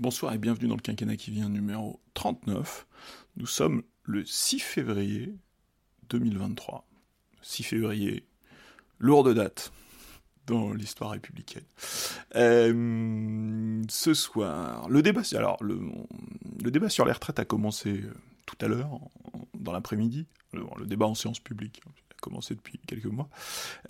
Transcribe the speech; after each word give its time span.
Bonsoir 0.00 0.34
et 0.34 0.38
bienvenue 0.38 0.66
dans 0.66 0.74
le 0.74 0.80
quinquennat 0.80 1.16
qui 1.16 1.30
vient 1.30 1.48
numéro 1.48 2.00
39. 2.14 2.84
Nous 3.36 3.46
sommes 3.46 3.84
le 4.02 4.24
6 4.24 4.58
février 4.58 5.32
2023. 6.08 6.84
6 7.42 7.62
février, 7.62 8.26
lourde 8.98 9.32
date 9.34 9.72
dans 10.48 10.72
l'histoire 10.72 11.10
républicaine. 11.10 11.62
Euh, 12.34 13.84
ce 13.88 14.14
soir, 14.14 14.88
le 14.88 15.00
débat, 15.00 15.22
le, 15.60 16.70
débat 16.72 16.88
sur 16.88 17.04
les 17.04 17.12
retraites 17.12 17.38
a 17.38 17.44
commencé 17.44 18.00
euh, 18.02 18.12
tout 18.46 18.56
à 18.62 18.66
l'heure, 18.66 18.98
dans 19.54 19.70
l'après-midi, 19.70 20.26
le, 20.52 20.86
débat 20.86 21.06
en 21.06 21.14
séance 21.14 21.38
publique 21.38 21.80
commencé 22.24 22.54
depuis 22.54 22.78
quelques 22.78 23.04
mois. 23.04 23.28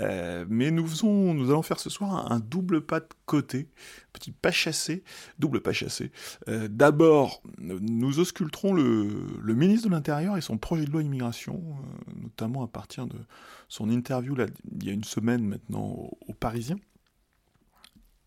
Euh, 0.00 0.44
mais 0.48 0.72
nous, 0.72 0.86
faisons, 0.86 1.34
nous 1.34 1.50
allons 1.50 1.62
faire 1.62 1.78
ce 1.78 1.88
soir 1.88 2.32
un, 2.32 2.40
double 2.40 2.84
pas 2.84 2.98
de 2.98 3.06
côté, 3.26 3.68
petit 4.12 4.32
pas 4.32 4.50
chassé, 4.50 5.04
double 5.38 5.60
pas 5.60 5.72
chassé. 5.72 6.10
Euh, 6.48 6.66
d'abord, 6.68 7.42
nous 7.58 8.18
ausculterons 8.18 8.74
le, 8.74 9.54
ministre 9.54 9.88
de 9.88 9.94
l'Intérieur 9.94 10.36
et 10.36 10.40
son 10.40 10.58
projet 10.58 10.84
de 10.84 10.90
loi 10.90 11.02
immigration, 11.02 11.62
euh, 11.62 12.12
notamment 12.22 12.64
à 12.64 12.68
partir 12.68 13.06
de 13.06 13.18
son 13.68 13.88
interview 13.88 14.34
là, 14.34 14.46
il 14.72 14.84
y 14.84 14.90
a 14.90 14.92
une 14.92 15.04
semaine 15.04 15.46
maintenant 15.46 15.84
aux 15.84 16.18
au 16.26 16.32
Parisien. 16.32 16.76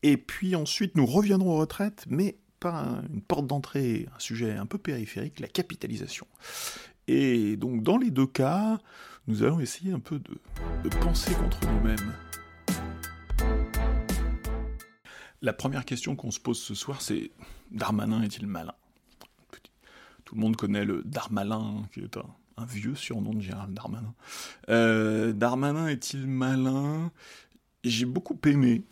Et 0.03 0.15
puis 0.15 0.55
ensuite, 0.55 0.95
nous 0.95 1.05
reviendrons 1.05 1.55
aux 1.55 1.57
retraites, 1.57 2.05
mais 2.07 2.37
par 2.59 3.03
une 3.11 3.21
porte 3.21 3.47
d'entrée, 3.47 4.07
un 4.15 4.19
sujet 4.19 4.53
un 4.53 4.65
peu 4.65 4.77
périphérique, 4.77 5.39
la 5.39 5.47
capitalisation. 5.47 6.27
Et 7.07 7.55
donc 7.57 7.83
dans 7.83 7.97
les 7.97 8.11
deux 8.11 8.27
cas, 8.27 8.79
nous 9.27 9.43
allons 9.43 9.59
essayer 9.59 9.91
un 9.91 9.99
peu 9.99 10.19
de, 10.19 10.89
penser 11.01 11.33
contre 11.35 11.59
nous-mêmes. 11.67 12.13
La 15.41 15.53
première 15.53 15.85
question 15.85 16.15
qu'on 16.15 16.31
se 16.31 16.39
pose 16.39 16.59
ce 16.59 16.73
soir, 16.73 17.01
c'est 17.01 17.31
Darmanin 17.71 18.23
est-il 18.23 18.47
malin? 18.47 18.73
Tout 20.23 20.35
le 20.35 20.41
monde 20.41 20.57
connaît 20.57 20.83
le 20.83 21.03
Darmalin, 21.05 21.83
qui 21.93 22.01
est 22.01 22.17
un, 22.17 22.65
vieux 22.65 22.95
surnom 22.95 23.33
de 23.33 23.41
Gérald 23.41 23.73
Darmanin. 23.73 24.13
Euh, 24.69 25.31
Darmanin 25.31 25.87
est-il 25.87 26.27
malin? 26.27 27.11
J'ai 27.83 28.05
beaucoup 28.05 28.37
aimé 28.45 28.83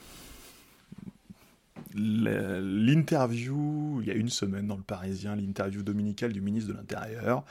l'interview, 1.94 4.02
il 4.02 4.08
y 4.08 4.11
a 4.11 4.16
une 4.16 4.30
semaine 4.30 4.67
dans 4.67 4.75
le 4.75 4.83
Parisien, 4.83 5.36
l'interview 5.36 5.81
dominicale 5.81 6.33
du 6.33 6.42
ministre 6.42 6.72
de 6.72 6.77
l'Intérieur, 6.77 7.45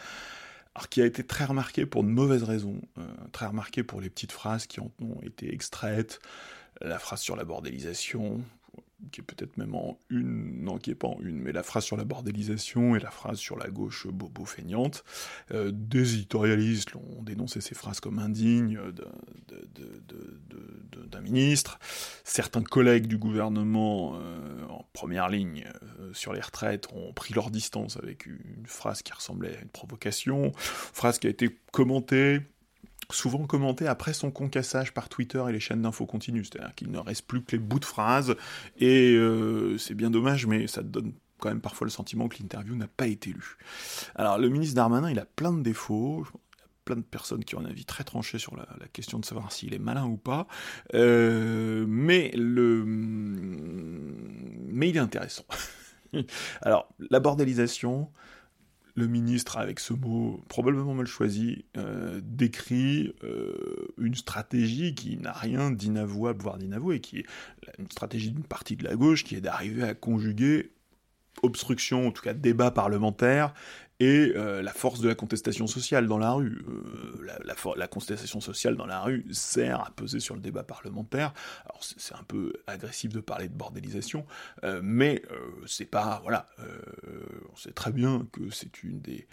alors 0.75 0.89
qui 0.89 1.03
a 1.03 1.06
été 1.06 1.25
très 1.25 1.44
remarqué 1.44 1.86
pour 1.86 2.03
de 2.03 2.08
mauvaises 2.08 2.42
raisons, 2.42 2.80
euh, 2.98 3.06
très 3.33 3.47
remarqué 3.47 3.83
pour 3.83 4.00
les 4.00 4.11
petites 4.11 4.33
phrases 4.33 4.67
qui 4.67 4.81
ont 4.81 4.91
été 5.22 5.53
extraites, 5.53 6.19
la 6.81 6.98
phrase 6.98 7.20
sur 7.20 7.36
la 7.36 7.44
bordélisation, 7.44 8.42
qui 9.11 9.20
est 9.20 9.25
peut-être 9.25 9.56
même 9.56 9.75
en 9.75 9.98
une, 10.11 10.62
non, 10.62 10.78
qui 10.78 10.91
est 10.91 10.94
pas 10.94 11.08
en 11.08 11.19
une, 11.20 11.39
mais 11.39 11.53
la 11.53 11.62
phrase 11.62 11.84
sur 11.84 11.97
la 11.97 12.05
bordélisation 12.05 12.97
et 12.97 13.00
la 13.00 13.11
phrase 13.11 13.39
sur 13.39 13.58
la 13.58 13.69
gauche 13.69 14.06
bobo 14.06 14.44
feignante. 14.44 15.05
Euh, 15.53 15.70
des 15.72 16.14
éditorialistes 16.14 16.94
ont 16.97 17.22
dénoncé 17.22 17.61
ces 17.61 17.75
phrases 17.75 18.00
comme 18.00 18.19
indignes 18.19 18.81
d'un 21.11 21.20
ministre. 21.20 21.78
Certains 22.25 22.62
collègues 22.62 23.06
du 23.06 23.19
gouvernement 23.19 24.16
euh, 24.16 24.44
première 24.95 25.28
ligne 25.28 25.67
euh, 26.00 26.14
sur 26.14 26.33
les 26.33 26.41
retraites 26.41 26.89
ont 26.95 27.12
pris 27.12 27.34
leur 27.34 27.50
distance 27.50 27.98
avec 27.98 28.25
une 28.25 28.64
phrase 28.64 29.03
qui 29.03 29.12
ressemblait 29.12 29.56
à 29.59 29.61
une 29.61 29.69
provocation, 29.69 30.53
phrase 30.56 31.19
qui 31.19 31.27
a 31.27 31.31
été 31.31 31.59
commentée 31.73 32.41
souvent 33.11 33.47
commenté 33.47 33.87
après 33.87 34.15
son 34.15 34.31
concassage 34.31 34.95
par 34.95 35.11
Twitter 35.11 35.42
et 35.48 35.53
les 35.53 35.61
chaînes 35.61 35.83
d'infos 35.83 36.06
continues, 36.06 36.45
c'est-à-dire 36.45 36.75
qu'il 36.75 36.91
ne 36.91 36.98
reste 36.98 37.27
plus 37.27 37.43
que 37.43 37.53
les 37.53 37.59
bouts 37.59 37.78
de 37.78 37.84
phrases, 37.84 38.34
et 38.78 39.12
euh, 39.12 39.77
c'est 39.78 39.94
bien 39.94 40.10
dommage, 40.10 40.47
mais 40.47 40.66
ça 40.66 40.83
donne 40.83 41.12
quand 41.38 41.49
même 41.49 41.60
parfois 41.60 41.87
le 41.87 41.91
sentiment 41.91 42.28
que 42.28 42.38
l'interview 42.41 42.75
n'a 42.75 42.87
pas 42.87 43.06
été 43.06 43.31
lue. 43.31 43.59
Alors 44.15 44.38
le 44.38 44.49
ministre 44.49 44.77
Darmanin, 44.77 45.10
il 45.10 45.19
a 45.19 45.27
plein 45.27 45.53
de 45.53 45.62
défauts, 45.62 46.27
plein 46.84 46.97
de 46.97 47.03
personnes 47.03 47.45
qui 47.45 47.55
ont 47.56 47.61
un 47.61 47.67
avis 47.67 47.84
très 47.84 48.05
tranché 48.05 48.39
sur 48.39 48.56
la, 48.56 48.67
question 48.93 49.19
de 49.19 49.25
savoir 49.25 49.53
s'il 49.53 49.75
est 49.75 49.78
malin 49.78 50.06
ou 50.06 50.17
pas, 50.17 50.47
euh, 50.95 51.84
mais, 51.89 52.31
il 52.34 52.59
est 54.97 54.99
intéressant. 54.99 55.45
Alors, 56.62 56.89
la 57.11 57.21
bordélisation, 57.21 58.11
le 58.95 59.09
ministre, 59.09 59.59
avec 59.59 59.81
ce 59.81 59.95
mot 59.95 60.43
probablement 60.49 60.95
mal 60.95 61.06
choisi, 61.06 61.65
euh, 61.77 62.21
décrit 62.22 63.15
euh, 63.25 63.89
une 63.99 64.15
stratégie 64.15 64.95
qui 64.95 65.16
n'a 65.16 65.33
rien 65.33 65.71
d'inavouable, 65.71 66.43
voire 66.43 66.59
d'inavoué, 66.59 67.01
qui 67.01 67.21
est 67.21 67.27
une 67.78 67.91
stratégie 67.91 68.31
d'une 68.31 68.45
partie 68.45 68.77
de 68.77 68.84
la 68.84 68.95
gauche, 68.95 69.25
qui 69.25 69.34
est 69.34 69.41
d'arriver 69.41 69.83
à 69.83 69.95
conjuguer 69.95 70.71
obstruction, 71.43 72.09
en 72.09 72.11
tout 72.12 72.22
cas 72.22 72.33
débat 72.33 72.71
parlementaire, 72.71 73.53
et 74.00 74.32
euh, 74.34 74.62
la 74.62 74.72
force 74.72 75.00
de 75.00 75.09
la 75.09 75.15
contestation 75.15 75.66
sociale 75.66 76.06
dans 76.06 76.19
la 76.19 76.32
rue. 76.32 76.65
Euh, 76.69 77.43
la, 77.77 77.87
contestation 77.87 78.41
sociale 78.41 78.77
dans 78.77 78.87
la 78.87 79.00
rue 79.00 79.25
sert 79.31 79.81
à 79.81 79.91
peser 79.94 80.21
sur 80.21 80.34
le 80.34 80.41
débat 80.41 80.65
parlementaire. 80.65 81.32
Alors 81.65 81.82
c'est 81.82 82.15
un 82.15 82.25
peu 82.25 82.53
agressif 82.66 83.12
de 83.12 83.21
parler 83.21 83.49
de 83.49 83.54
bordélisation, 83.54 84.27
euh, 84.65 84.81
mais 84.83 85.22
c'est 85.66 85.84
pas 85.84 86.21
voilà, 86.22 86.49
on 87.53 87.56
sait 87.56 87.72
très 87.72 87.93
bien 87.93 88.27
que 88.33 88.50
c'est 88.50 88.83
une 88.83 89.00
des 89.00 89.27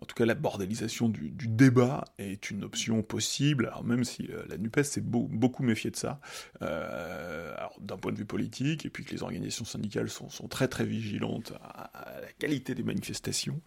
en 0.00 0.06
tout 0.06 0.14
cas, 0.14 0.24
la 0.26 0.34
bordélisation 0.34 1.08
du, 1.08 1.32
débat 1.48 2.04
est 2.18 2.50
une 2.50 2.62
option 2.62 3.02
possible, 3.02 3.66
alors 3.66 3.84
même 3.84 4.04
si 4.04 4.28
euh, 4.30 4.44
la 4.48 4.56
NUPES 4.56 4.82
s'est 4.82 5.02
beaucoup 5.02 5.62
méfiée 5.62 5.90
de 5.90 5.96
ça, 5.96 6.20
euh, 6.62 7.54
d'un 7.80 7.96
point 7.96 8.12
de 8.12 8.18
vue 8.18 8.24
politique, 8.24 8.86
et 8.86 8.90
puis 8.90 9.04
que 9.04 9.10
les 9.10 9.22
organisations 9.22 9.64
syndicales 9.64 10.08
sont, 10.08 10.28
très 10.48 10.68
très 10.68 10.84
vigilantes 10.84 11.52
à, 11.62 11.90
la 12.20 12.32
qualité 12.38 12.74
des 12.74 12.82
manifestations. 12.82 13.60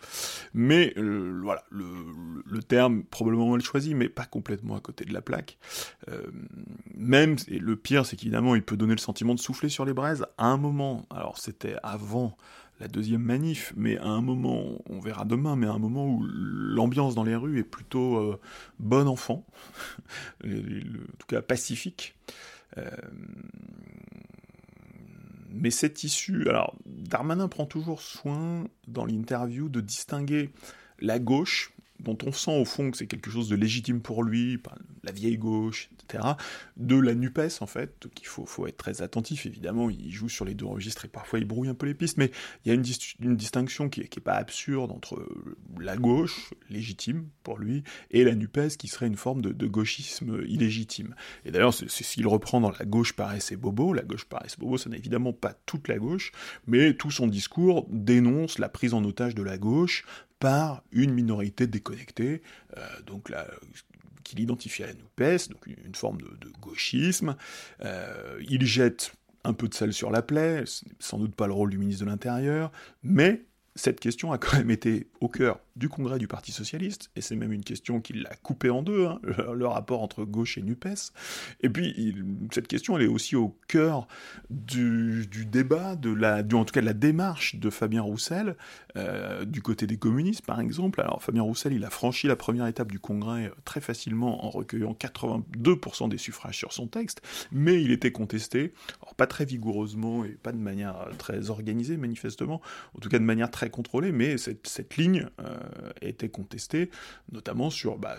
Mais 0.54 0.94
euh, 0.98 1.40
voilà, 1.44 1.64
le, 1.70 2.62
terme 2.62 3.04
probablement 3.04 3.50
mal 3.50 3.62
choisi, 3.62 3.96
mais 3.96 4.08
pas 4.08 4.26
complètement 4.26 4.76
à 4.76 4.80
côté 4.80 5.04
de 5.04 5.14
la 5.14 5.22
plaque. 5.22 5.58
même, 6.96 7.36
et 7.48 7.60
le 7.60 7.76
pire, 7.76 8.06
c'est 8.06 8.16
qu'évidemment, 8.16 8.56
il 8.56 8.64
peut 8.64 8.78
donner 8.78 8.94
le 8.94 9.00
sentiment 9.00 9.34
de 9.34 9.40
souffler 9.40 9.68
sur 9.68 9.84
les 9.84 9.94
braises 9.94 10.26
à 10.38 10.46
un 10.46 10.58
moment. 10.58 11.06
Alors 11.10 11.40
c'était 11.40 11.76
avant 11.84 12.38
la 12.82 12.88
deuxième 12.88 13.22
manif, 13.22 13.74
mais 13.78 13.98
à 14.00 14.08
un 14.08 14.22
moment, 14.22 14.82
on 14.90 15.00
verra 15.00 15.24
demain, 15.24 15.56
mais 15.56 15.68
à 15.68 15.72
un 15.72 15.78
moment 15.78 16.08
où 16.08 16.24
l'ambiance 16.24 17.14
dans 17.14 17.24
les 17.24 17.36
rues 17.36 17.60
est 17.60 17.64
plutôt 17.64 18.18
euh, 18.18 18.40
bon 18.80 19.08
enfant, 19.08 19.46
en 20.44 20.50
tout 20.50 21.28
cas 21.28 21.44
pacifique. 21.44 22.16
Euh, 22.80 22.90
mais 25.52 25.70
cette 25.70 26.04
issue, 26.04 26.50
alors 26.50 26.76
Darmanin 26.86 27.48
prend 27.48 27.68
toujours 27.68 28.02
soin 28.02 28.66
dans 28.88 29.06
l'interview 29.06 29.70
de 29.70 29.80
distinguer 29.80 30.50
la 31.00 31.20
gauche, 31.20 31.74
dont 32.04 32.18
on 32.26 32.32
sent 32.32 32.60
au 32.60 32.66
fond 32.66 32.92
que 32.92 32.98
c'est 32.98 33.08
quelque 33.08 33.30
chose 33.30 33.50
de 33.50 33.56
légitime 33.56 34.02
pour 34.02 34.24
lui, 34.24 34.60
la 35.04 35.12
vieille 35.12 35.38
gauche, 35.38 35.90
de 36.78 36.96
la 36.98 37.14
NUPES, 37.14 37.62
en 37.62 37.68
fait, 37.68 37.96
donc 38.02 38.12
il 38.22 38.26
faut, 38.26 38.68
être 38.68 38.78
très 38.78 39.02
attentif, 39.02 39.46
évidemment, 39.46 39.90
il 39.90 40.12
joue 40.12 40.30
sur 40.30 40.46
les 40.46 40.54
deux 40.54 40.66
registres 40.66 41.06
et 41.06 41.08
parfois 41.08 41.40
il 41.40 41.46
brouille 41.46 41.70
un 41.70 41.74
peu 41.74 41.86
les 41.86 41.94
pistes, 41.94 42.18
mais 42.18 42.32
il 42.66 42.70
y 42.70 42.72
a 42.72 42.74
une, 42.74 43.36
distinction 43.36 43.90
qui 43.90 44.02
n'est 44.02 44.08
pas 44.24 44.34
absurde 44.34 44.92
entre 44.92 45.26
la 45.80 45.98
gauche, 45.98 46.54
légitime 46.70 47.28
pour 47.44 47.58
lui, 47.58 47.84
et 48.12 48.24
la 48.24 48.36
NUPES, 48.36 48.78
qui 48.78 48.88
serait 48.88 49.08
une 49.08 49.16
forme 49.16 49.42
de, 49.42 49.68
gauchisme 49.68 50.42
illégitime. 50.48 51.16
Et 51.46 51.52
d'ailleurs, 51.52 51.74
c'est 51.74 51.88
ce 51.90 52.28
reprend 52.28 52.62
dans 52.62 52.72
La 52.72 52.86
gauche 52.86 53.14
paraissait 53.14 53.56
bobo, 53.56 53.94
la 53.94 54.04
gauche 54.04 54.26
paraissait 54.26 54.58
bobo, 54.60 54.78
ça 54.78 54.90
n'est 54.90 54.98
évidemment 54.98 55.34
pas 55.34 55.54
toute 55.66 55.88
la 55.88 55.98
gauche, 55.98 56.32
mais 56.68 56.94
tout 56.94 57.12
son 57.12 57.28
discours 57.28 57.88
dénonce 57.90 58.60
la 58.60 58.70
prise 58.70 58.94
en 58.94 59.04
otage 59.04 59.36
de 59.36 59.44
la 59.44 59.58
gauche 59.58 60.06
par 60.42 60.84
une 60.92 61.14
minorité 61.14 61.68
déconnectée, 61.68 62.42
euh, 62.76 62.82
donc 63.06 63.30
la, 63.30 63.48
qu'il 64.24 64.40
identifie 64.40 64.84
à 64.84 64.88
la 64.88 64.94
NUPES, 64.94 65.50
donc 65.50 65.68
une 65.68 65.96
forme 65.96 66.18
de, 66.20 66.50
gauchisme. 66.60 67.36
Euh, 67.84 68.42
il 68.50 68.66
jette 68.66 69.14
un 69.44 69.54
peu 69.54 69.68
de 69.68 69.74
sel 69.76 69.94
sur 69.94 70.10
la 70.10 70.24
plaie, 70.24 70.64
sans 71.00 71.20
doute 71.20 71.36
pas 71.36 71.46
le 71.46 71.54
rôle 71.54 71.70
du 71.70 71.78
ministre 71.78 72.06
de 72.06 72.10
l'Intérieur, 72.10 72.72
mais 73.04 73.46
cette 73.76 74.00
question 74.00 74.32
a 74.32 74.40
quand 74.40 74.58
même 74.58 74.72
été 74.72 75.08
au 75.22 75.30
cœur 75.30 75.60
du 75.76 75.90
congrès 75.90 76.20
du 76.20 76.28
Parti 76.28 76.52
Socialiste, 76.52 77.12
et 77.16 77.22
c'est 77.22 77.36
même 77.36 77.54
une 77.54 77.64
question 77.64 78.02
qui 78.02 78.14
l'a 78.14 78.36
coupé 78.44 78.70
en 78.70 78.82
deux, 78.82 79.08
hein, 79.08 79.20
le, 79.24 79.68
rapport 79.68 80.02
entre 80.02 80.26
gauche 80.26 80.58
et 80.58 80.62
NUPES. 80.62 81.12
Et 81.62 81.70
puis, 81.70 82.16
cette 82.52 82.68
question, 82.68 82.98
elle 82.98 83.04
est 83.04 83.08
aussi 83.08 83.36
au 83.36 83.58
cœur 83.68 84.08
du, 84.50 85.28
débat, 85.46 85.96
de 85.96 86.14
la, 86.14 86.44
du, 86.44 86.56
en 86.56 86.66
tout 86.66 86.74
cas 86.74 86.82
de 86.82 86.86
la 86.86 86.94
démarche 86.94 87.56
de 87.56 87.70
Fabien 87.70 88.02
Roussel, 88.02 88.56
euh, 88.98 89.46
du 89.46 89.62
côté 89.62 89.88
des 89.88 89.98
communistes, 89.98 90.46
par 90.46 90.60
exemple. 90.60 91.02
Alors, 91.02 91.24
Fabien 91.24 91.44
Roussel, 91.44 91.74
il 91.74 91.86
a 91.86 91.90
franchi 91.90 92.28
la 92.28 92.36
première 92.36 92.68
étape 92.68 92.92
du 92.92 93.00
congrès 93.00 93.46
euh, 93.46 93.56
très 93.64 93.82
facilement 93.82 94.46
en 94.46 94.50
recueillant 94.50 94.94
82% 94.94 96.10
des 96.10 96.18
suffrages 96.18 96.58
sur 96.58 96.74
son 96.74 96.88
texte, 96.88 97.22
mais 97.52 97.82
il 97.82 97.92
était 97.92 98.12
contesté, 98.12 98.74
alors 99.02 99.16
pas 99.16 99.28
très 99.28 99.46
vigoureusement 99.46 100.26
et 100.26 100.30
pas 100.30 100.52
de 100.52 100.58
manière 100.58 101.00
euh, 101.02 101.12
très 101.18 101.50
organisée, 101.50 101.96
manifestement, 101.98 102.62
en 102.96 103.00
tout 103.00 103.10
cas 103.10 103.20
de 103.20 103.24
manière 103.24 103.50
très 103.50 103.70
contrôlée, 103.70 104.12
mais 104.12 104.38
cette, 104.38 104.68
cette 104.68 104.98
ligne 104.98 105.30
était 106.02 106.30
contesté, 106.30 106.90
notamment 107.32 107.70
sur, 107.70 107.98
bah, 107.98 108.18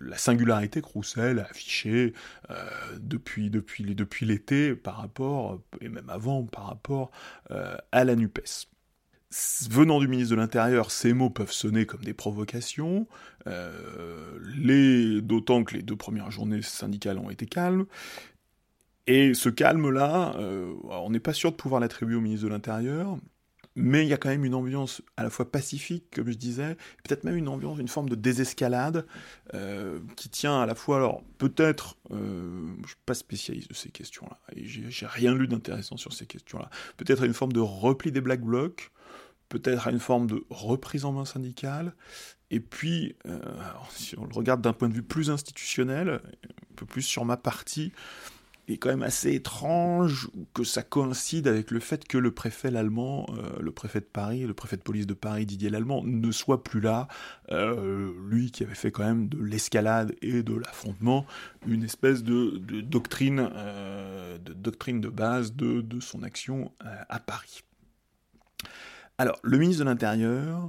la 0.00 0.16
singularité 0.16 0.80
que 0.80 0.86
Roussel 0.86 1.38
a 1.38 1.44
affichée 1.44 2.12
euh, 2.50 2.64
depuis, 3.00 3.50
l'été 4.22 4.74
par 4.74 4.96
rapport, 4.96 5.60
et 5.80 5.88
même 5.88 6.10
avant, 6.10 6.44
par 6.44 6.66
rapport 6.66 7.10
euh, 7.50 7.76
à 7.92 8.04
la 8.04 8.16
NUPES. 8.16 8.68
venant 9.70 10.00
du 10.00 10.08
ministre 10.08 10.34
de 10.34 10.40
l'Intérieur, 10.40 10.90
ces 10.90 11.12
mots 11.12 11.30
peuvent 11.30 11.52
sonner 11.52 11.86
comme 11.86 12.02
des 12.02 12.14
provocations, 12.14 13.06
euh, 13.46 15.20
d'autant 15.20 15.64
que 15.64 15.74
les 15.74 15.82
deux 15.82 15.96
premières 15.96 16.30
journées 16.30 16.62
syndicales 16.62 17.18
ont 17.18 17.30
été 17.30 17.46
calmes. 17.46 17.86
Et 19.06 19.34
ce 19.34 19.48
calme-là, 19.48 20.34
euh, 20.36 20.72
on 20.84 21.10
n'est 21.10 21.18
pas 21.20 21.32
sûr 21.32 21.50
de 21.50 21.56
pouvoir 21.56 21.80
l'attribuer 21.80 22.14
au 22.14 22.20
ministre 22.20 22.46
de 22.46 22.50
l'Intérieur, 22.50 23.16
mais 23.76 24.04
il 24.04 24.08
y 24.08 24.12
a 24.12 24.16
quand 24.16 24.28
même 24.28 24.44
une 24.44 24.54
ambiance 24.54 25.02
à 25.16 25.22
la 25.22 25.30
fois 25.30 25.50
pacifique, 25.50 26.04
comme 26.14 26.30
je 26.30 26.36
disais, 26.36 26.76
peut-être 27.04 27.24
même 27.24 27.36
une 27.36 27.48
ambiance, 27.48 27.78
une 27.78 27.88
forme 27.88 28.08
de 28.08 28.14
désescalade, 28.14 29.06
euh, 29.54 30.00
qui 30.16 30.28
tient 30.28 30.60
à 30.60 30.66
la 30.66 30.74
fois, 30.74 30.96
alors 30.96 31.22
peut-être, 31.38 31.96
euh, 32.10 32.74
je 32.76 32.82
ne 32.82 32.86
suis 32.86 32.96
pas 33.06 33.14
spécialiste 33.14 33.68
de 33.68 33.74
ces 33.74 33.90
questions-là, 33.90 34.38
et 34.56 34.66
j'ai 34.66 35.06
rien 35.06 35.34
lu 35.34 35.46
d'intéressant 35.46 35.96
sur 35.96 36.12
ces 36.12 36.26
questions-là, 36.26 36.68
peut-être 36.96 37.22
à 37.22 37.26
une 37.26 37.34
forme 37.34 37.52
de 37.52 37.60
repli 37.60 38.10
des 38.12 38.20
Black 38.20 38.40
Blocs, 38.40 38.90
peut-être 39.48 39.88
à 39.88 39.90
une 39.90 40.00
forme 40.00 40.26
de 40.26 40.44
reprise 40.50 41.04
en 41.04 41.12
main 41.12 41.24
syndicale, 41.24 41.94
et 42.50 42.60
puis, 42.60 43.14
euh, 43.26 43.38
si 43.90 44.18
on 44.18 44.24
le 44.24 44.34
regarde 44.34 44.60
d'un 44.60 44.72
point 44.72 44.88
de 44.88 44.94
vue 44.94 45.04
plus 45.04 45.30
institutionnel, 45.30 46.20
un 46.24 46.74
peu 46.74 46.84
plus 46.84 47.02
sur 47.02 47.24
ma 47.24 47.36
partie, 47.36 47.92
est 48.72 48.78
quand 48.78 48.90
même 48.90 49.02
assez 49.02 49.34
étrange 49.34 50.30
que 50.54 50.64
ça 50.64 50.82
coïncide 50.82 51.48
avec 51.48 51.70
le 51.70 51.80
fait 51.80 52.06
que 52.06 52.18
le 52.18 52.30
préfet 52.30 52.70
l'allemand, 52.70 53.26
euh, 53.30 53.58
le 53.60 53.70
préfet 53.70 54.00
de 54.00 54.06
Paris, 54.06 54.46
le 54.46 54.54
préfet 54.54 54.76
de 54.76 54.82
police 54.82 55.06
de 55.06 55.14
Paris, 55.14 55.46
Didier 55.46 55.70
Lallemand, 55.70 56.02
ne 56.04 56.30
soit 56.30 56.62
plus 56.62 56.80
là. 56.80 57.08
Euh, 57.50 58.12
lui 58.28 58.50
qui 58.50 58.62
avait 58.62 58.74
fait 58.74 58.90
quand 58.90 59.04
même 59.04 59.28
de 59.28 59.42
l'escalade 59.42 60.14
et 60.22 60.42
de 60.42 60.54
l'affrontement 60.54 61.26
une 61.66 61.82
espèce 61.82 62.22
de, 62.22 62.58
doctrine, 62.82 63.50
euh, 63.54 64.38
de 64.38 64.52
doctrine 64.52 65.00
de 65.00 65.08
base 65.08 65.54
de, 65.54 65.80
de 65.80 66.00
son 66.00 66.22
action 66.22 66.72
à 67.08 67.18
Paris. 67.18 67.62
Alors, 69.20 69.38
le 69.42 69.58
ministre 69.58 69.84
de 69.84 69.90
l'Intérieur, 69.90 70.60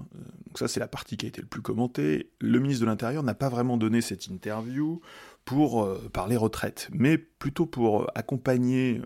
donc 0.45 0.59
ça 0.59 0.67
c'est 0.67 0.81
la 0.81 0.89
partie 0.89 1.15
qui 1.15 1.25
a 1.25 1.29
été 1.29 1.39
le 1.39 1.47
plus 1.47 1.61
commentée, 1.61 2.31
le 2.41 2.59
ministre 2.59 2.81
de 2.81 2.89
l'Intérieur 2.89 3.23
n'a 3.23 3.33
pas 3.33 3.47
vraiment 3.47 3.77
donné 3.77 4.01
cette 4.01 4.27
interview 4.27 4.99
pour 5.45 5.83
euh, 5.83 6.09
parler 6.13 6.37
retraite, 6.37 6.89
mais 6.93 7.17
plutôt 7.17 7.65
pour 7.65 8.03
euh, 8.03 8.07
accompagner, 8.15 8.99
euh, 8.99 9.05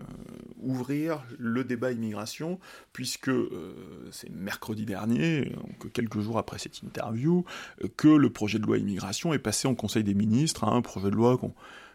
ouvrir 0.60 1.22
le 1.38 1.64
débat 1.64 1.92
immigration, 1.92 2.58
puisque 2.92 3.30
c'est 4.10 4.30
mercredi 4.30 4.84
dernier, 4.84 5.44
donc 5.50 5.92
quelques 5.92 6.20
jours 6.20 6.38
après 6.38 6.58
cette 6.58 6.82
interview, 6.82 7.44
que 7.96 8.08
le 8.08 8.30
projet 8.30 8.58
de 8.58 8.64
loi 8.64 8.78
immigration 8.78 9.32
est 9.32 9.38
passé 9.38 9.68
en 9.68 9.74
Conseil 9.74 10.02
des 10.02 10.14
ministres, 10.14 10.64
un 10.64 10.82
projet 10.82 11.10
de 11.10 11.14
loi 11.14 11.38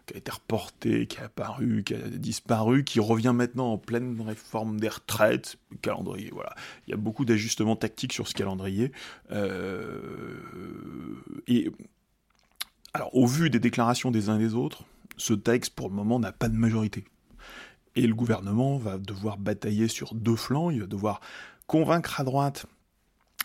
qui 0.06 0.14
a 0.14 0.16
été 0.16 0.30
reporté, 0.30 1.06
qui 1.06 1.18
a 1.18 1.24
apparu, 1.24 1.82
qui 1.84 1.94
a 1.94 1.98
disparu, 1.98 2.84
qui 2.84 2.98
revient 2.98 3.32
maintenant 3.34 3.72
en 3.72 3.78
pleine 3.78 4.18
réforme 4.22 4.80
des 4.80 4.88
retraites, 4.88 5.56
calendrier, 5.82 6.30
voilà. 6.32 6.54
Il 6.86 6.92
y 6.92 6.94
a 6.94 6.96
beaucoup 6.98 7.26
d'ajustements 7.26 7.76
tactiques 7.76 8.14
sur 8.14 8.26
ce 8.26 8.34
calendrier. 8.34 8.92
et 11.46 11.70
alors, 12.94 13.14
au 13.14 13.26
vu 13.26 13.48
des 13.48 13.60
déclarations 13.60 14.10
des 14.10 14.28
uns 14.28 14.36
et 14.36 14.42
des 14.42 14.54
autres, 14.54 14.84
ce 15.16 15.32
texte, 15.32 15.74
pour 15.74 15.88
le 15.88 15.94
moment, 15.94 16.18
n'a 16.18 16.32
pas 16.32 16.48
de 16.48 16.56
majorité. 16.56 17.04
Et 17.96 18.06
le 18.06 18.14
gouvernement 18.14 18.78
va 18.78 18.98
devoir 18.98 19.38
batailler 19.38 19.88
sur 19.88 20.14
deux 20.14 20.36
flancs, 20.36 20.70
il 20.70 20.80
va 20.80 20.86
devoir 20.86 21.20
convaincre 21.66 22.20
à 22.20 22.24
droite, 22.24 22.66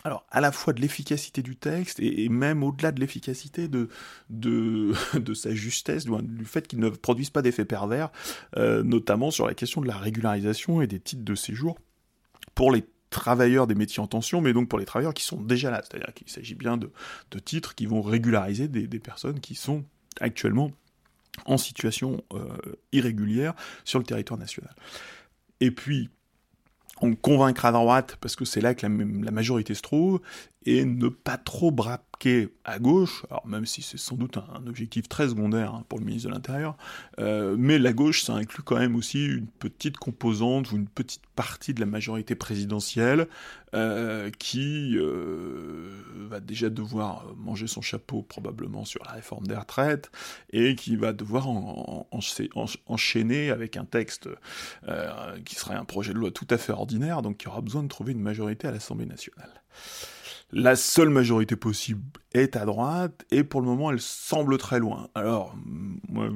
alors 0.04 0.26
à 0.32 0.42
la 0.42 0.52
fois 0.52 0.74
de 0.74 0.82
l'efficacité 0.82 1.42
du 1.42 1.56
texte, 1.56 2.00
et, 2.00 2.30
même 2.30 2.64
au-delà 2.64 2.92
de 2.92 3.00
l'efficacité 3.00 3.68
de, 3.68 3.90
de, 4.30 4.94
sa 5.34 5.54
justesse, 5.54 6.06
du, 6.06 6.46
fait 6.46 6.68
qu'il 6.68 6.80
ne 6.80 6.90
produise 6.90 7.30
pas 7.30 7.42
d'effets 7.42 7.66
pervers, 7.66 8.10
euh, 8.58 8.84
notamment 8.84 9.32
sur 9.32 9.48
la 9.48 9.54
question 9.54 9.82
de 9.82 9.88
la 9.88 9.98
régularisation 9.98 10.82
et 10.82 10.88
des 10.88 11.00
titres 11.00 11.26
de 11.26 11.36
séjour 11.36 11.78
pour 12.56 12.72
les 12.72 12.86
travailleurs 13.10 13.68
des 13.68 13.76
métiers 13.76 14.02
en 14.02 14.08
tension, 14.08 14.42
mais 14.42 14.54
donc 14.54 14.70
pour 14.70 14.80
les 14.80 14.86
travailleurs 14.86 15.14
qui 15.14 15.24
sont 15.24 15.42
déjà 15.42 15.72
là. 15.72 15.82
C'est-à-dire 15.84 16.14
qu'il 16.14 16.30
s'agit 16.30 16.56
bien 16.56 16.78
de, 16.78 16.90
titres 17.40 17.76
qui 17.76 17.86
vont 17.86 18.02
régulariser 18.02 18.68
des, 18.68 19.00
personnes 19.00 19.40
qui 19.40 19.56
sont 19.56 19.84
actuellement 20.20 20.72
en 21.46 21.58
situation 21.58 22.24
euh, 22.34 22.58
irrégulière 22.92 23.54
sur 23.86 24.00
le 24.00 24.06
territoire 24.06 24.40
national. 24.40 24.76
Et 25.60 25.72
puis, 25.72 26.10
on 27.02 27.16
convaincra 27.16 27.70
à 27.70 27.72
droite, 27.72 28.18
parce 28.22 28.36
que 28.36 28.46
c'est 28.46 28.62
là 28.62 28.74
que 28.74 28.86
la, 28.86 29.32
majorité 29.32 29.74
se 29.74 29.82
trouve, 29.82 30.22
et 30.66 30.84
ne 30.84 31.10
pas 31.10 31.38
trop 31.38 31.72
à 32.66 32.80
gauche, 32.80 33.26
alors 33.30 33.46
même 33.48 33.66
si 33.66 33.82
c'est 33.82 33.98
sans 33.98 34.16
doute 34.16 34.38
un, 34.38 34.66
objectif 34.68 35.08
très 35.08 35.30
secondaire 35.30 35.74
hein, 35.74 35.86
pour 35.88 36.00
le 36.00 36.06
ministre 36.06 36.30
de 36.30 36.34
l'Intérieur, 36.34 36.76
euh, 37.20 37.56
mais 37.58 37.78
la 37.78 37.94
gauche, 37.94 38.24
ça 38.24 38.34
inclut 38.34 38.64
quand 38.64 38.78
même 38.78 38.96
aussi 38.96 39.26
une 39.26 39.48
petite 39.48 39.98
composante 39.98 40.72
ou 40.72 40.78
une 40.78 40.88
petite 40.88 41.22
partie 41.36 41.74
de 41.74 41.80
la 41.80 41.86
majorité 41.86 42.36
présidentielle 42.36 43.28
euh, 43.76 44.32
qui 44.32 44.98
euh, 44.98 45.92
va 46.30 46.40
déjà 46.40 46.70
devoir 46.70 47.34
manger 47.38 47.68
son 47.68 47.82
chapeau 47.82 48.24
probablement 48.24 48.84
sur 48.84 49.04
la 49.06 49.12
réforme 49.12 49.46
des 49.46 49.56
retraites 49.56 50.12
et 50.52 50.76
qui 50.76 50.96
va 50.96 51.14
devoir 51.14 51.48
enchaîner 52.88 53.52
avec 53.52 53.78
un 53.78 53.86
texte 53.86 54.28
qui 55.46 55.56
serait 55.56 55.76
un 55.76 55.86
projet 55.86 56.14
de 56.14 56.18
loi 56.18 56.32
tout 56.32 56.48
à 56.50 56.58
fait 56.58 56.74
ordinaire, 56.74 57.22
donc 57.22 57.38
qui 57.38 57.48
aura 57.48 57.62
besoin 57.62 57.84
de 57.84 57.88
trouver 57.88 58.14
une 58.14 58.22
majorité 58.22 58.68
à 58.68 58.72
l'Assemblée 58.72 59.06
nationale. 59.06 59.62
La 60.52 60.76
seule 60.78 61.10
majorité 61.10 61.56
possible 61.56 62.04
est 62.34 62.56
à 62.56 62.66
droite, 62.66 63.26
et 63.32 63.44
pour 63.44 63.62
le 63.62 63.68
moment, 63.68 63.92
elle 63.92 64.00
semble 64.00 64.58
très 64.58 64.80
loin. 64.80 65.10
Alors, 65.14 65.56
moi, 66.08 66.30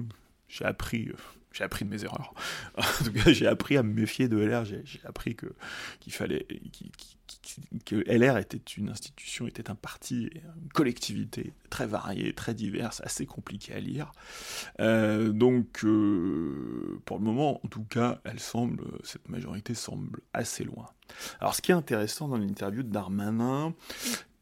j'ai 0.50 0.66
appris, 0.66 1.08
euh, 1.08 1.14
j'ai 1.52 1.64
appris 1.64 1.86
de 1.86 1.90
mes 1.90 2.04
erreurs. 2.04 2.34
en 2.78 3.04
tout 3.04 3.12
cas, 3.12 3.32
j'ai 3.32 3.48
appris 3.48 3.78
à 3.78 3.84
me 3.84 3.94
méfier 3.94 4.28
de 4.28 4.38
LR. 4.38 4.66
J'ai 4.66 5.02
appris 5.06 5.36
que 5.36 5.48
qu'il 6.00 6.14
fallait, 6.14 6.48
que 7.86 7.96
LR 8.08 8.38
était 8.38 8.58
une 8.58 8.90
institution, 8.90 9.48
était 9.48 9.70
un 9.70 9.76
parti, 9.76 10.30
une 10.36 10.70
collectivité 10.74 11.54
très 11.70 11.88
variée, 11.88 12.34
très 12.34 12.54
diverse, 12.54 13.02
assez 13.04 13.26
compliquée 13.26 13.74
à 13.74 13.80
lire. 13.80 14.12
Euh, 14.80 15.32
donc, 15.32 15.84
euh, 15.84 17.02
pour 17.06 17.18
le 17.18 17.24
moment, 17.24 17.60
en 17.66 17.68
tout 17.68 17.84
cas, 17.84 18.22
elle 18.24 18.40
semble, 18.40 18.86
cette 19.04 19.30
majorité 19.30 19.74
semble 19.74 20.22
assez 20.34 20.64
loin. 20.64 20.88
Alors, 21.40 21.56
ce 21.56 21.62
qui 21.62 21.72
est 21.72 21.76
intéressant 21.76 22.28
dans 22.28 22.38
l'interview 22.38 22.84
de 22.84 22.90
Darmanin, 22.90 23.74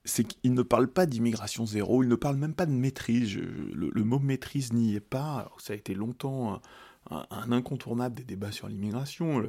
c'est 0.06 0.24
qu'il 0.24 0.54
ne 0.54 0.62
parle 0.62 0.88
pas 0.88 1.06
d'immigration 1.06 1.66
zéro, 1.66 2.04
il 2.04 2.10
ne 2.10 2.16
parle 2.16 2.38
même 2.38 2.54
pas 2.54 2.66
de 2.66 2.72
maîtrise. 2.72 3.36
le, 3.38 4.04
mot 4.04 4.20
maîtrise 4.20 4.74
n'y 4.74 4.96
est 4.96 5.00
pas. 5.00 5.52
ça 5.60 5.74
a 5.74 5.76
été 5.76 5.94
longtemps 5.94 6.62
un, 7.12 7.52
incontournable 7.52 8.16
des 8.16 8.24
débats 8.24 8.52
sur 8.52 8.68
l'immigration, 8.68 9.44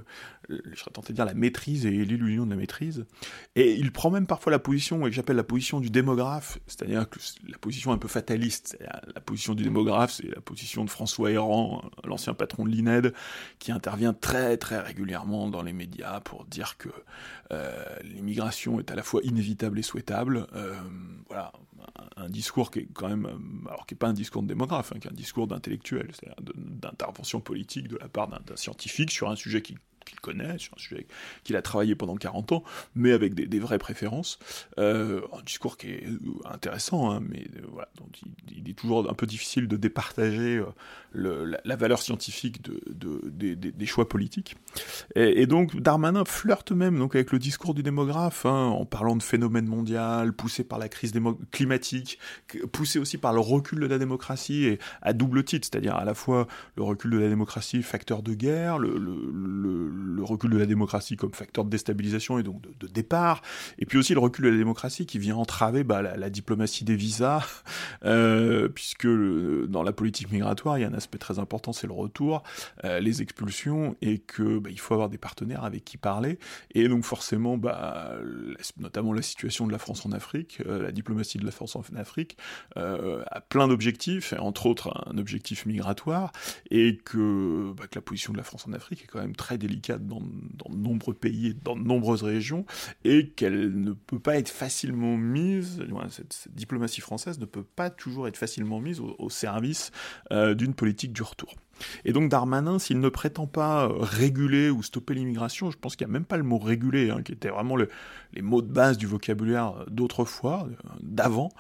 je 0.49 0.79
serais 0.79 0.91
tenté 0.91 1.13
de 1.13 1.17
dire 1.17 1.25
la 1.25 1.35
maîtrise 1.35 1.87
et 1.87 1.91
l'illusion 1.91 2.47
de 2.47 2.51
la 2.51 2.57
maîtrise. 2.57 3.07
Et 3.57 3.75
il 3.75 3.93
prend 3.93 4.11
même 4.11 4.27
parfois 4.27 4.51
la 4.51 4.59
position 4.59 5.01
que 5.01 5.11
j'appelle 5.11 5.37
la 5.37 5.45
position 5.45 5.81
du 5.81 5.91
démographe, 5.91 6.59
c'est-à-dire 6.67 7.09
que 7.09 7.19
la 7.49 7.59
position 7.59 7.93
un 7.93 7.99
peu 7.99 8.09
fataliste. 8.09 8.79
La 9.15 9.21
position 9.21 9.55
du 9.55 9.63
démographe, 9.63 10.13
c'est 10.13 10.35
la 10.35 10.41
position 10.41 10.85
de 10.85 10.91
François 10.91 11.31
Héran, 11.31 11.83
l'ancien 12.05 12.35
patron 12.35 12.65
de 12.65 12.71
l'INED, 12.71 13.13
qui 13.59 13.73
intervient 13.73 14.13
très 14.13 14.57
très 14.57 14.81
régulièrement 14.81 15.49
dans 15.49 15.63
les 15.63 15.73
médias 15.73 16.21
pour 16.21 16.45
dire 16.45 16.77
que 16.79 16.89
euh, 17.53 17.85
l'immigration 18.03 18.81
est 18.81 18.91
à 18.91 18.95
la 18.95 19.03
fois 19.03 19.21
inévitable 19.25 19.79
et 19.79 19.83
souhaitable. 19.83 20.47
Euh, 20.55 20.75
voilà, 21.29 21.53
un, 22.17 22.29
discours 22.29 22.71
qui 22.71 22.81
est 22.81 22.89
quand 22.93 23.09
même, 23.09 23.27
alors 23.69 23.87
qui 23.87 23.95
n'est 23.95 23.99
pas 23.99 24.09
un 24.09 24.13
discours 24.13 24.43
de 24.43 24.49
démographe, 24.49 24.93
hein, 24.95 24.99
qui 25.01 25.09
est 25.09 25.11
un 25.11 25.15
discours 25.15 25.47
d'intellectuel, 25.47 26.11
c'est-à-dire 26.13 26.37
d'intervention 26.55 27.41
politique 27.41 27.89
de 27.89 27.97
la 27.99 28.09
part 28.09 28.29
d'un 28.29 28.57
scientifique 28.57 29.11
sur 29.11 29.31
un 29.31 29.37
sujet 29.37 29.63
qui 29.63 29.77
qu'il 30.05 30.21
connaît, 30.21 30.59
sur 30.59 30.75
un 30.75 30.81
sujet 30.81 31.07
qu'il 31.45 31.57
a 31.57 31.63
travaillé 31.63 31.95
pendant 31.95 32.17
40 32.17 32.53
ans, 32.53 32.65
mais 32.95 33.13
avec 33.13 33.35
des, 33.35 33.59
vraies 33.59 33.79
préférences. 33.79 34.39
Euh, 34.79 35.21
un 35.37 35.43
discours 35.43 35.77
qui 35.77 35.89
est 35.89 36.07
intéressant, 36.45 37.11
hein, 37.11 37.21
mais 37.21 37.47
euh, 37.57 37.67
voilà, 37.73 37.89
donc 37.99 38.21
il, 38.51 38.69
est 38.69 38.75
toujours 38.75 39.11
un 39.11 39.15
peu 39.15 39.27
difficile 39.27 39.69
de 39.69 39.77
départager 39.77 40.63
euh, 41.17 41.57
la, 41.65 41.77
valeur 41.77 42.01
scientifique 42.01 42.63
de, 42.63 42.81
de, 42.89 43.55
des 43.55 43.87
choix 43.87 44.09
politiques. 44.09 44.57
Et, 45.15 45.47
donc 45.47 45.77
Darmanin 45.77 46.25
flirte 46.25 46.73
même 46.73 46.99
donc 46.99 47.15
avec 47.15 47.33
le 47.33 47.39
discours 47.39 47.75
du 47.75 47.83
démographe, 47.83 48.47
hein, 48.47 48.67
en 48.67 48.85
parlant 48.85 49.17
de 49.17 49.23
phénomène 49.23 49.67
mondial, 49.67 50.33
poussé 50.33 50.65
par 50.65 50.79
la 50.79 50.89
crise 50.89 51.13
climatique, 51.51 52.19
poussé 52.73 52.99
aussi 52.99 53.19
par 53.19 53.33
le 53.33 53.41
recul 53.41 53.81
de 53.81 53.87
la 53.87 53.99
démocratie, 53.99 54.65
et 54.65 54.79
à 55.03 55.13
double 55.13 55.45
titre, 55.45 55.69
c'est-à-dire 55.71 55.97
à 55.97 56.05
la 56.05 56.15
fois 56.15 56.47
le 56.77 56.83
recul 56.83 57.11
de 57.11 57.19
la 57.19 57.29
démocratie, 57.29 57.83
facteur 57.83 58.23
de 58.23 58.35
guerre, 58.35 58.79
le 58.79 59.90
recul 60.23 60.51
de 60.51 60.59
la 60.59 60.67
démocratie 60.67 61.17
comme 61.17 61.33
facteur 61.33 61.65
de 61.65 61.71
déstabilisation 61.71 62.39
et 62.39 62.43
donc 62.43 62.63
de, 62.79 62.87
départ, 62.87 63.43
et 63.79 63.87
puis 63.87 63.99
aussi 63.99 64.15
le 64.15 64.21
recul 64.21 64.45
de 64.45 64.51
la 64.51 64.57
démocratie 64.57 65.07
qui 65.07 65.19
vient 65.19 65.37
entraver 65.37 65.85
bah, 65.85 66.03
la, 66.03 66.31
diplomatie 66.31 66.85
des 66.85 66.97
visas, 66.97 67.63
euh, 68.05 68.69
puisque 68.69 69.07
dans 69.07 69.83
la 69.83 69.93
politique 69.93 70.31
migratoire, 70.31 70.79
il 70.79 70.83
y 70.83 70.85
a 70.85 70.89
un 70.89 70.95
aspect 70.95 71.19
très 71.19 71.39
important, 71.39 71.73
c'est 71.73 71.87
le 71.87 71.93
retour, 71.93 72.43
euh, 72.85 73.01
les 73.01 73.23
expulsions, 73.23 73.97
et 74.03 74.19
que 74.19 74.59
bah, 74.59 74.71
il 74.71 74.81
faut 74.81 74.95
avoir 74.95 75.09
des 75.09 75.19
partenaires 75.19 75.65
avec 75.65 75.85
qui 75.85 75.97
parler, 75.97 76.39
et 76.75 76.89
donc 76.89 77.05
forcément, 77.05 77.57
bah, 77.57 78.13
notamment 78.79 79.13
la 79.13 79.23
situation 79.23 79.67
de 79.67 79.73
la 79.73 79.79
France 79.79 80.07
en 80.07 80.13
Afrique, 80.13 80.63
euh, 80.67 80.83
la 80.83 80.93
diplomatie 80.93 81.39
de 81.39 81.45
la 81.45 81.51
France 81.51 81.77
en 81.77 81.83
Afrique, 81.97 82.37
a 82.77 83.41
plein 83.41 83.69
d'objectifs, 83.69 84.35
entre 84.39 84.67
autres 84.67 84.93
un 85.07 85.19
objectif 85.19 85.67
migratoire, 85.67 86.33
et 86.71 86.97
que, 86.97 87.73
que 87.75 87.95
la 87.95 88.01
position 88.01 88.33
de 88.33 88.39
la 88.39 88.45
France 88.45 88.67
en 88.69 88.73
Afrique 88.73 89.03
est 89.05 89.07
quand 89.07 89.21
même 89.21 89.37
très 89.37 89.59
délicate 89.59 89.80
dans, 89.89 90.21
de 90.21 90.77
nombreux 90.77 91.15
pays, 91.15 91.55
dans 91.65 91.77
de 91.77 91.83
nombreuses 91.83 92.23
régions, 92.23 92.65
et 93.05 93.29
qu'elle 93.31 93.81
ne 93.81 93.93
peut 93.93 94.19
pas 94.19 94.37
être 94.37 94.49
facilement 94.49 95.17
mise, 95.17 95.83
cette, 96.11 96.49
diplomatie 96.53 97.01
française 97.01 97.39
ne 97.39 97.47
peut 97.47 97.65
pas 97.65 97.91
toujours 97.91 98.29
être 98.29 98.37
facilement 98.37 98.81
mise 98.81 99.01
au, 99.01 99.31
service 99.31 99.91
euh, 100.33 100.55
d'une 100.55 100.75
politique 100.75 101.13
du 101.13 101.23
retour. 101.23 101.55
Et 102.05 102.13
donc 102.13 102.31
Darmanin, 102.31 102.79
s'il 102.79 103.01
ne 103.01 103.09
prétend 103.09 103.47
pas 103.47 103.85
euh, 103.85 103.95
réguler 103.99 104.71
ou 104.71 104.83
stopper 104.83 105.15
l'immigration, 105.15 105.71
je 105.71 105.79
pense 105.79 105.97
qu'il 105.97 106.07
n'y 106.07 106.13
a 106.13 106.15
même 106.15 106.25
pas 106.25 106.37
le 106.37 106.43
mot 106.43 106.59
réguler, 106.59 107.11
hein, 107.11 107.23
qui 107.23 107.33
était 107.33 107.49
vraiment 107.49 107.77
les 107.77 108.43
mots 108.43 108.63
de 108.63 108.73
base 108.73 108.99
du 108.99 109.07
vocabulaire 109.07 109.75
euh, 109.79 109.85
d'autrefois, 109.91 110.69
euh, 110.69 110.91
d'avant. 111.03 111.51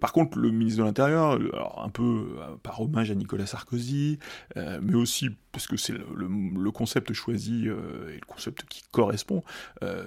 par 0.00 0.12
contre, 0.12 0.38
le 0.38 0.50
ministre 0.50 0.80
de 0.80 0.84
l'Intérieur, 0.84 1.38
un 1.82 1.88
peu 1.88 2.26
par 2.62 2.80
hommage 2.80 3.10
à 3.10 3.14
Nicolas 3.14 3.46
Sarkozy, 3.46 4.18
mais 4.56 4.94
aussi 4.94 5.30
parce 5.52 5.66
que 5.66 5.76
c'est 5.76 5.94
le, 5.94 6.70
concept 6.70 7.12
choisi 7.12 7.66
et 7.66 7.68
le 7.68 8.26
concept 8.26 8.64
qui 8.68 8.82
correspond, 8.90 9.42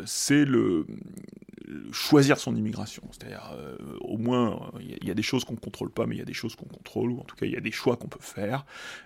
c'est 0.05 0.45
le, 0.45 0.86
choisir 1.91 2.38
son 2.38 2.55
immigration. 2.55 3.03
C'est-à-dire, 3.11 3.55
au 4.01 4.17
moins, 4.17 4.71
il 4.79 5.07
y, 5.07 5.11
a 5.11 5.13
des 5.13 5.21
choses 5.21 5.45
qu'on 5.45 5.53
ne 5.53 5.59
contrôle 5.59 5.91
pas, 5.91 6.05
mais 6.05 6.15
il 6.15 6.19
y 6.19 6.21
a 6.21 6.25
des 6.25 6.33
choses 6.33 6.55
qu'on 6.55 6.65
contrôle, 6.65 7.11
ou 7.11 7.19
en 7.19 7.23
tout 7.23 7.35
cas, 7.35 7.45
il 7.45 7.51
y 7.51 7.57
a 7.57 7.61
des 7.61 7.71
choix 7.71 7.97
qu'on 7.97 8.07
peut 8.07 8.19
faire. 8.21 8.65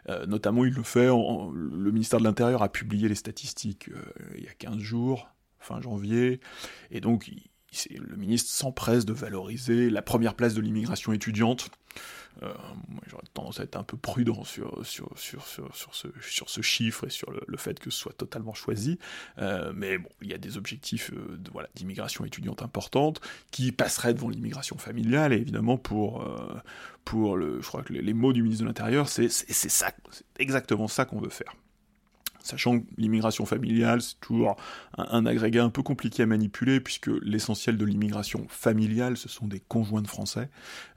Euh, 0.10 0.26
notamment, 0.26 0.66
il 0.66 0.74
le 0.74 0.84
fait, 0.84 1.08
le 1.08 1.92
ministère 1.92 2.20
de 2.20 2.24
l'Intérieur 2.24 2.64
a 2.64 2.70
publié 2.70 3.08
les 3.08 3.16
statistiques 3.16 3.90
euh, 3.90 4.02
il 4.38 4.44
y 4.44 4.48
a 4.48 4.54
15 4.54 4.78
jours, 4.78 5.30
fin 5.60 5.82
janvier, 5.82 6.40
et 6.92 7.02
donc 7.02 7.32
le 7.90 8.16
ministre 8.16 8.52
s'empresse 8.52 9.06
de 9.06 9.14
valoriser 9.14 9.90
la 9.90 10.02
première 10.02 10.36
place 10.36 10.54
de 10.54 10.62
l'immigration 10.62 11.14
étudiante, 11.14 11.70
euh, 12.42 12.54
j'aurais 13.08 13.24
tendance 13.34 13.60
à 13.60 13.64
être 13.64 13.76
un 13.76 13.84
peu 13.84 13.98
prudent 13.98 14.44
sur, 14.44 14.86
sur, 14.86 15.10
sur, 15.18 15.46
sur, 15.46 15.96
ce, 15.96 16.08
sur 16.22 16.50
ce 16.50 16.62
chiffre 16.62 17.06
et 17.06 17.10
sur 17.10 17.32
le, 17.32 17.58
fait 17.58 17.80
que 17.80 17.90
ce 17.90 17.98
soit 17.98 18.14
totalement 18.14 18.54
choisi. 18.54 18.98
Euh, 19.38 19.72
mais 19.76 19.98
bon, 19.98 20.10
il 20.22 20.30
y 20.30 20.34
a 20.34 20.38
des 20.38 20.58
objectifs 20.58 21.12
euh, 21.14 21.40
voilà, 21.52 21.70
d'immigration 21.76 22.26
étudiante 22.26 22.62
importante 22.62 23.22
qui 23.52 23.72
passeraient 23.72 24.14
devant 24.14 24.30
l'immigration 24.30 24.78
familiale, 24.78 25.34
et 25.34 25.38
évidemment 25.38 25.78
pour, 25.78 26.26
pour 27.06 27.38
le, 27.38 27.62
je 27.62 27.68
crois 27.68 27.84
que 27.84 27.94
les, 27.94 28.14
mots 28.14 28.34
du 28.34 28.42
ministre 28.42 28.64
de 28.64 28.68
l'Intérieur, 28.68 29.08
c'est, 29.10 29.30
ça, 29.30 29.92
c'est 30.12 30.26
exactement 30.38 30.88
ça 30.88 31.06
qu'on 31.06 31.20
veut 31.20 31.30
faire 31.30 31.54
sachant 32.44 32.80
que 32.80 32.86
l'immigration 32.98 33.46
familiale, 33.46 34.02
c'est 34.02 34.20
toujours 34.20 34.56
un, 34.98 35.26
agrégat 35.26 35.64
un 35.64 35.70
peu 35.70 35.82
compliqué 35.82 36.24
à 36.24 36.26
manipuler, 36.26 36.80
puisque 36.80 37.10
l'essentiel 37.22 37.78
de 37.78 37.86
l'immigration 37.86 38.46
familiale, 38.50 39.18
ce 39.18 39.30
sont 39.30 39.48
des 39.48 39.60
conjoints 39.60 40.02
de 40.02 40.08
Français, 40.08 40.50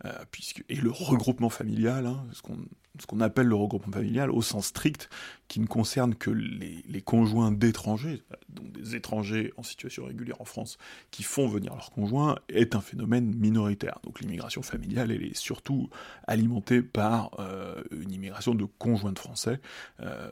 euh, 0.04 0.12
puisque, 0.30 0.64
et 0.68 0.76
le 0.76 0.90
regroupement 0.90 1.50
familial, 1.50 2.06
hein, 2.06 2.26
ce 2.32 2.42
qu'on 2.42 2.58
ce 3.00 3.06
qu'on 3.06 3.20
appelle 3.20 3.46
le 3.46 3.54
regroupement 3.54 3.92
familial 3.92 4.30
au 4.30 4.42
sens 4.42 4.66
strict, 4.66 5.08
qui 5.48 5.60
ne 5.60 5.66
concerne 5.66 6.14
que 6.14 6.30
les, 6.30 7.02
conjoints 7.02 7.52
d'étrangers, 7.52 8.22
donc 8.48 8.72
des 8.72 8.96
étrangers 8.96 9.52
en 9.56 9.62
situation 9.62 10.06
régulière 10.06 10.40
en 10.40 10.44
France, 10.44 10.76
qui 11.12 11.22
font 11.22 11.46
venir 11.46 11.74
leurs 11.74 11.90
conjoints, 11.90 12.36
est 12.48 12.74
un 12.74 12.80
phénomène 12.80 13.32
minoritaire. 13.36 14.00
Donc 14.02 14.20
l'immigration 14.20 14.62
familiale, 14.62 15.12
elle 15.12 15.22
est 15.22 15.36
surtout 15.36 15.88
alimentée 16.26 16.82
par 16.82 17.30
euh, 17.38 17.80
une 17.92 18.10
immigration 18.10 18.54
de 18.54 18.64
conjoints 18.64 19.12
de 19.12 19.18
Français, 19.18 19.60
euh, 20.00 20.30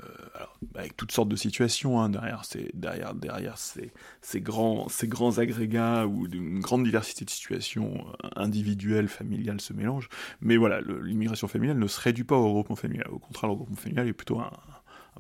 avec 0.75 0.97
toutes 1.05 1.13
sortes 1.13 1.29
de 1.29 1.37
situations 1.37 2.01
hein, 2.01 2.09
derrière, 2.09 2.47
ces, 2.47 2.71
derrière, 2.73 3.15
derrière 3.15 3.59
ces, 3.59 3.93
ces, 4.23 4.41
grands, 4.41 4.89
ces 4.89 5.07
grands 5.07 5.37
agrégats 5.37 6.07
où 6.07 6.27
une 6.27 6.61
grande 6.61 6.83
diversité 6.83 7.27
de 7.27 7.31
situations 7.31 8.07
individuelles, 8.37 9.09
familiales 9.09 9.61
se 9.61 9.75
mélangent. 9.75 10.09
Mais 10.41 10.57
voilà, 10.57 10.81
l'immigration 11.03 11.47
familiale 11.47 11.79
ne 11.79 11.87
se 11.89 12.01
réduit 12.01 12.25
pas 12.25 12.37
au 12.37 12.47
regroupement 12.47 12.77
familial. 12.77 13.09
Au 13.11 13.19
contraire, 13.19 13.49
le 13.49 13.53
regroupement 13.53 13.77
familial 13.77 14.09
est 14.09 14.15
plutôt 14.15 14.41
un, 14.41 14.51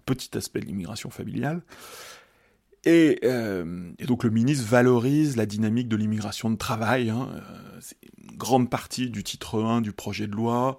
petit 0.07 0.37
aspect 0.39 0.61
de 0.61 0.67
l'immigration 0.67 1.11
familiale. 1.11 1.61
Euh, 2.87 3.93
et, 3.99 4.05
donc 4.07 4.25
le 4.25 4.31
ministre 4.31 4.67
valorise 4.67 5.37
la 5.37 5.47
dynamique 5.47 5.89
de 5.89 5.97
l'immigration 5.97 6.51
de 6.51 6.57
travail. 6.57 7.11
Hein. 7.11 7.29
Euh, 7.35 7.41
c'est 7.81 7.97
une 8.29 8.37
grande 8.37 8.69
partie 8.69 9.11
du 9.11 9.23
titre 9.23 9.63
1 9.63 9.81
du 9.81 9.93
projet 9.93 10.27
de 10.27 10.33
loi. 10.33 10.79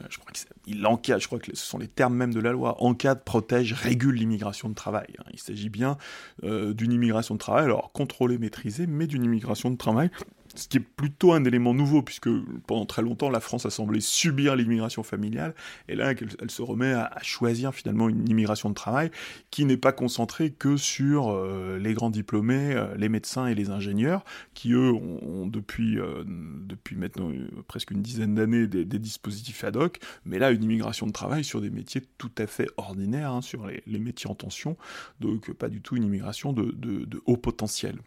Euh, 0.00 0.06
je 0.10 0.18
crois 0.18 0.32
qu'il 0.32 0.86
encadre, 0.86 1.20
je 1.20 1.26
crois 1.26 1.38
que 1.38 1.54
ce 1.54 1.64
sont 1.64 1.78
les 1.78 1.88
termes 1.88 2.14
même 2.14 2.34
de 2.34 2.40
la 2.40 2.52
loi, 2.52 2.82
encadre, 2.82 3.22
protège, 3.22 3.72
régule 3.72 4.16
l'immigration 4.16 4.68
de 4.68 4.74
travail. 4.74 5.08
Hein. 5.18 5.24
Il 5.32 5.38
s'agit 5.38 5.70
bien 5.70 5.96
d'une 6.42 6.92
immigration 6.92 7.34
de 7.34 7.40
travail, 7.40 7.64
alors 7.64 7.92
contrôlée, 7.92 8.38
maîtrisée, 8.38 8.86
mais 8.86 9.06
d'une 9.06 9.24
immigration 9.24 9.70
de 9.70 9.76
travail 9.76 10.10
ce 10.58 10.68
qui 10.68 10.78
est 10.78 10.80
plutôt 10.80 11.32
un 11.32 11.44
élément 11.44 11.74
nouveau, 11.74 12.02
puisque 12.02 12.28
pendant 12.66 12.86
très 12.86 13.02
longtemps, 13.02 13.30
la 13.30 13.40
France 13.40 13.66
a 13.66 13.70
semblé 13.70 14.00
subir 14.00 14.56
l'immigration 14.56 15.02
familiale, 15.02 15.54
et 15.88 15.94
là, 15.94 16.12
elle, 16.12 16.50
se 16.50 16.62
remet 16.62 16.92
à, 16.92 17.10
choisir 17.22 17.74
finalement 17.74 18.08
une 18.08 18.28
immigration 18.28 18.68
de 18.68 18.74
travail 18.74 19.10
qui 19.50 19.64
n'est 19.64 19.76
pas 19.76 19.92
concentrée 19.92 20.50
que 20.50 20.76
sur 20.76 21.30
euh, 21.30 21.78
les 21.78 21.94
grands 21.94 22.10
diplômés, 22.10 22.74
euh, 22.74 22.94
les 22.96 23.08
médecins 23.08 23.46
et 23.46 23.54
les 23.54 23.70
ingénieurs, 23.70 24.24
qui 24.54 24.72
eux 24.72 24.92
ont, 24.92 25.46
depuis, 25.46 25.98
euh, 25.98 26.24
depuis 26.26 26.96
maintenant 26.96 27.30
presque 27.66 27.90
une 27.90 28.02
dizaine 28.02 28.34
d'années 28.34 28.66
des, 28.66 28.84
dispositifs 28.84 29.64
ad 29.64 29.76
hoc, 29.76 29.98
mais 30.24 30.38
là, 30.38 30.50
une 30.50 30.62
immigration 30.62 31.06
de 31.06 31.12
travail 31.12 31.44
sur 31.44 31.60
des 31.60 31.70
métiers 31.70 32.02
tout 32.18 32.30
à 32.38 32.46
fait 32.46 32.68
ordinaires, 32.76 33.32
hein, 33.32 33.42
sur 33.42 33.66
les, 33.66 33.98
métiers 33.98 34.30
en 34.30 34.34
tension, 34.34 34.76
donc 35.20 35.52
pas 35.52 35.68
du 35.68 35.80
tout 35.80 35.96
une 35.96 36.04
immigration 36.04 36.52
de 36.52 37.22
haut 37.26 37.36
potentiel 37.36 37.98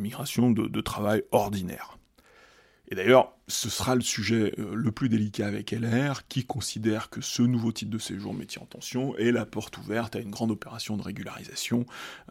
migration 0.00 0.50
de, 0.50 0.80
travail 0.80 1.22
ordinaire. 1.30 1.98
Et 2.88 2.94
d'ailleurs, 2.94 3.32
ce 3.48 3.68
sera 3.68 3.96
le 3.96 4.00
sujet 4.00 4.54
euh, 4.58 4.74
le 4.74 4.92
plus 4.92 5.08
délicat 5.08 5.48
avec 5.48 5.72
LR, 5.72 6.28
qui 6.28 6.44
considère 6.44 7.10
que 7.10 7.20
ce 7.20 7.42
nouveau 7.42 7.72
type 7.72 7.90
de 7.90 7.98
séjour 7.98 8.32
métier 8.32 8.62
en 8.62 8.66
tension 8.66 9.16
est 9.16 9.32
la 9.32 9.44
porte 9.44 9.76
ouverte 9.78 10.14
à 10.14 10.20
une 10.20 10.30
grande 10.30 10.52
opération 10.52 10.96
de 10.96 11.02
régularisation. 11.02 11.84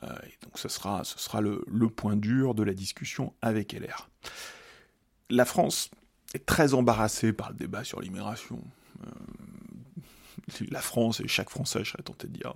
Euh, 0.03 0.15
et 0.23 0.45
donc 0.45 0.57
ce 0.57 0.69
sera, 0.69 1.03
ce 1.03 1.19
sera 1.19 1.41
le, 1.41 1.65
point 1.89 2.15
dur 2.15 2.55
de 2.55 2.63
la 2.63 2.73
discussion 2.73 3.33
avec 3.41 3.73
LR. 3.73 4.09
La 5.29 5.43
France 5.43 5.91
est 6.33 6.45
très 6.45 6.73
embarrassée 6.73 7.33
par 7.33 7.49
le 7.49 7.55
débat 7.55 7.83
sur 7.83 7.99
l'immigration. 7.99 8.61
Euh, 9.03 9.09
la 10.69 10.81
France 10.81 11.19
et 11.19 11.27
chaque 11.27 11.49
Français, 11.49 11.83
je 11.83 11.91
serais 11.91 12.03
tenté 12.03 12.27
de 12.27 12.33
dire, 12.33 12.53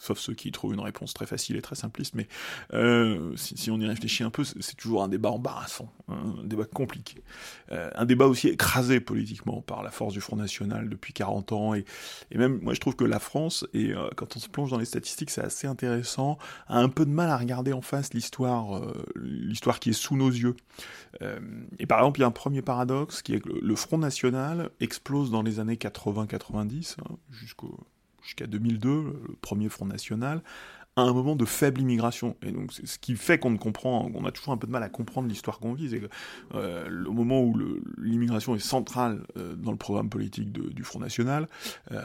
sauf 0.00 0.18
ceux 0.18 0.32
qui 0.32 0.50
trouvent 0.50 0.72
une 0.72 0.80
réponse 0.80 1.12
très 1.12 1.26
facile 1.26 1.56
et 1.56 1.62
très 1.62 1.76
simpliste, 1.76 2.14
mais 2.14 2.26
euh, 2.72 3.36
si, 3.36 3.70
on 3.70 3.78
y 3.78 3.86
réfléchit 3.86 4.24
un 4.24 4.30
peu, 4.30 4.44
c'est 4.44 4.76
toujours 4.76 5.02
un 5.02 5.08
débat 5.08 5.30
embarrassant, 5.30 5.92
hein, 6.08 6.36
un 6.42 6.46
débat 6.46 6.64
compliqué, 6.64 7.22
euh, 7.70 7.90
un 7.94 8.06
débat 8.06 8.26
aussi 8.26 8.48
écrasé 8.48 9.00
politiquement 9.00 9.60
par 9.60 9.82
la 9.82 9.90
force 9.90 10.14
du 10.14 10.22
Front 10.22 10.36
National 10.36 10.88
depuis 10.88 11.12
40 11.12 11.52
ans, 11.52 11.74
et, 11.74 11.84
même 12.34 12.60
moi 12.62 12.72
je 12.72 12.80
trouve 12.80 12.96
que 12.96 13.04
la 13.04 13.18
France, 13.18 13.66
et 13.74 13.92
euh, 13.92 14.08
quand 14.16 14.36
on 14.36 14.40
se 14.40 14.48
plonge 14.48 14.70
dans 14.70 14.78
les 14.78 14.86
statistiques, 14.86 15.30
c'est 15.30 15.44
assez 15.44 15.66
intéressant, 15.66 16.38
a 16.66 16.78
un 16.78 16.88
peu 16.88 17.04
de 17.04 17.10
mal 17.10 17.28
à 17.28 17.36
regarder 17.36 17.74
en 17.74 17.82
face 17.82 18.14
l'histoire, 18.14 18.80
l'histoire 19.14 19.80
qui 19.80 19.90
est 19.90 19.92
sous 19.92 20.16
nos 20.16 20.30
yeux. 20.30 20.56
et 21.78 21.86
par 21.86 21.98
exemple, 21.98 22.20
il 22.20 22.22
y 22.22 22.24
a 22.24 22.28
un 22.28 22.32
premier 22.32 22.62
paradoxe 22.62 23.20
qui 23.20 23.34
est 23.34 23.40
que 23.40 23.50
le 23.50 23.76
Front 23.76 23.98
National 23.98 24.70
explose 24.80 25.30
dans 25.30 25.42
les 25.42 25.60
années 25.60 25.76
80-90, 25.76 26.96
hein, 27.00 27.16
jusqu'au 27.30 27.78
jusqu'à 28.22 28.46
2002, 28.46 28.88
le 28.88 29.36
premier 29.40 29.68
Front 29.68 29.86
National, 29.86 30.42
à 30.96 31.02
un 31.02 31.12
moment 31.12 31.36
de 31.36 31.44
faible 31.44 31.80
immigration. 31.80 32.36
Et 32.42 32.52
donc, 32.52 32.72
c'est 32.72 32.86
ce 32.86 32.98
qui 32.98 33.16
fait 33.16 33.38
qu'on 33.38 33.50
ne 33.50 33.58
comprend, 33.58 34.10
on 34.14 34.24
a 34.24 34.32
toujours 34.32 34.52
un 34.52 34.56
peu 34.56 34.66
de 34.66 34.72
mal 34.72 34.82
à 34.82 34.88
comprendre 34.88 35.28
l'histoire 35.28 35.58
qu'on 35.58 35.72
vit. 35.72 35.90
C'est 35.90 36.02
euh, 36.54 36.88
le 36.88 37.10
moment 37.10 37.42
où 37.42 37.56
l'immigration 37.98 38.54
est 38.54 38.58
centrale 38.58 39.22
euh, 39.36 39.54
dans 39.54 39.70
le 39.70 39.76
programme 39.76 40.10
politique 40.10 40.52
du 40.52 40.82
Front 40.82 40.98
National, 40.98 41.48
euh, 41.92 42.02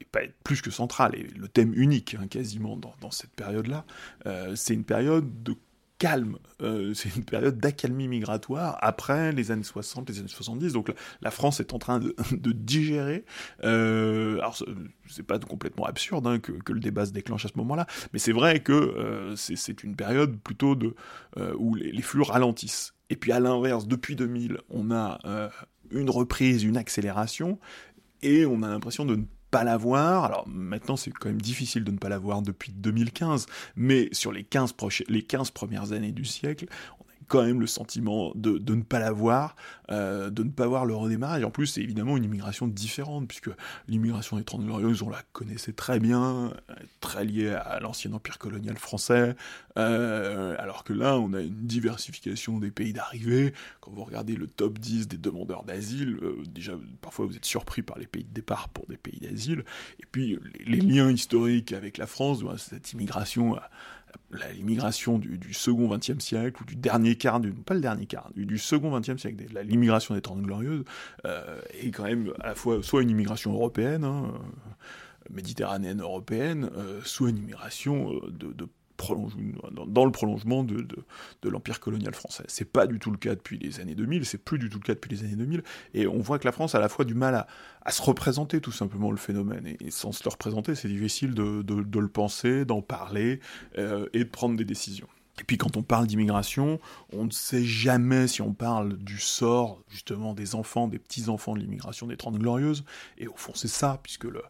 et 0.00 0.04
pas 0.04 0.20
plus 0.44 0.62
que 0.62 0.70
centrale, 0.70 1.14
et 1.16 1.24
le 1.36 1.48
thème 1.48 1.72
unique, 1.74 2.16
hein, 2.20 2.26
quasiment, 2.28 2.76
dans, 2.76 2.94
dans 3.00 3.10
cette 3.10 3.32
période-là, 3.32 3.84
euh, 4.26 4.54
c'est 4.54 4.74
une 4.74 4.84
période 4.84 5.42
de 5.42 5.56
calme. 6.04 6.36
Euh, 6.60 6.92
c'est 6.92 7.16
une 7.16 7.24
période 7.24 7.56
d'accalmie 7.56 8.08
migratoire 8.08 8.76
après 8.82 9.32
les 9.32 9.50
années 9.50 9.62
60, 9.62 10.06
les 10.10 10.18
années 10.18 10.28
70. 10.28 10.74
Donc 10.74 10.92
la, 11.22 11.30
France 11.30 11.60
est 11.60 11.72
en 11.72 11.78
train 11.78 11.98
de, 11.98 12.14
digérer. 12.52 13.24
Euh, 13.64 14.34
alors 14.34 14.62
c'est 15.08 15.22
pas 15.22 15.38
complètement 15.38 15.86
absurde 15.86 16.26
hein, 16.26 16.40
que, 16.40 16.52
le 16.72 16.80
débat 16.80 17.06
se 17.06 17.12
déclenche 17.12 17.46
à 17.46 17.48
ce 17.48 17.56
moment-là, 17.56 17.86
mais 18.12 18.18
c'est 18.18 18.32
vrai 18.32 18.60
que 18.60 18.72
euh, 18.74 19.34
c'est 19.36 19.82
une 19.82 19.96
période 19.96 20.38
plutôt 20.40 20.74
de 20.74 20.94
où 21.56 21.74
les, 21.74 21.90
les, 21.90 22.02
flux 22.02 22.22
ralentissent. 22.22 22.92
Et 23.08 23.16
puis 23.16 23.32
à 23.32 23.40
l'inverse, 23.40 23.86
depuis 23.86 24.14
2000, 24.14 24.58
on 24.68 24.90
a 24.90 25.18
une 25.90 26.10
reprise, 26.10 26.64
une 26.64 26.76
accélération, 26.76 27.58
et 28.20 28.44
on 28.44 28.62
a 28.62 28.68
l'impression 28.68 29.06
de 29.06 29.16
ne 29.16 29.24
pas 29.54 29.62
l'avoir. 29.62 30.24
Alors 30.24 30.48
maintenant, 30.48 30.96
c'est 30.96 31.12
quand 31.12 31.28
même 31.28 31.40
difficile 31.40 31.84
de 31.84 31.92
ne 31.92 31.96
pas 31.96 32.08
l'avoir 32.08 32.42
depuis 32.42 32.72
2015, 32.72 33.46
mais 33.76 34.08
sur 34.10 34.32
les 34.32 34.42
15, 34.42 34.74
les 35.06 35.22
15 35.22 35.52
premières 35.52 35.92
années 35.92 36.10
du 36.10 36.24
siècle, 36.24 36.66
quand 37.28 37.42
même 37.42 37.60
le 37.60 37.66
sentiment 37.66 38.32
de, 38.34 38.58
de 38.58 38.74
ne 38.74 38.82
pas 38.82 38.98
l'avoir, 38.98 39.56
euh, 39.90 40.30
de 40.30 40.42
ne 40.42 40.50
pas 40.50 40.66
voir 40.66 40.86
le 40.86 40.94
redémarrage. 40.94 41.44
En 41.44 41.50
plus, 41.50 41.66
c'est 41.66 41.80
évidemment 41.80 42.16
une 42.16 42.24
immigration 42.24 42.66
différente, 42.66 43.28
puisque 43.28 43.50
l'immigration 43.88 44.36
des 44.36 44.44
Trente 44.44 44.64
Glorieuses, 44.64 45.02
on 45.02 45.10
la 45.10 45.22
connaissait 45.32 45.72
très 45.72 46.00
bien, 46.00 46.52
très 47.00 47.24
liée 47.24 47.50
à 47.50 47.80
l'ancien 47.80 48.12
empire 48.12 48.38
colonial 48.38 48.76
français, 48.76 49.36
euh, 49.78 50.56
alors 50.58 50.84
que 50.84 50.92
là, 50.92 51.18
on 51.18 51.32
a 51.32 51.40
une 51.40 51.66
diversification 51.66 52.58
des 52.58 52.70
pays 52.70 52.92
d'arrivée. 52.92 53.52
Quand 53.80 53.90
vous 53.90 54.04
regardez 54.04 54.36
le 54.36 54.46
top 54.46 54.78
10 54.78 55.08
des 55.08 55.18
demandeurs 55.18 55.64
d'asile, 55.64 56.18
euh, 56.22 56.42
déjà, 56.48 56.72
parfois 57.00 57.26
vous 57.26 57.36
êtes 57.36 57.44
surpris 57.44 57.82
par 57.82 57.98
les 57.98 58.06
pays 58.06 58.24
de 58.24 58.32
départ 58.32 58.68
pour 58.68 58.86
des 58.86 58.96
pays 58.96 59.20
d'asile, 59.20 59.64
et 60.00 60.06
puis 60.10 60.38
les, 60.66 60.80
liens 60.80 61.10
historiques 61.10 61.72
avec 61.72 61.98
la 61.98 62.06
France, 62.06 62.42
cette 62.58 62.92
immigration 62.92 63.56
l'immigration 64.54 65.18
du, 65.18 65.52
second 65.52 65.88
XXe 65.88 66.18
siècle, 66.18 66.62
ou 66.62 66.64
du 66.64 66.76
dernier 66.76 67.16
quart, 67.16 67.40
du, 67.40 67.52
pas 67.52 67.74
le 67.74 67.80
dernier 67.80 68.06
quart, 68.06 68.30
du, 68.34 68.58
second 68.58 68.98
XXe 68.98 69.20
siècle, 69.20 69.44
l'immigration 69.64 70.14
des 70.14 70.20
Trente 70.20 70.42
Glorieuses, 70.42 70.84
euh, 71.24 71.60
est 71.80 71.90
quand 71.90 72.04
même 72.04 72.32
à 72.40 72.48
la 72.48 72.54
fois 72.54 72.82
soit 72.82 73.02
une 73.02 73.10
immigration 73.10 73.52
européenne, 73.52 74.04
hein, 74.04 74.32
euh, 74.34 75.32
méditerranéenne 75.32 76.00
européenne, 76.00 76.70
euh, 76.76 77.00
soit 77.04 77.30
une 77.30 77.38
immigration 77.38 78.20
de 78.28 78.68
dans 79.86 80.04
le 80.04 80.10
prolongement 80.10 80.64
de, 80.64 80.86
l'empire 81.44 81.80
colonial 81.80 82.14
français. 82.14 82.44
C'est 82.48 82.70
pas 82.70 82.86
du 82.86 82.98
tout 82.98 83.10
le 83.10 83.16
cas 83.16 83.34
depuis 83.34 83.58
les 83.58 83.80
années 83.80 83.94
2000, 83.94 84.24
c'est 84.24 84.38
plus 84.38 84.58
du 84.58 84.68
tout 84.68 84.78
le 84.78 84.84
cas 84.84 84.94
depuis 84.94 85.10
les 85.10 85.24
années 85.24 85.36
2000, 85.36 85.62
et 85.94 86.06
on 86.06 86.20
voit 86.20 86.38
que 86.38 86.46
la 86.46 86.52
France 86.52 86.74
a 86.74 86.78
à 86.78 86.80
la 86.80 86.88
fois 86.88 87.04
du 87.04 87.14
mal 87.14 87.46
à, 87.82 87.90
se 87.90 88.02
représenter 88.02 88.60
tout 88.60 88.72
simplement 88.72 89.10
le 89.10 89.16
phénomène, 89.16 89.76
et, 89.80 89.90
sans 89.90 90.12
se 90.12 90.24
le 90.24 90.30
représenter, 90.30 90.74
c'est 90.74 90.88
difficile 90.88 91.34
de, 91.34 91.62
de, 91.62 91.98
le 91.98 92.08
penser, 92.08 92.64
d'en 92.64 92.82
parler, 92.82 93.40
euh, 93.78 94.06
et 94.12 94.20
de 94.20 94.28
prendre 94.28 94.56
des 94.56 94.64
décisions. 94.64 95.08
Et 95.40 95.44
puis 95.44 95.58
quand 95.58 95.76
on 95.76 95.82
parle 95.82 96.06
d'immigration, 96.06 96.78
on 97.12 97.24
ne 97.24 97.30
sait 97.30 97.64
jamais 97.64 98.28
si 98.28 98.40
on 98.40 98.52
parle 98.52 98.96
du 98.96 99.18
sort 99.18 99.82
justement 99.88 100.32
des 100.32 100.54
enfants, 100.54 100.86
des 100.86 100.98
petits-enfants 100.98 101.54
de 101.54 101.60
l'immigration 101.60 102.06
des 102.06 102.16
Trente 102.16 102.38
Glorieuses, 102.38 102.84
et 103.18 103.26
au 103.26 103.34
fond 103.36 103.52
c'est 103.54 103.68
ça, 103.68 103.98
puisque 104.02 104.24
le, 104.24 104.42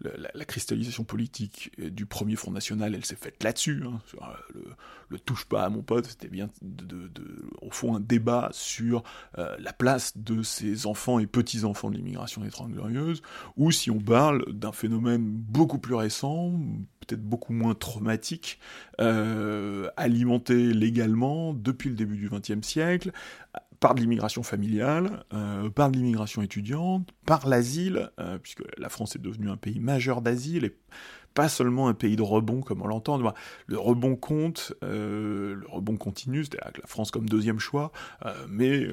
la, 0.00 0.44
cristallisation 0.44 1.04
politique 1.04 1.72
du 1.78 2.06
premier 2.06 2.36
Front 2.36 2.50
National, 2.50 2.94
elle 2.94 3.04
s'est 3.04 3.16
faite 3.16 3.42
là-dessus. 3.42 3.82
Hein, 3.86 4.00
euh, 4.56 4.60
le, 5.08 5.18
touche 5.18 5.44
pas 5.44 5.64
à 5.64 5.68
mon 5.68 5.82
pote, 5.82 6.06
c'était 6.06 6.28
bien, 6.28 6.50
au 7.62 7.70
fond, 7.70 7.96
un 7.96 8.00
débat 8.00 8.48
sur 8.52 9.02
euh, 9.38 9.56
la 9.58 9.72
place 9.72 10.16
de 10.16 10.42
ces 10.42 10.86
enfants 10.86 11.18
et 11.18 11.26
petits-enfants 11.26 11.90
de 11.90 11.96
l'immigration 11.96 12.42
des 12.42 12.50
Trente 12.50 12.72
Glorieuses, 12.72 13.22
ou 13.56 13.70
si 13.70 13.90
on 13.90 14.00
parle 14.00 14.44
d'un 14.52 14.72
phénomène 14.72 15.22
beaucoup 15.24 15.78
plus 15.78 15.94
récent, 15.94 16.52
peut-être 17.06 17.22
beaucoup 17.22 17.52
moins 17.52 17.74
traumatique, 17.74 18.58
euh, 19.00 19.88
alimenté 19.96 20.72
légalement 20.72 21.54
depuis 21.54 21.90
le 21.90 21.96
début 21.96 22.16
du 22.16 22.28
XXe 22.28 22.66
siècle, 22.66 23.12
par 23.80 23.94
de 23.94 24.00
l'immigration 24.00 24.42
familiale, 24.42 25.24
euh, 25.32 25.70
par 25.70 25.90
de 25.90 25.96
l'immigration 25.96 26.42
étudiante, 26.42 27.08
par 27.26 27.48
l'asile, 27.48 28.10
euh, 28.20 28.38
puisque 28.38 28.62
la 28.78 28.88
France 28.88 29.16
est 29.16 29.20
devenue 29.20 29.50
un 29.50 29.56
pays 29.56 29.80
majeur 29.80 30.22
d'asile 30.22 30.64
et 30.64 30.76
pas 31.34 31.48
seulement 31.48 31.88
un 31.88 31.94
pays 31.94 32.14
de 32.14 32.22
rebond 32.22 32.60
comme 32.60 32.82
on 32.82 32.86
l'entend. 32.86 33.18
Le 33.66 33.78
rebond 33.78 34.14
compte, 34.14 34.72
euh, 34.84 35.56
le 35.56 35.66
rebond 35.66 35.96
continue, 35.96 36.44
c'est-à-dire 36.44 36.72
que 36.72 36.80
la 36.80 36.86
France 36.86 37.10
comme 37.10 37.28
deuxième 37.28 37.58
choix, 37.58 37.90
mais 38.48 38.86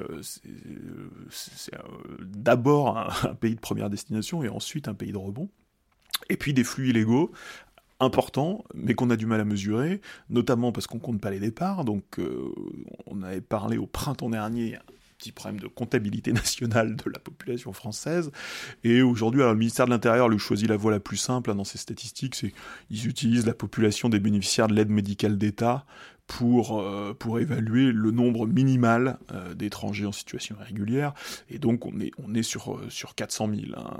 c'est 1.29 1.75
d'abord 2.19 2.97
un, 3.23 3.35
pays 3.35 3.55
de 3.55 3.59
première 3.59 3.89
destination 3.89 4.43
et 4.43 4.49
ensuite 4.49 4.87
un 4.87 4.95
pays 4.95 5.11
de 5.11 5.17
rebond 5.17 5.49
et 6.29 6.37
puis 6.37 6.53
des 6.53 6.63
flux 6.63 6.89
illégaux 6.89 7.31
important, 8.01 8.65
mais 8.73 8.93
qu'on 8.95 9.09
a 9.09 9.15
du 9.15 9.25
mal 9.25 9.39
à 9.39 9.45
mesurer, 9.45 10.01
notamment 10.29 10.71
parce 10.71 10.87
qu'on 10.87 10.99
compte 10.99 11.21
pas 11.21 11.29
les 11.29 11.39
départs. 11.39 11.85
Donc, 11.85 12.19
euh, 12.19 12.51
on 13.05 13.21
avait 13.21 13.41
parlé 13.41 13.77
au 13.77 13.85
printemps 13.87 14.29
dernier 14.29 14.77
petit 15.17 15.31
problème 15.31 15.59
de 15.59 15.67
comptabilité 15.67 16.33
nationale 16.33 16.95
de 16.95 17.09
la 17.11 17.19
population 17.19 17.73
française. 17.73 18.31
Et 18.83 19.03
aujourd'hui, 19.03 19.41
le 19.41 19.55
ministère 19.55 19.85
de 19.85 19.91
l'Intérieur 19.91 20.29
lui 20.29 20.39
choisit 20.39 20.67
la 20.67 20.77
voie 20.77 20.91
la 20.91 20.99
plus 20.99 21.17
simple 21.17 21.51
hein, 21.51 21.55
dans 21.55 21.63
ses 21.63 21.77
statistiques, 21.77 22.35
c'est 22.35 22.53
qu'ils 22.87 23.07
utilisent 23.07 23.45
la 23.45 23.53
population 23.53 24.09
des 24.09 24.19
bénéficiaires 24.19 24.67
de 24.67 24.73
l'aide 24.73 24.89
médicale 24.89 25.37
d'État 25.37 25.85
pour, 26.25 26.79
euh, 26.79 27.13
pour 27.13 27.39
évaluer 27.39 27.91
le 27.91 28.09
nombre 28.09 28.47
minimal 28.47 29.19
euh, 29.31 29.53
d'étrangers 29.53 30.07
en 30.07 30.11
situation 30.11 30.55
irrégulière. 30.59 31.13
Et 31.49 31.59
donc, 31.59 31.85
on 31.85 31.99
est, 31.99 32.11
on 32.17 32.33
est 32.33 32.43
sur, 32.43 32.81
sur 32.89 33.13
400 33.13 33.49
000, 33.49 33.61
hein, 33.77 33.99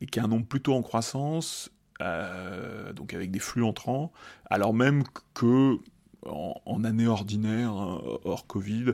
et 0.00 0.06
qui 0.06 0.18
est 0.18 0.22
un 0.22 0.28
nombre 0.28 0.46
plutôt 0.46 0.72
en 0.74 0.82
croissance 0.82 1.70
euh, 2.00 2.92
donc 2.92 3.14
avec 3.14 3.30
des 3.30 3.38
flux 3.38 3.64
entrants, 3.64 4.12
alors 4.50 4.74
même 4.74 5.04
que 5.34 5.78
en, 6.26 6.84
année 6.84 7.06
ordinaire, 7.06 7.70
hein, 7.70 8.00
hors 8.24 8.46
Covid, 8.46 8.92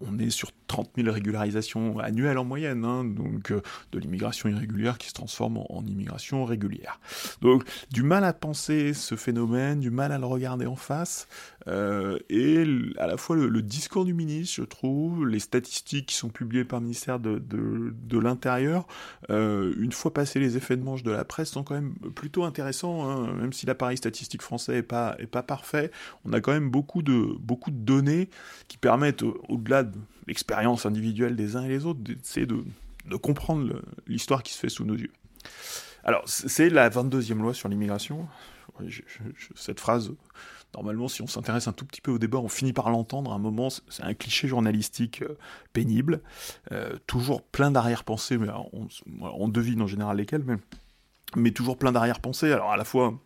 on 0.00 0.18
est 0.18 0.30
sur 0.30 0.50
30 0.66 0.90
000 0.96 1.10
régularisations 1.10 1.98
annuelles 1.98 2.38
en 2.38 2.44
moyenne, 2.44 2.84
hein, 2.84 3.04
donc 3.04 3.50
euh, 3.50 3.60
de 3.92 3.98
l'immigration 3.98 4.48
irrégulière 4.48 4.98
qui 4.98 5.08
se 5.08 5.12
transforme 5.12 5.58
en, 5.58 5.84
immigration 5.86 6.44
régulière. 6.44 7.00
Donc 7.40 7.64
du 7.90 8.02
mal 8.02 8.24
à 8.24 8.32
penser 8.32 8.94
ce 8.94 9.14
phénomène, 9.14 9.80
du 9.80 9.90
mal 9.90 10.12
à 10.12 10.18
le 10.18 10.26
regarder 10.26 10.66
en 10.66 10.76
face, 10.76 11.28
euh, 11.68 12.18
et 12.28 12.64
à 12.98 13.06
la 13.06 13.16
fois 13.16 13.36
le, 13.36 13.62
discours 13.62 14.04
du 14.04 14.14
ministre, 14.14 14.56
je 14.56 14.62
trouve, 14.62 15.26
les 15.26 15.38
statistiques 15.38 16.06
qui 16.06 16.14
sont 16.14 16.28
publiées 16.28 16.64
par 16.64 16.80
le 16.80 16.84
ministère 16.84 17.18
de, 17.18 18.18
l'Intérieur, 18.18 18.86
euh, 19.30 19.74
une 19.78 19.92
fois 19.92 20.12
passés 20.12 20.40
les 20.40 20.56
effets 20.56 20.76
de 20.76 20.82
manche 20.82 21.02
de 21.02 21.10
la 21.10 21.24
presse, 21.24 21.50
sont 21.50 21.62
quand 21.62 21.74
même 21.74 21.94
plutôt 22.14 22.44
intéressants, 22.44 23.08
hein, 23.08 23.32
même 23.34 23.52
si 23.52 23.66
l'appareil 23.66 23.96
statistique 23.96 24.42
français 24.42 24.78
est 24.78 24.82
pas, 24.82 25.16
est 25.18 25.26
pas 25.26 25.42
parfait, 25.42 25.90
on 26.24 26.32
a 26.32 26.40
quand 26.40 26.52
même 26.52 26.65
beaucoup 26.66 27.02
de, 27.02 27.36
beaucoup 27.40 27.70
de 27.70 27.78
données 27.78 28.28
qui 28.68 28.76
permettent, 28.76 29.22
au-delà 29.48 29.84
de 29.84 29.98
l'expérience 30.26 30.86
individuelle 30.86 31.36
des 31.36 31.56
uns 31.56 31.64
et 31.64 31.68
les 31.68 31.86
autres, 31.86 32.00
d'essayer 32.00 32.46
de, 32.46 32.64
de 33.08 33.16
comprendre 33.16 33.82
l'histoire 34.06 34.42
qui 34.42 34.52
se 34.52 34.58
fait 34.58 34.68
sous 34.68 34.84
nos 34.84 34.96
yeux. 34.96 35.12
Alors, 36.04 36.22
c'est 36.26 36.70
la 36.70 36.88
22e 36.88 37.38
loi 37.38 37.52
sur 37.52 37.68
l'immigration. 37.68 38.28
Cette 39.54 39.80
phrase, 39.80 40.12
normalement, 40.74 41.08
si 41.08 41.22
on 41.22 41.26
s'intéresse 41.26 41.66
un 41.66 41.72
tout 41.72 41.84
petit 41.84 42.00
peu 42.00 42.12
au 42.12 42.18
débat, 42.18 42.38
on 42.38 42.48
finit 42.48 42.72
par 42.72 42.90
l'entendre. 42.90 43.32
À 43.32 43.34
un 43.34 43.38
moment, 43.38 43.70
c'est 43.70 44.02
un 44.02 44.14
cliché 44.14 44.46
journalistique 44.46 45.22
euh, 45.22 45.36
pénible, 45.72 46.20
euh, 46.72 46.96
toujours 47.06 47.42
plein 47.42 47.70
d'arrière-pensées, 47.70 48.38
mais 48.38 48.48
on, 48.72 48.88
on, 49.20 49.48
devine 49.48 49.82
en 49.82 49.86
général 49.86 50.18
lesquelles, 50.18 50.44
mais 51.34 51.50
toujours 51.50 51.76
plein 51.76 51.92
d'arrière-pensées. 51.92 52.52
Alors, 52.52 52.70
à 52.70 52.76
la 52.76 52.84
fois, 52.84 53.18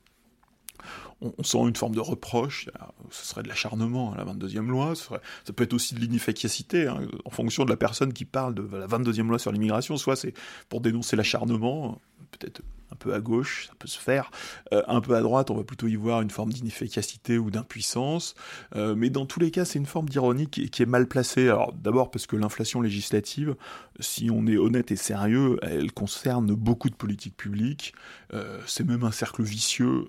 on, 1.20 1.42
sent 1.42 1.58
une 1.58 1.76
forme 1.76 1.94
de 1.94 2.00
reproche, 2.00 2.68
ce 3.10 3.26
serait 3.26 3.42
de 3.42 3.48
l'acharnement, 3.48 4.12
à 4.12 4.16
la 4.16 4.24
22e 4.24 4.66
loi, 4.66 4.94
ça 4.94 5.20
peut 5.54 5.64
être 5.64 5.74
aussi 5.74 5.94
de 5.94 6.00
l'inefficacité, 6.00 6.86
hein, 6.86 7.00
en 7.24 7.30
fonction 7.30 7.64
de 7.64 7.70
la 7.70 7.76
personne 7.76 8.12
qui 8.12 8.24
parle 8.24 8.54
de 8.54 8.62
la 8.76 8.86
22e 8.86 9.28
loi 9.28 9.38
sur 9.38 9.52
l'immigration, 9.52 9.96
soit 9.96 10.16
c'est 10.16 10.34
pour 10.68 10.80
dénoncer 10.80 11.16
l'acharnement, 11.16 12.00
peut-être 12.30 12.62
un 12.92 12.96
peu 12.96 13.14
à 13.14 13.20
gauche, 13.20 13.66
ça 13.68 13.74
peut 13.78 13.88
se 13.88 13.98
faire, 13.98 14.30
euh, 14.72 14.82
un 14.88 15.00
peu 15.00 15.14
à 15.14 15.20
droite, 15.20 15.50
on 15.50 15.56
va 15.56 15.64
plutôt 15.64 15.86
y 15.86 15.96
voir 15.96 16.20
une 16.20 16.30
forme 16.30 16.52
d'inefficacité 16.52 17.38
ou 17.38 17.50
d'impuissance, 17.50 18.34
euh, 18.74 18.94
mais 18.96 19.10
dans 19.10 19.26
tous 19.26 19.40
les 19.40 19.50
cas, 19.50 19.64
c'est 19.64 19.78
une 19.78 19.86
forme 19.86 20.08
d'ironie 20.08 20.48
qui, 20.48 20.70
est 20.80 20.86
mal 20.86 21.06
placée. 21.06 21.48
Alors 21.48 21.72
d'abord 21.72 22.10
parce 22.10 22.26
que 22.26 22.36
l'inflation 22.36 22.80
législative, 22.80 23.54
si 23.98 24.30
on 24.32 24.46
est 24.46 24.56
honnête 24.56 24.90
et 24.90 24.96
sérieux, 24.96 25.58
elle 25.62 25.92
concerne 25.92 26.54
beaucoup 26.54 26.88
de 26.88 26.94
politiques 26.94 27.36
publiques, 27.36 27.92
euh, 28.32 28.60
c'est 28.66 28.86
même 28.86 29.04
un 29.04 29.10
cercle 29.10 29.42
vicieux, 29.42 30.06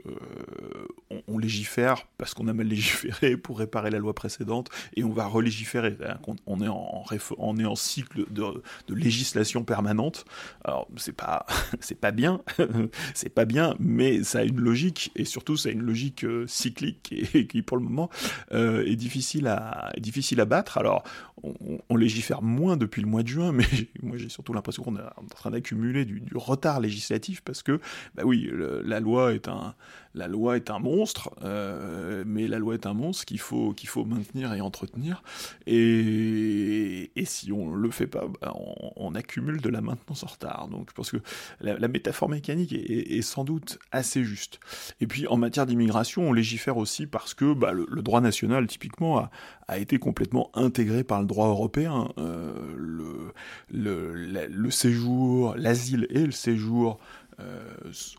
on, 1.28 1.38
légifère 1.38 2.08
parce 2.18 2.36
qu'on 2.36 2.48
a 2.48 2.54
mal 2.54 2.68
légiféré 2.68 3.36
pour 3.36 3.58
réparer 3.60 3.90
la 3.90 3.98
loi 3.98 4.14
précédente, 4.14 4.70
et 4.96 5.04
on 5.04 5.12
va 5.12 5.26
relégiférer, 5.26 5.98
on 6.46 6.62
est 6.62 7.66
en, 7.66 7.76
cycle 7.76 8.26
de, 8.30 8.94
législation 8.94 9.64
permanente, 9.64 10.26
alors 10.64 10.88
c'est 10.98 11.12
c'est 11.80 12.00
pas 12.00 12.12
bien, 12.12 12.42
c'est 13.14 13.30
pas 13.30 13.46
bien, 13.46 13.76
mais 13.80 14.24
ça 14.24 14.40
a 14.40 14.44
une 14.44 14.60
logique, 14.60 15.12
et 15.16 15.26
surtout 15.26 15.58
ça 15.58 15.70
a 15.70 15.72
une 15.72 15.82
logique 15.82 16.24
euh, 16.24 16.46
cyclique 16.48 17.14
et, 17.34 17.48
qui 17.48 17.62
pour 17.62 17.78
le 17.78 17.84
moment 17.84 18.10
euh, 18.52 18.86
est 18.86 18.96
difficile 18.96 19.48
à, 19.48 19.92
difficile 19.98 20.40
à 20.42 20.46
battre. 20.46 20.78
Alors 20.78 21.04
on, 21.44 21.96
légifère 21.96 22.42
moins 22.42 22.78
depuis 22.78 23.02
le 23.02 23.08
mois 23.08 23.24
de 23.24 23.28
juin, 23.28 23.52
mais 23.54 23.66
moi 24.02 24.18
j'ai 24.18 24.30
surtout 24.30 24.54
l'impression 24.54 24.84
qu'on 24.84 24.96
est 24.96 25.02
en 25.02 25.26
train 25.30 25.52
d'accumuler 25.52 26.06
du, 26.06 26.24
retard 26.36 26.80
législatif 26.80 27.42
parce 27.42 27.62
que, 27.62 27.80
bah 28.16 28.24
oui, 28.26 28.50
la 28.84 29.00
loi 29.00 29.34
est 29.34 29.48
un, 29.48 29.76
la 30.14 30.28
loi 30.28 30.58
est 30.58 30.70
un 30.70 30.80
monstre, 30.80 31.30
euh, 31.44 32.24
mais 32.26 32.48
la 32.48 32.60
loi 32.60 32.74
est 32.74 32.86
un 32.86 32.94
monstre 32.94 33.26
qu'il 33.26 33.40
faut, 33.40 33.74
faut 33.86 34.06
maintenir 34.06 34.54
et 34.54 34.62
entretenir. 34.62 35.24
Et, 35.68 37.12
et 37.16 37.26
si 37.26 37.52
on 37.52 37.74
le 37.74 37.92
fait 37.92 38.08
pas, 38.08 38.26
bah, 38.42 38.54
on, 38.98 39.16
accumule 39.16 39.60
de 39.60 39.70
la 39.70 39.82
maintenance 39.82 40.24
en 40.24 40.28
retard. 40.28 40.70
Donc 40.70 40.90
je 40.90 40.94
pense 40.94 41.12
que 41.12 41.18
la, 41.60 41.88
métaphore 41.88 42.30
mécanique 42.30 42.61
est, 42.72 43.22
sans 43.22 43.44
doute 43.44 43.80
assez 43.92 44.24
juste. 44.24 44.60
Et 45.00 45.08
puis 45.08 45.28
en 45.28 45.38
matière 45.38 45.66
d'immigration, 45.66 46.30
on 46.30 46.34
légifère 46.34 46.78
aussi 46.78 47.08
parce 47.08 47.34
que 47.34 47.54
bah, 47.54 47.72
le, 47.72 47.86
droit 48.02 48.22
national, 48.22 48.68
typiquement, 48.68 49.30
a, 49.68 49.78
été 49.78 50.00
complètement 50.00 50.50
intégré 50.54 51.04
par 51.04 51.22
le 51.22 51.28
droit 51.28 51.48
européen. 51.48 52.10
Euh, 52.18 53.32
le 53.70 54.72
séjour, 54.72 55.56
l'asile 55.56 56.08
et 56.10 56.26
le 56.26 56.32
séjour 56.32 57.00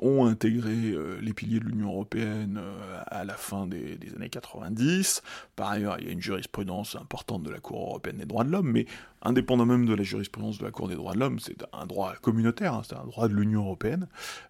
ont 0.00 0.26
intégré 0.26 0.74
les 1.20 1.32
piliers 1.32 1.60
de 1.60 1.64
l'Union 1.64 1.88
européenne 1.88 2.60
à 3.06 3.24
la 3.24 3.34
fin 3.34 3.66
des, 3.66 3.98
années 4.16 4.28
90. 4.28 5.22
Par 5.56 5.70
ailleurs, 5.70 5.96
il 5.98 6.06
y 6.06 6.08
a 6.08 6.12
une 6.12 6.22
jurisprudence 6.22 6.96
importante 6.96 7.42
de 7.42 7.50
la 7.50 7.60
Cour 7.60 7.88
européenne 7.88 8.16
des 8.18 8.26
droits 8.26 8.44
de 8.44 8.50
l'homme, 8.50 8.70
mais 8.70 8.86
indépendant 9.22 9.66
même 9.66 9.86
de 9.86 9.94
la 9.94 10.02
jurisprudence 10.02 10.58
de 10.58 10.64
la 10.64 10.70
Cour 10.70 10.88
des 10.88 10.94
droits 10.94 11.14
de 11.14 11.20
l'homme, 11.20 11.38
c'est 11.38 11.56
un 11.72 11.86
droit 11.86 12.14
communautaire, 12.20 12.74
hein, 12.74 12.82
c'est 12.84 12.96
un 12.96 13.04
droit 13.04 13.28
de 13.28 13.34
l'Union 13.34 13.62
européenne. 13.62 14.08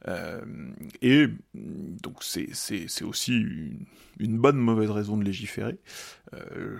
Euh, 0.08 0.40
et 1.02 1.26
donc 1.54 2.22
c'est 2.22 3.02
aussi 3.02 3.34
une, 4.18 4.38
bonne 4.38 4.56
mauvaise 4.56 4.90
raison 4.90 5.16
de 5.16 5.24
légiférer. 5.24 5.78
Euh, 6.34 6.78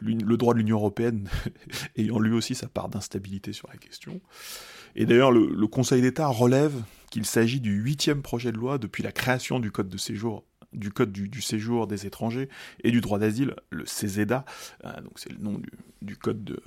le 0.00 0.36
droit 0.36 0.54
de 0.54 0.58
l'Union 0.58 0.76
européenne 0.76 1.28
ayant 1.96 2.18
lui 2.18 2.32
aussi 2.32 2.54
sa 2.54 2.68
part 2.68 2.88
d'instabilité 2.88 3.52
sur 3.52 3.68
la 3.68 3.76
question. 3.76 4.20
Et 4.96 5.06
d'ailleurs, 5.06 5.30
le, 5.30 5.66
Conseil 5.66 6.02
d'État 6.02 6.28
relève 6.28 6.74
qu'il 7.10 7.24
s'agit 7.24 7.60
du 7.60 7.72
huitième 7.72 8.22
projet 8.22 8.52
de 8.52 8.56
loi 8.56 8.78
depuis 8.78 9.02
la 9.02 9.12
création 9.12 9.60
du 9.60 9.70
Code 9.70 9.88
de 9.88 9.98
séjour 9.98 10.44
du 10.72 10.90
Code 10.90 11.12
du, 11.12 11.40
séjour 11.40 11.86
des 11.86 12.06
étrangers 12.06 12.48
et 12.82 12.90
du 12.90 13.00
droit 13.00 13.18
d'asile, 13.18 13.54
le 13.70 13.86
CESEDA, 13.86 14.44
euh, 14.84 15.00
donc 15.00 15.12
c'est 15.16 15.32
le 15.32 15.38
nom 15.38 15.60
du, 16.02 16.16
code 16.16 16.44
de, 16.44 16.60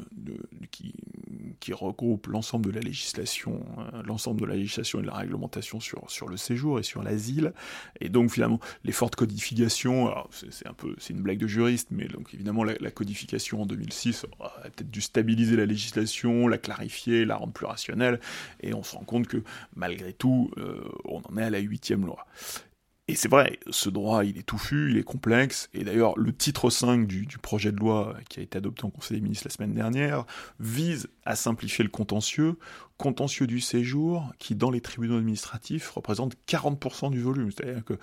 qui, 0.72 1.74
regroupe 1.74 2.28
l'ensemble 2.28 2.66
de 2.66 2.72
la 2.72 2.82
législation, 2.82 3.64
euh, 3.78 4.02
l'ensemble 4.04 4.42
de 4.42 4.46
la 4.46 4.56
législation 4.56 5.00
et 5.00 5.04
de 5.04 5.08
la 5.08 5.16
réglementation 5.16 5.80
sur, 5.80 6.28
le 6.28 6.38
séjour 6.38 6.80
et 6.80 6.84
sur 6.84 7.02
l'asile. 7.02 7.54
Et 8.02 8.10
donc 8.10 8.32
finalement, 8.32 8.60
les 8.84 8.92
fortes 8.92 9.16
codifications, 9.16 10.14
c'est 10.32 10.68
un 10.68 10.74
peu, 10.74 10.96
c'est 10.98 11.14
une 11.14 11.22
blague 11.22 11.38
de 11.38 11.48
juriste, 11.48 11.90
mais 11.92 12.08
donc 12.08 12.34
évidemment 12.34 12.64
la, 12.64 12.92
codification 12.92 13.62
en 13.62 13.66
2006 13.66 14.26
a 14.40 14.70
peut-être 14.70 14.92
dû 14.92 15.02
stabiliser 15.02 15.56
la 15.56 15.66
législation, 15.66 16.48
la 16.48 16.58
clarifier, 16.58 17.24
la 17.26 17.38
rendre 17.38 17.54
plus 17.54 17.66
rationnelle, 17.66 18.20
et 18.62 18.74
on 18.74 18.84
se 18.84 18.96
rend 18.96 19.04
compte 19.04 19.28
que 19.28 19.44
malgré 19.76 20.14
tout, 20.14 20.52
euh, 20.58 20.84
on 21.06 21.22
en 21.22 21.38
est 21.38 21.44
à 21.44 21.50
la 21.50 21.60
huitième 21.60 22.06
loi. 22.06 22.26
Et 23.08 23.16
c'est 23.16 23.30
vrai, 23.30 23.60
ce 23.70 23.90
droit, 23.90 24.24
il 24.24 24.38
est 24.38 24.44
touffu, 24.44 24.92
il 24.92 24.98
est 24.98 25.04
complexe, 25.04 25.70
et 25.74 25.84
d'ailleurs, 25.84 26.18
le 26.18 26.34
titre 26.34 26.70
5 26.70 27.08
du, 27.08 27.26
du, 27.26 27.38
projet 27.40 27.72
de 27.72 27.78
loi 27.78 28.16
qui 28.30 28.40
a 28.40 28.44
été 28.44 28.58
adopté 28.58 28.86
en 28.86 28.90
Conseil 28.90 29.18
des 29.18 29.24
ministres 29.24 29.48
la 29.48 29.54
semaine 29.54 29.74
dernière 29.74 30.26
vise 30.60 31.10
à 31.26 31.36
simplifier 31.36 31.84
le 31.84 31.90
contentieux 31.90 32.58
contentieux 33.02 33.48
du 33.48 33.62
séjour 33.62 34.32
qui, 34.38 34.54
dans 34.54 34.70
les 34.70 34.80
tribunaux 34.80 35.18
administratifs, 35.18 35.90
représente 35.90 36.36
40% 36.48 37.10
du 37.10 37.20
volume. 37.20 37.50
C'est-à-dire 37.52 37.84
que 37.84 37.96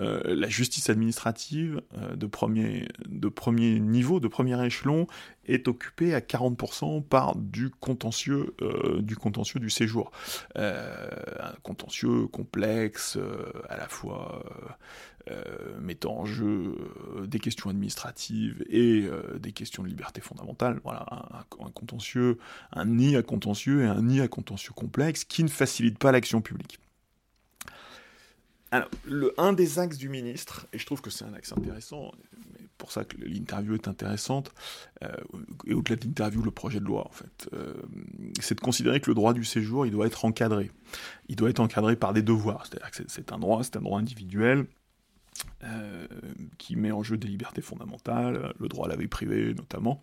euh, 0.00 0.34
la 0.34 0.48
justice 0.48 0.88
administrative 0.88 1.82
euh, 1.98 2.16
de, 2.16 2.26
premier, 2.26 2.88
de 3.06 3.28
premier 3.28 3.78
niveau, 3.78 4.18
de 4.18 4.28
premier 4.28 4.64
échelon, 4.64 5.08
est 5.44 5.68
occupée 5.68 6.14
à 6.14 6.20
40% 6.20 7.02
par 7.02 7.36
du 7.36 7.68
contentieux, 7.68 8.54
euh, 8.62 9.02
du 9.02 9.14
contentieux 9.14 9.60
du 9.60 9.68
séjour. 9.68 10.10
un 10.54 11.52
contentieux 11.62 12.26
complexe, 12.26 13.18
à 13.68 13.76
la 13.76 13.88
fois 13.88 14.42
mettant 15.80 16.20
en 16.20 16.24
jeu 16.24 16.76
des 17.26 17.40
questions 17.40 17.68
administratives 17.68 18.64
et 18.68 19.08
des 19.38 19.52
questions 19.52 19.82
de 19.82 19.88
liberté 19.88 20.20
fondamentale. 20.20 20.80
Voilà, 20.84 21.04
un, 21.10 21.70
contentieux, 21.70 22.38
un 22.72 22.84
nid 22.86 23.16
à 23.16 23.22
contentieux 23.22 23.82
et 23.82 23.86
un 23.86 24.02
nid 24.02 24.20
à 24.20 24.28
contentieux 24.28 24.72
complexe 24.74 25.24
qui 25.24 25.42
ne 25.42 25.48
facilite 25.48 25.98
pas 25.98 26.12
l'action 26.12 26.40
publique. 26.40 26.78
Un 29.38 29.52
des 29.52 29.78
axes 29.78 29.96
du 29.96 30.08
ministre, 30.08 30.66
et 30.72 30.78
je 30.78 30.84
trouve 30.84 31.00
que 31.00 31.08
c'est 31.08 31.24
un 31.24 31.32
axe 31.32 31.52
intéressant, 31.52 32.12
pour 32.76 32.92
ça 32.92 33.04
que 33.04 33.16
l'interview 33.16 33.74
est 33.74 33.88
intéressante, 33.88 34.52
et 35.66 35.72
au-delà 35.72 35.96
de 35.96 36.04
l'interview, 36.04 36.42
le 36.42 36.50
projet 36.50 36.80
de 36.80 36.84
loi, 36.84 37.06
en 37.06 37.12
fait, 37.12 37.48
c'est 38.40 38.56
de 38.56 38.60
considérer 38.60 39.00
que 39.00 39.08
le 39.08 39.14
droit 39.14 39.32
du 39.32 39.44
séjour, 39.44 39.86
il 39.86 39.92
doit 39.92 40.06
être 40.06 40.24
encadré. 40.24 40.70
Il 41.28 41.36
doit 41.36 41.48
être 41.48 41.60
encadré 41.60 41.96
par 41.96 42.12
des 42.12 42.22
devoirs, 42.22 42.66
c'est-à-dire 42.66 42.90
que 42.90 43.02
c'est 43.06 43.32
un 43.32 43.38
droit, 43.38 43.62
c'est 43.62 43.76
un 43.76 43.82
droit 43.82 43.98
individuel, 43.98 44.66
euh, 45.64 46.06
qui 46.58 46.76
met 46.76 46.92
en 46.92 47.02
jeu 47.02 47.16
des 47.16 47.28
libertés 47.28 47.62
fondamentales, 47.62 48.52
le 48.58 48.68
droit 48.68 48.86
à 48.86 48.88
la 48.88 48.96
vie 48.96 49.08
privée 49.08 49.54
notamment, 49.54 50.02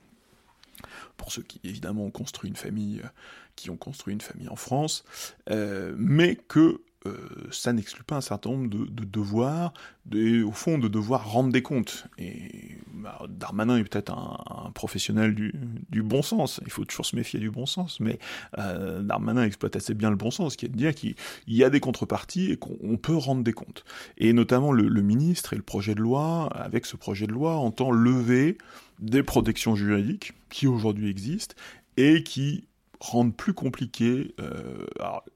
pour 1.17 1.31
ceux 1.31 1.43
qui 1.43 1.59
évidemment 1.63 2.05
ont 2.05 2.11
construit 2.11 2.49
une 2.49 2.55
famille, 2.55 3.01
euh, 3.03 3.07
qui 3.55 3.69
ont 3.69 3.77
construit 3.77 4.13
une 4.13 4.21
famille 4.21 4.49
en 4.49 4.55
France, 4.55 5.03
euh, 5.49 5.93
mais 5.97 6.35
que 6.35 6.81
euh, 7.05 7.17
ça 7.51 7.73
n'exclut 7.73 8.05
pas 8.05 8.15
un 8.15 8.21
certain 8.21 8.51
nombre 8.51 8.69
de, 8.69 9.03
devoirs, 9.03 9.73
au 10.13 10.51
fond 10.53 10.77
de 10.77 10.87
devoir 10.87 11.29
rendre 11.29 11.51
des 11.51 11.61
comptes. 11.61 12.07
Et 12.17 12.77
bah, 12.93 13.21
Darmanin 13.27 13.77
est 13.77 13.83
peut-être 13.83 14.13
un, 14.13 14.71
professionnel 14.73 15.35
du, 15.35 16.01
bon 16.01 16.21
sens, 16.21 16.61
il 16.63 16.71
faut 16.71 16.85
toujours 16.85 17.05
se 17.05 17.17
méfier 17.17 17.41
du 17.41 17.51
bon 17.51 17.65
sens, 17.65 17.99
mais 17.99 18.19
Darmanin 18.55 19.43
exploite 19.43 19.75
assez 19.75 19.93
bien 19.93 20.11
le 20.11 20.15
bon 20.15 20.31
sens, 20.31 20.55
qui 20.55 20.65
est 20.65 20.69
de 20.69 20.77
dire 20.77 20.95
qu'il 20.95 21.15
y 21.47 21.65
a 21.65 21.69
des 21.69 21.81
contreparties 21.81 22.51
et 22.51 22.57
qu'on 22.57 22.95
peut 22.95 23.17
rendre 23.17 23.43
des 23.43 23.53
comptes. 23.53 23.83
Et 24.17 24.31
notamment 24.31 24.71
le, 24.71 25.01
ministre 25.01 25.51
et 25.51 25.57
le 25.57 25.61
projet 25.61 25.95
de 25.95 26.01
loi, 26.01 26.47
avec 26.53 26.85
ce 26.85 26.95
projet 26.95 27.27
de 27.27 27.33
loi, 27.33 27.57
entend 27.57 27.91
lever 27.91 28.57
des 29.03 29.21
protections 29.21 29.75
juridiques 29.75 30.33
qui 30.49 30.65
aujourd'hui 30.65 31.09
existent 31.09 31.55
et 31.97 32.23
qui 32.23 32.67
rendent 32.99 33.35
plus 33.35 33.53
compliqué 33.53 34.33
euh, 34.39 34.85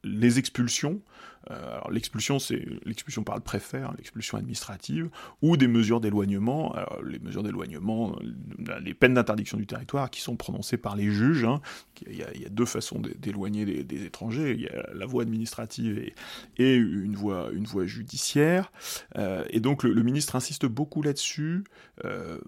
les 0.04 0.40
expulsions 0.40 1.02
euh, 1.52 1.80
l'expulsion, 1.92 2.40
c'est 2.40 2.66
l'expulsion 2.86 3.24
par 3.24 3.36
le 3.36 3.42
préfet, 3.42 3.80
hein, 3.80 3.94
l'expulsion 3.98 4.38
administrative, 4.38 5.10
ou 5.42 5.58
des 5.58 5.68
mesures 5.68 6.02
d'éloignement. 6.02 6.76
Les 7.06 7.20
mesures 7.20 7.44
d'éloignement, 7.44 8.18
euh, 8.70 8.80
les 8.80 8.94
peines 8.94 9.14
d'interdiction 9.14 9.58
du 9.58 9.66
territoire 9.66 10.10
qui 10.10 10.22
sont 10.22 10.36
prononcées 10.36 10.78
par 10.78 10.96
les 10.96 11.12
juges. 11.12 11.46
Hein. 11.46 11.62
Il, 12.10 12.18
y 12.18 12.46
a, 12.46 12.50
deux 12.50 12.66
façons 12.66 13.02
d'éloigner 13.20 13.84
des, 13.84 14.06
étrangers. 14.06 14.54
Il 14.54 14.62
y 14.62 14.68
a 14.68 14.94
la 14.94 15.06
voie 15.06 15.24
administrative 15.24 16.12
et, 16.58 16.76
une, 16.76 17.16
voie, 17.16 17.52
judiciaire. 17.86 18.72
Euh, 19.18 19.44
et 19.50 19.60
donc 19.60 19.84
le, 19.84 20.04
ministre 20.08 20.36
insiste 20.36 20.66
beaucoup 20.66 21.02
là-dessus. 21.02 21.64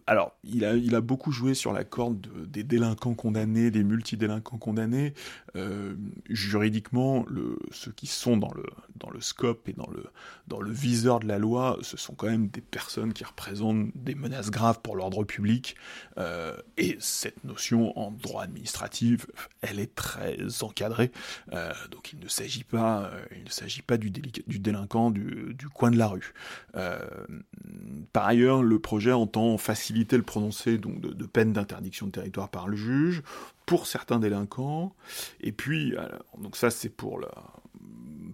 alors, 0.07 0.35
il 0.43 0.63
a, 0.63 1.01
beaucoup 1.01 1.31
joué 1.31 1.53
sur 1.53 1.73
la 1.73 1.83
corde 1.83 2.27
des 2.47 2.63
délinquants 2.63 3.15
condamnés, 3.15 3.71
des 3.71 3.83
multidélinquants 3.83 4.57
condamnés. 4.57 5.13
juridiquement, 6.29 7.25
ceux 7.71 7.91
qui 7.91 8.07
sont 8.07 8.37
dans 8.37 8.51
le 8.53 8.63
dans 8.95 9.09
le 9.09 9.21
scope 9.21 9.67
et 9.69 9.73
dans 9.73 9.89
le, 9.89 10.05
dans 10.47 10.61
le 10.61 10.71
viseur 10.71 11.19
de 11.19 11.27
la 11.27 11.37
loi, 11.37 11.77
ce 11.81 11.97
sont 11.97 12.13
quand 12.13 12.27
même 12.27 12.47
des 12.47 12.61
personnes 12.61 13.13
qui 13.13 13.23
représentent 13.23 13.91
des 13.95 14.15
menaces 14.15 14.51
graves 14.51 14.79
pour 14.81 14.95
l'ordre 14.95 15.23
public. 15.23 15.75
Euh, 16.17 16.55
et 16.77 16.97
cette 16.99 17.43
notion 17.43 17.97
en 17.97 18.11
droit 18.11 18.43
administratif, 18.43 19.27
elle 19.61 19.79
est 19.79 19.93
très 19.95 20.37
encadrée. 20.61 21.11
Euh, 21.53 21.71
donc 21.91 22.13
il 22.13 22.19
ne 22.19 22.27
s'agit 22.27 22.63
pas, 22.63 23.05
euh, 23.05 23.25
il 23.35 23.43
ne 23.43 23.49
s'agit 23.49 23.81
pas 23.81 23.97
du, 23.97 24.09
délinquant 24.09 25.11
du, 25.11 25.53
du, 25.53 25.69
coin 25.69 25.91
de 25.91 25.97
la 25.97 26.07
rue. 26.07 26.33
par 28.13 28.25
ailleurs, 28.25 28.63
le 28.63 28.79
projet 28.79 29.11
entend 29.11 29.57
faciliter 29.57 30.17
le 30.17 30.23
prononcé 30.23 30.77
donc, 30.77 30.99
de, 30.99 31.09
de 31.09 31.25
peines 31.25 31.53
d'interdiction 31.53 32.07
de 32.07 32.11
territoire 32.11 32.49
par 32.49 32.67
le 32.67 32.75
juge 32.75 33.21
pour 33.65 33.87
certains 33.87 34.19
délinquants. 34.19 34.95
Et 35.41 35.51
puis, 35.51 35.93
donc 36.39 36.55
ça 36.57 36.69
c'est 36.69 36.89
pour 36.89 37.19
la 37.19 37.29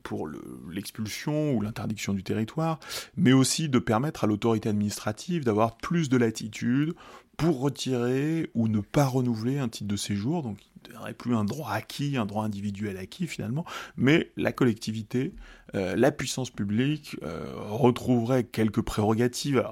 pour 0.06 0.30
l'expulsion 0.70 1.54
ou 1.54 1.62
l'interdiction 1.62 2.14
du 2.14 2.24
territoire, 2.24 2.80
mais 3.18 3.34
aussi 3.34 3.68
de 3.68 3.80
permettre 3.80 4.24
à 4.24 4.28
l'autorité 4.28 4.70
administrative 4.70 5.44
d'avoir 5.44 5.78
plus 5.78 6.08
de 6.10 6.16
latitude 6.16 6.94
pour 7.38 7.60
retirer 7.60 8.50
ou 8.54 8.68
ne 8.68 8.80
pas 8.80 9.06
renouveler 9.06 9.58
un 9.58 9.68
titre 9.68 9.90
de 9.90 9.98
séjour, 9.98 10.44
donc 10.44 10.60
il 10.88 11.08
n'y 11.08 11.14
plus 11.14 11.36
un 11.36 11.44
droit 11.44 11.72
acquis, 11.72 12.18
un 12.18 12.28
droit 12.28 12.46
individuel 12.46 12.98
acquis 12.98 13.26
finalement, 13.26 13.66
mais 13.98 14.32
la 14.38 14.52
collectivité, 14.52 15.34
euh, 15.74 15.96
la 15.96 16.12
puissance 16.12 16.52
publique 16.52 17.18
euh, 17.24 17.52
retrouverait 17.56 18.44
quelques 18.44 18.82
prérogatives. 18.82 19.66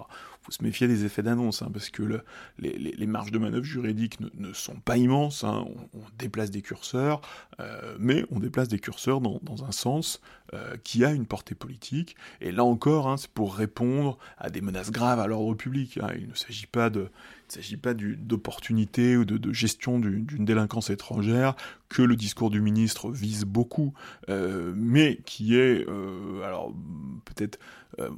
Faut 0.43 0.51
se 0.51 0.61
méfier 0.61 0.87
des 0.87 1.05
effets 1.05 1.23
d'annonce, 1.23 1.61
hein, 1.61 1.69
parce 1.71 1.89
que 1.89 2.21
les, 2.59 3.07
marges 3.07 3.31
de 3.31 3.39
manœuvre 3.39 3.63
juridiques 3.63 4.19
ne, 4.19 4.51
sont 4.53 4.75
pas 4.75 4.97
immenses. 4.97 5.43
Hein. 5.43 5.65
on, 5.93 5.99
déplace 6.17 6.51
des 6.51 6.61
curseurs, 6.61 7.21
euh, 7.59 7.95
mais 7.99 8.25
on 8.29 8.39
déplace 8.39 8.67
des 8.67 8.79
curseurs 8.79 9.21
dans, 9.21 9.63
un 9.63 9.71
sens 9.71 10.21
euh, 10.53 10.75
qui 10.83 11.05
a 11.05 11.11
une 11.11 11.25
portée 11.25 11.55
politique. 11.55 12.15
Et 12.41 12.51
là 12.51 12.63
encore, 12.65 13.07
hein, 13.07 13.17
c'est 13.17 13.31
pour 13.31 13.55
répondre 13.55 14.17
à 14.37 14.49
des 14.49 14.61
menaces 14.61 14.91
graves 14.91 15.19
à 15.19 15.27
l'ordre 15.27 15.53
public. 15.55 15.99
Il 16.17 16.27
ne 16.27 16.35
s'agit 16.35 16.67
pas 16.67 16.89
de 16.89 17.09
il 17.55 17.59
ne 17.59 17.63
s'agit 17.63 17.77
pas 17.77 17.93
d'opportunité 17.93 19.17
ou 19.17 19.25
de, 19.25 19.53
gestion 19.53 19.99
d'une 19.99 20.45
délinquance 20.45 20.89
étrangère 20.89 21.55
que 21.89 22.01
le 22.01 22.15
discours 22.15 22.49
du 22.49 22.61
ministre 22.61 23.11
vise 23.11 23.45
beaucoup, 23.45 23.93
euh, 24.29 24.73
mais 24.75 25.19
qui 25.25 25.55
est, 25.55 25.85
alors 26.43 26.73
peut-être 27.25 27.59
euh, 27.99 28.09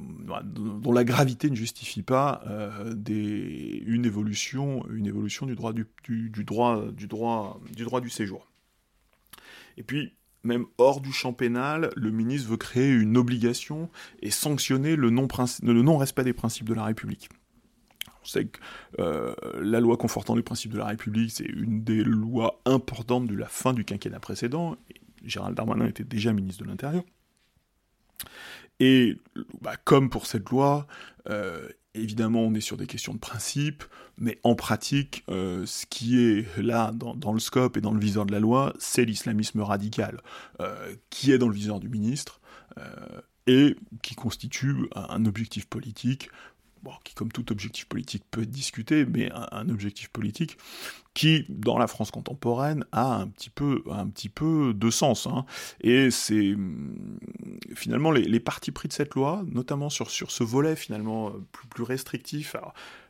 dont 0.44 0.92
la 0.92 1.04
gravité 1.04 1.50
ne 1.50 1.54
justifie 1.54 2.02
pas 2.02 2.40
euh, 2.46 2.94
des, 2.94 3.82
une 3.86 4.06
évolution, 4.06 4.86
une 4.90 5.06
évolution 5.06 5.44
du 5.44 5.54
droit 5.54 5.74
du, 5.74 5.86
droit, 6.44 6.90
du 6.92 7.06
droit, 7.06 7.60
du 7.74 7.84
droit 7.84 8.00
du 8.00 8.08
séjour. 8.08 8.46
Et 9.76 9.82
puis, 9.82 10.14
même 10.44 10.64
hors 10.78 11.02
du 11.02 11.12
champ 11.12 11.34
pénal, 11.34 11.90
le 11.94 12.10
ministre 12.10 12.48
veut 12.48 12.56
créer 12.56 12.90
une 12.90 13.18
obligation 13.18 13.90
et 14.22 14.30
sanctionner 14.30 14.96
le 14.96 15.10
non-respect 15.10 16.24
des 16.24 16.32
principes 16.32 16.68
de 16.68 16.74
la 16.74 16.84
République. 16.84 17.28
Que 18.32 18.58
euh, 18.98 19.34
la 19.60 19.80
loi 19.80 19.96
confortant 19.96 20.34
les 20.34 20.42
principes 20.42 20.72
de 20.72 20.78
la 20.78 20.86
République, 20.86 21.30
c'est 21.30 21.44
une 21.44 21.82
des 21.82 22.04
lois 22.04 22.60
importantes 22.64 23.26
de 23.26 23.34
la 23.34 23.46
fin 23.46 23.72
du 23.72 23.84
quinquennat 23.84 24.20
précédent. 24.20 24.76
Gérald 25.24 25.56
Darmanin 25.56 25.86
était 25.86 26.04
déjà 26.04 26.32
ministre 26.32 26.64
de 26.64 26.68
l'Intérieur. 26.68 27.02
Et 28.80 29.16
bah, 29.60 29.76
comme 29.84 30.10
pour 30.10 30.26
cette 30.26 30.48
loi, 30.50 30.86
euh, 31.30 31.68
évidemment, 31.94 32.40
on 32.40 32.54
est 32.54 32.60
sur 32.60 32.76
des 32.76 32.86
questions 32.86 33.14
de 33.14 33.18
principe, 33.18 33.84
mais 34.18 34.38
en 34.42 34.54
pratique, 34.54 35.24
euh, 35.30 35.64
ce 35.66 35.86
qui 35.86 36.20
est 36.20 36.46
là 36.58 36.92
dans, 36.92 37.32
le 37.32 37.40
scope 37.40 37.76
et 37.76 37.80
dans 37.80 37.92
le 37.92 38.00
viseur 38.00 38.26
de 38.26 38.32
la 38.32 38.40
loi, 38.40 38.74
c'est 38.78 39.04
l'islamisme 39.04 39.60
radical, 39.60 40.20
euh, 40.60 40.94
qui 41.10 41.32
est 41.32 41.38
dans 41.38 41.48
le 41.48 41.54
viseur 41.54 41.80
du 41.80 41.88
ministre 41.88 42.40
et 43.46 43.74
qui 44.02 44.14
constitue 44.14 44.74
un 44.94 45.24
objectif 45.24 45.66
politique 45.66 46.28
qui 47.04 47.14
comme 47.14 47.32
tout 47.32 47.50
objectif 47.52 47.86
politique 47.86 48.24
peut 48.30 48.42
être 48.42 48.50
discuté, 48.50 49.04
mais 49.04 49.30
un, 49.32 49.68
objectif 49.68 50.08
politique 50.08 50.56
qui, 51.14 51.46
dans 51.48 51.78
la 51.78 51.86
France 51.86 52.10
contemporaine, 52.10 52.84
a 52.92 53.16
un 53.16 53.28
petit 53.28 53.50
peu, 53.50 53.82
un 53.90 54.06
petit 54.06 54.28
peu 54.28 54.74
de 54.74 54.90
sens. 54.90 55.26
Hein. 55.26 55.46
Et 55.80 56.10
c'est 56.10 56.54
hum, 56.54 57.18
finalement 57.74 58.10
les, 58.10 58.40
partis 58.40 58.70
pris 58.70 58.88
de 58.88 58.92
cette 58.92 59.14
loi, 59.14 59.42
notamment 59.46 59.88
sur, 59.88 60.10
sur 60.10 60.30
ce 60.30 60.44
volet 60.44 60.76
finalement 60.76 61.32
plus, 61.70 61.84
restrictif. 61.84 62.56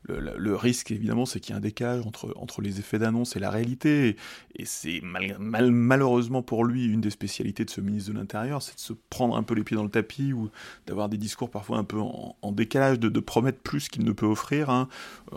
Le, 0.08 0.56
risque, 0.56 0.90
évidemment, 0.90 1.26
c'est 1.26 1.40
qu'il 1.40 1.50
y 1.50 1.54
a 1.54 1.56
un 1.56 1.60
décalage 1.60 2.04
entre, 2.06 2.62
les 2.62 2.78
effets 2.78 2.98
d'annonce 2.98 3.36
et 3.36 3.38
la 3.38 3.50
réalité. 3.50 4.16
Et, 4.56 4.64
c'est 4.64 5.00
mal, 5.02 5.70
malheureusement 5.70 6.42
pour 6.42 6.64
lui 6.64 6.86
une 6.86 7.00
des 7.00 7.10
spécialités 7.10 7.64
de 7.64 7.70
ce 7.70 7.80
ministre 7.80 8.12
de 8.12 8.18
l'Intérieur, 8.18 8.62
c'est 8.62 8.74
de 8.74 8.80
se 8.80 8.92
prendre 9.10 9.36
un 9.36 9.42
peu 9.42 9.54
les 9.54 9.64
pieds 9.64 9.76
dans 9.76 9.84
le 9.84 9.90
tapis 9.90 10.32
ou 10.32 10.50
d'avoir 10.86 11.08
des 11.08 11.18
discours 11.18 11.50
parfois 11.50 11.78
un 11.78 11.84
peu 11.84 11.98
en, 11.98 12.52
décalage, 12.52 12.98
de, 12.98 13.20
promettre 13.20 13.58
plus 13.58 13.88
qu'il 13.88 14.04
ne 14.04 14.12
peut 14.12 14.26
offrir. 14.26 14.70
Hein. 14.70 14.88
Euh, 15.32 15.36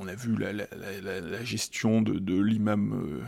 on 0.00 0.08
a 0.08 0.14
vu 0.14 0.36
la, 0.36 1.44
gestion 1.44 2.02
de, 2.02 2.18
de 2.18 2.40
l'imam. 2.40 2.92
Euh, 2.92 3.22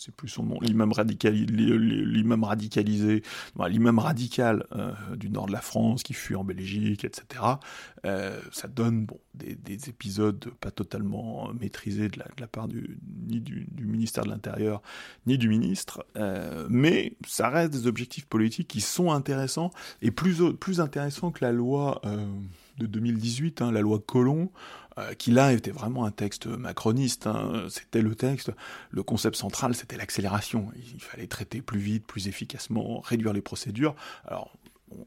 c'est 0.00 0.14
plus 0.14 0.28
son 0.28 0.44
nom, 0.44 0.58
l'imam 0.62 0.92
radicalisé, 0.92 3.22
l'imam 3.68 3.98
radical 3.98 4.64
euh, 4.72 4.92
du 5.16 5.28
nord 5.28 5.46
de 5.46 5.52
la 5.52 5.60
France 5.60 6.02
qui 6.02 6.14
fuit 6.14 6.36
en 6.36 6.44
Belgique, 6.44 7.04
etc. 7.04 7.44
Euh, 8.06 8.40
ça 8.50 8.66
donne 8.66 9.04
bon, 9.04 9.20
des, 9.34 9.90
épisodes 9.90 10.42
pas 10.60 10.70
totalement 10.70 11.52
maîtrisés 11.52 12.08
de 12.08 12.18
la, 12.18 12.46
part 12.46 12.66
du, 12.66 12.98
ni 13.26 13.40
du, 13.40 13.66
ministère 13.78 14.24
de 14.24 14.30
l'Intérieur 14.30 14.80
ni 15.26 15.36
du 15.36 15.48
ministre, 15.48 16.06
euh, 16.16 16.66
mais 16.70 17.14
ça 17.26 17.50
reste 17.50 17.72
des 17.72 17.86
objectifs 17.86 18.26
politiques 18.26 18.68
qui 18.68 18.80
sont 18.80 19.12
intéressants 19.12 19.70
et 20.00 20.10
plus, 20.10 20.40
plus 20.58 20.80
intéressants 20.80 21.30
que 21.30 21.44
la 21.44 21.52
loi 21.52 22.00
de 22.78 22.86
2018, 22.86 23.60
hein, 23.60 23.72
la 23.72 23.82
loi 23.82 24.02
Colomb, 24.04 24.50
euh, 25.00 25.14
qui 25.14 25.30
là 25.30 25.52
était 25.52 25.70
vraiment 25.70 26.04
un 26.04 26.10
texte 26.10 26.46
macroniste. 26.46 27.26
Hein. 27.26 27.66
C'était 27.68 28.02
le 28.02 28.14
texte, 28.14 28.52
le 28.90 29.02
concept 29.02 29.36
central, 29.36 29.74
c'était 29.74 29.96
l'accélération. 29.96 30.68
Il 30.94 31.00
fallait 31.00 31.26
traiter 31.26 31.62
plus 31.62 31.80
vite, 31.80 32.06
plus 32.06 32.28
efficacement, 32.28 33.00
réduire 33.00 33.32
les 33.32 33.40
procédures. 33.40 33.94
Alors, 34.24 34.56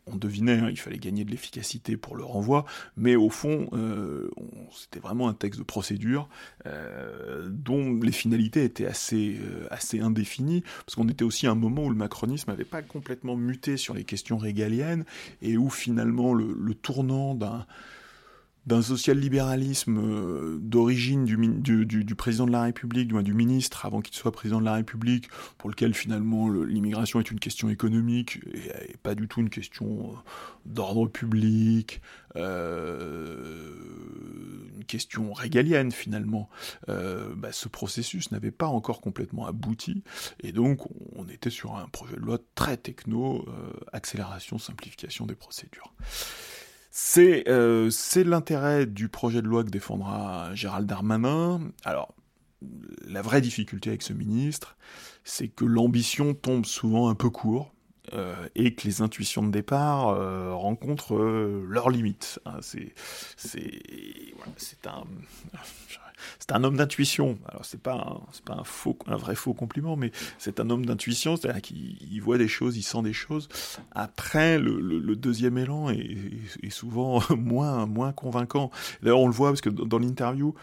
on 0.07 0.15
devinait, 0.15 0.59
hein, 0.59 0.69
il 0.69 0.79
fallait 0.79 0.97
gagner 0.97 1.25
de 1.25 1.31
l'efficacité 1.31 1.97
pour 1.97 2.15
le 2.15 2.23
renvoi, 2.23 2.63
mais 2.95 3.17
au 3.17 3.29
fond, 3.29 3.67
euh, 3.73 4.31
c'était 4.71 5.01
vraiment 5.01 5.27
un 5.27 5.33
texte 5.33 5.59
de 5.59 5.65
procédure 5.65 6.29
euh, 6.65 7.49
dont 7.49 7.99
les 8.01 8.13
finalités 8.13 8.63
étaient 8.63 8.85
assez, 8.85 9.37
assez 9.71 9.99
indéfinies, 9.99 10.63
parce 10.85 10.95
qu'on 10.95 11.09
était 11.09 11.25
aussi 11.25 11.47
à 11.47 11.51
un 11.51 11.55
moment 11.55 11.83
où 11.83 11.89
le 11.89 11.97
macronisme 11.97 12.49
n'avait 12.51 12.63
pas 12.63 12.81
complètement 12.81 13.35
muté 13.35 13.75
sur 13.75 13.93
les 13.93 14.05
questions 14.05 14.37
régaliennes, 14.37 15.03
et 15.41 15.57
où 15.57 15.69
finalement 15.69 16.33
le 16.33 16.73
tournant 16.75 17.35
d'un 17.35 17.65
d'un 18.65 18.81
social-libéralisme 18.81 19.97
euh, 19.97 20.57
d'origine 20.61 21.25
du, 21.25 22.15
président 22.15 22.45
de 22.45 22.51
la 22.51 22.63
République, 22.63 23.09
du, 23.09 23.23
du 23.23 23.33
ministre, 23.33 23.85
avant 23.85 24.01
qu'il 24.01 24.15
soit 24.15 24.31
président 24.31 24.59
de 24.59 24.65
la 24.65 24.73
République, 24.73 25.27
pour 25.57 25.69
lequel 25.69 25.93
finalement 25.93 26.49
l'immigration 26.49 27.19
est 27.19 27.29
une 27.29 27.39
question 27.39 27.69
économique 27.69 28.39
et, 28.53 28.97
pas 29.03 29.15
du 29.15 29.27
tout 29.27 29.41
une 29.41 29.49
question 29.49 30.11
euh, 30.11 30.15
d'ordre 30.65 31.07
public, 31.07 32.01
euh, 32.37 33.73
une 34.77 34.85
question 34.85 35.33
régalienne 35.33 35.91
finalement. 35.91 36.49
Bah, 36.87 37.51
ce 37.51 37.67
processus 37.67 38.31
n'avait 38.31 38.51
pas 38.51 38.67
encore 38.67 39.01
complètement 39.01 39.45
abouti 39.45 40.03
et 40.41 40.51
donc 40.51 40.81
on 41.15 41.27
était 41.27 41.49
sur 41.49 41.75
un 41.75 41.87
projet 41.87 42.15
de 42.15 42.21
loi 42.21 42.37
très 42.55 42.77
techno, 42.77 43.45
accélération, 43.91 44.57
simplification 44.57 45.25
des 45.25 45.35
procédures. 45.35 45.93
Euh, 47.17 47.89
c'est 47.89 48.23
l'intérêt 48.23 48.85
du 48.85 49.09
projet 49.09 49.41
de 49.41 49.47
loi 49.47 49.63
que 49.63 49.69
défendra 49.69 50.53
Gérald 50.53 50.87
Darmanin. 50.87 51.71
Alors, 51.83 52.13
la 53.07 53.21
vraie 53.21 53.41
difficulté 53.41 53.89
avec 53.89 54.03
ce 54.03 54.13
ministre, 54.13 54.77
c'est 55.23 55.47
que 55.47 55.65
l'ambition 55.65 56.33
tombe 56.33 56.65
souvent 56.65 57.09
un 57.09 57.15
peu 57.15 57.29
court. 57.29 57.71
Euh, 58.11 58.35
et 58.53 58.75
que 58.75 58.85
les 58.85 59.01
intuitions 59.01 59.43
de 59.43 59.49
départ 59.49 60.09
euh, 60.09 60.53
rencontrent 60.53 61.15
leurs 61.15 61.89
limites. 61.89 62.37
Hein. 62.45 62.59
c'est 62.61 62.91
un 64.85 65.05
c'est 66.39 66.51
un 66.51 66.63
homme 66.63 66.77
d'intuition. 66.77 67.37
Alors 67.47 67.65
c'est 67.65 67.81
pas 67.81 68.21
pas 68.45 68.55
un 68.55 68.63
faux 68.63 68.97
un 69.07 69.17
vrai 69.17 69.35
faux 69.35 69.53
compliment, 69.53 69.95
mais 69.95 70.11
c'est 70.37 70.59
un 70.59 70.69
homme 70.69 70.85
d'intuition, 70.85 71.35
c'est-à-dire 71.35 71.61
qu'il 71.61 72.21
voit 72.21 72.37
des 72.37 72.47
choses, 72.47 72.77
il 72.77 72.83
sent 72.83 73.01
des 73.01 73.13
choses. 73.13 73.49
Après 73.91 74.59
le, 74.59 75.15
deuxième 75.15 75.57
élan 75.57 75.89
est, 75.89 76.69
souvent 76.69 77.21
moins 77.37 77.85
moins 77.85 78.11
convaincant. 78.11 78.71
D'ailleurs 79.01 79.19
on 79.19 79.27
le 79.27 79.33
voit 79.33 79.49
parce 79.49 79.61
que 79.61 79.69
dans 79.69 79.99
l'interview 79.99 80.53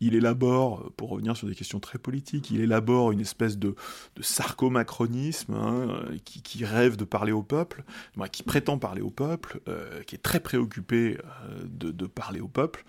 il 0.00 0.14
élabore, 0.14 0.92
pour 0.96 1.10
revenir 1.10 1.36
sur 1.36 1.48
des 1.48 1.54
questions 1.54 1.80
très 1.80 1.98
politiques, 1.98 2.50
il 2.50 2.60
élabore 2.60 3.12
une 3.12 3.20
espèce 3.20 3.56
de, 3.56 3.74
de 4.16 4.22
sarcomacronisme 4.22 5.54
hein, 5.54 6.00
qui, 6.24 6.64
rêve 6.64 6.96
de 6.96 7.04
parler 7.04 7.32
au 7.32 7.42
peuple, 7.42 7.84
qui 8.32 8.42
prétend 8.42 8.78
parler 8.78 9.02
au 9.02 9.10
peuple, 9.10 9.60
euh, 9.68 10.02
qui 10.02 10.14
est 10.14 10.22
très 10.22 10.40
préoccupé 10.40 11.18
euh, 11.18 11.92
de, 11.92 12.06
parler 12.06 12.40
au 12.40 12.48
peuple, 12.48 12.84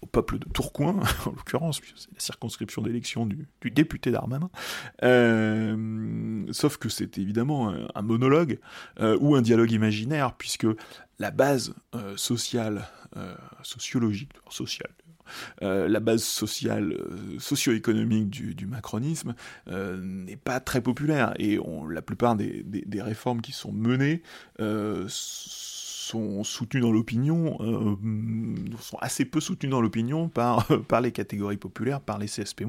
au 0.00 0.06
peuple 0.06 0.38
de 0.38 0.46
Tourcoing, 0.48 1.00
en 1.26 1.30
l'occurrence, 1.30 1.80
c'est 1.96 2.12
la 2.12 2.20
circonscription 2.20 2.82
d'élection 2.82 3.26
du, 3.26 3.48
député 3.70 4.10
Darmanin. 4.10 4.50
Euh, 5.02 6.46
sauf 6.52 6.76
que 6.76 6.88
c'est 6.88 7.18
évidemment 7.18 7.74
un, 7.94 8.02
monologue 8.02 8.58
euh, 9.00 9.16
ou 9.20 9.34
un 9.34 9.42
dialogue 9.42 9.72
imaginaire, 9.72 10.34
puisque 10.34 10.66
la 11.18 11.30
base 11.30 11.74
euh, 11.94 12.16
sociale, 12.16 12.88
sociologique, 13.62 14.32
sociale, 14.48 14.90
la 15.60 16.00
base 16.00 16.22
sociale, 16.22 16.94
socio-économique 17.38 18.28
du, 18.30 18.66
macronisme 18.66 19.34
n'est 19.66 20.36
pas 20.36 20.60
très 20.60 20.80
populaire 20.80 21.34
et 21.38 21.58
la 21.90 22.02
plupart 22.02 22.36
des, 22.36 22.62
des, 22.64 23.02
réformes 23.02 23.40
qui 23.40 23.52
sont 23.52 23.72
menées 23.72 24.22
sont 24.58 25.77
soutenus 26.44 26.82
dans 26.82 26.92
l'opinion, 26.92 27.56
euh, 27.60 27.96
sont 28.80 28.98
assez 28.98 29.24
peu 29.24 29.40
soutenus 29.40 29.70
dans 29.70 29.80
l'opinion 29.80 30.28
par, 30.28 30.66
par 30.88 31.00
les 31.00 31.12
catégories 31.12 31.56
populaires, 31.56 32.00
par 32.00 32.18
les 32.18 32.26
CSP-. 32.26 32.68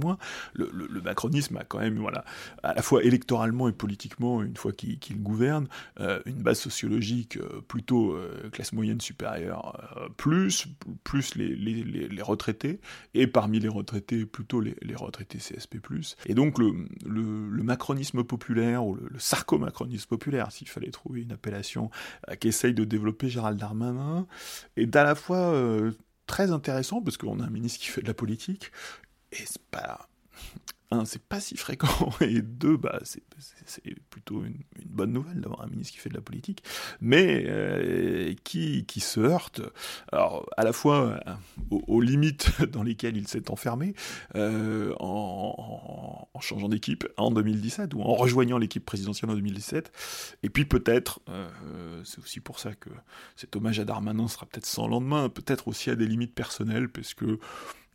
Le, 0.53 0.69
le, 0.73 1.01
macronisme 1.01 1.57
a 1.57 1.63
quand 1.63 1.79
même, 1.79 1.97
voilà, 1.97 2.25
à 2.63 2.73
la 2.73 2.81
fois 2.81 3.03
électoralement 3.03 3.67
et 3.67 3.71
politiquement, 3.71 4.41
une 4.41 4.55
fois 4.55 4.71
qu'il 4.73 5.21
gouverne, 5.21 5.67
euh, 5.99 6.21
une 6.25 6.41
base 6.41 6.59
sociologique 6.59 7.37
euh, 7.37 7.61
plutôt 7.67 8.17
classe 8.51 8.73
moyenne 8.73 9.01
supérieure, 9.01 10.09
plus, 10.17 10.67
plus 11.03 11.35
les, 11.35 11.55
les, 11.55 12.21
retraités, 12.21 12.79
et 13.13 13.27
parmi 13.27 13.59
les 13.59 13.67
retraités, 13.67 14.25
plutôt 14.25 14.61
les, 14.61 14.75
retraités 14.95 15.37
CSP. 15.37 15.77
Et 16.25 16.33
donc 16.33 16.57
le, 16.57 16.73
le, 17.05 17.63
macronisme 17.63 18.23
populaire, 18.23 18.85
ou 18.85 18.95
le 18.95 19.19
sarcomacronisme 19.19 20.07
populaire, 20.07 20.51
s'il 20.51 20.67
fallait 20.67 20.91
trouver 20.91 21.21
une 21.21 21.31
appellation, 21.31 21.89
qu'essaye 22.39 22.73
de 22.73 22.83
développer 22.83 23.28
Gérald 23.29 23.59
Darmanin 23.59 24.27
est 24.77 24.95
à 24.95 25.03
la 25.03 25.15
fois 25.15 25.37
euh, 25.37 25.91
très 26.27 26.51
intéressant 26.51 27.01
parce 27.01 27.17
qu'on 27.17 27.39
a 27.39 27.45
un 27.45 27.49
ministre 27.49 27.79
qui 27.79 27.87
fait 27.87 28.01
de 28.01 28.07
la 28.07 28.13
politique 28.13 28.71
et 29.31 29.45
c'est 29.45 29.61
pas 29.71 30.09
un, 30.91 31.05
c'est 31.05 31.21
pas 31.21 31.39
si 31.39 31.55
fréquent, 31.57 32.09
et 32.21 32.41
deux, 32.41 32.77
bah, 32.77 32.99
c'est, 33.03 33.21
plutôt 34.09 34.43
une, 34.43 34.57
bonne 34.85 35.13
nouvelle 35.13 35.39
d'avoir 35.39 35.61
un 35.61 35.67
ministre 35.67 35.93
qui 35.93 35.99
fait 35.99 36.09
de 36.09 36.15
la 36.15 36.21
politique, 36.21 36.63
mais 36.99 37.45
euh, 37.47 38.33
qui, 38.43 38.85
qui 38.85 38.99
se 38.99 39.19
heurte, 39.19 39.61
alors 40.11 40.49
à 40.57 40.63
la 40.63 40.73
fois 40.73 41.19
euh, 41.27 41.33
aux, 41.69 42.01
limites 42.01 42.61
dans 42.71 42.83
lesquelles 42.83 43.17
il 43.17 43.27
s'est 43.27 43.51
enfermé, 43.51 43.93
euh, 44.35 44.93
en, 44.99 46.27
en, 46.33 46.39
changeant 46.39 46.69
d'équipe 46.69 47.07
en 47.17 47.31
2017, 47.31 47.93
ou 47.93 48.01
en 48.01 48.15
rejoignant 48.15 48.57
l'équipe 48.57 48.85
présidentielle 48.85 49.29
en 49.29 49.35
2017, 49.35 49.91
et 50.43 50.49
puis 50.49 50.65
peut-être, 50.65 51.19
c'est 52.03 52.19
aussi 52.19 52.39
pour 52.39 52.59
ça 52.59 52.73
que 52.73 52.89
cet 53.35 53.55
hommage 53.55 53.79
à 53.79 53.85
Darmanin 53.85 54.27
sera 54.27 54.45
peut-être 54.45 54.65
sans 54.65 54.87
lendemain, 54.87 55.29
peut-être 55.29 55.67
aussi 55.67 55.89
à 55.89 55.95
des 55.95 56.07
limites 56.07 56.33
personnelles, 56.33 56.89
parce 56.89 57.13
que 57.13 57.39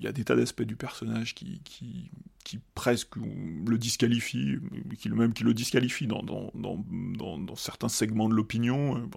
il 0.00 0.06
y 0.06 0.08
a 0.08 0.12
des 0.12 0.24
tas 0.24 0.34
d'aspects 0.34 0.62
du 0.62 0.76
personnage 0.76 1.34
qui, 1.34 1.60
qui, 1.64 2.10
qui 2.42 2.58
presque 2.74 3.16
le 3.16 3.78
disqualifient, 3.78 4.58
qui, 4.98 5.08
même 5.08 5.32
qui 5.32 5.44
le 5.44 5.54
disqualifient 5.54 6.06
dans, 6.06 6.22
dans, 6.22 6.50
dans, 6.54 7.38
dans 7.38 7.56
certains 7.56 7.88
segments 7.88 8.28
de 8.28 8.34
l'opinion. 8.34 9.08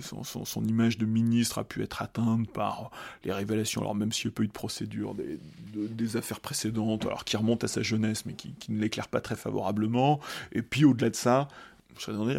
Son, 0.00 0.44
son, 0.44 0.64
image 0.64 0.98
de 0.98 1.06
ministre 1.06 1.58
a 1.58 1.64
pu 1.64 1.82
être 1.82 2.02
atteinte 2.02 2.50
par 2.50 2.90
les 3.24 3.32
révélations, 3.32 3.80
alors 3.80 3.94
même 3.94 4.12
s'il 4.12 4.28
n'y 4.28 4.34
a 4.34 4.36
pas 4.36 4.42
eu 4.42 4.48
de 4.48 4.52
procédure, 4.52 5.14
des, 5.14 5.38
des 5.74 6.16
affaires 6.16 6.40
précédentes, 6.40 7.06
alors 7.06 7.24
qui 7.24 7.36
remontent 7.36 7.64
à 7.64 7.68
sa 7.68 7.82
jeunesse, 7.82 8.26
mais 8.26 8.34
qui, 8.34 8.52
qui 8.52 8.72
ne 8.72 8.78
l'éclairent 8.78 9.08
pas 9.08 9.22
très 9.22 9.36
favorablement. 9.36 10.20
Et 10.52 10.62
puis 10.62 10.84
au-delà 10.84 11.10
de 11.10 11.16
ça, 11.16 11.48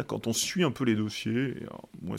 quand 0.06 0.26
on 0.26 0.32
suit 0.32 0.64
un 0.64 0.70
peu 0.70 0.84
les 0.84 0.94
dossiers, 0.94 1.54
moi, 2.00 2.16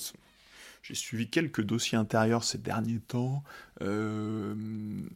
j'ai 0.83 0.95
suivi 0.95 1.29
quelques 1.29 1.61
dossiers 1.61 1.97
intérieurs 1.97 2.43
ces 2.43 2.57
derniers 2.57 2.99
temps. 2.99 3.43
Euh, 3.81 4.53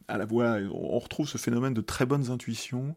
à 0.08 0.18
la 0.18 0.24
voix, 0.24 0.56
on 0.72 0.98
retrouve 0.98 1.28
ce 1.28 1.38
phénomène 1.38 1.74
de 1.74 1.82
très 1.82 2.06
bonnes 2.06 2.30
intuitions 2.30 2.96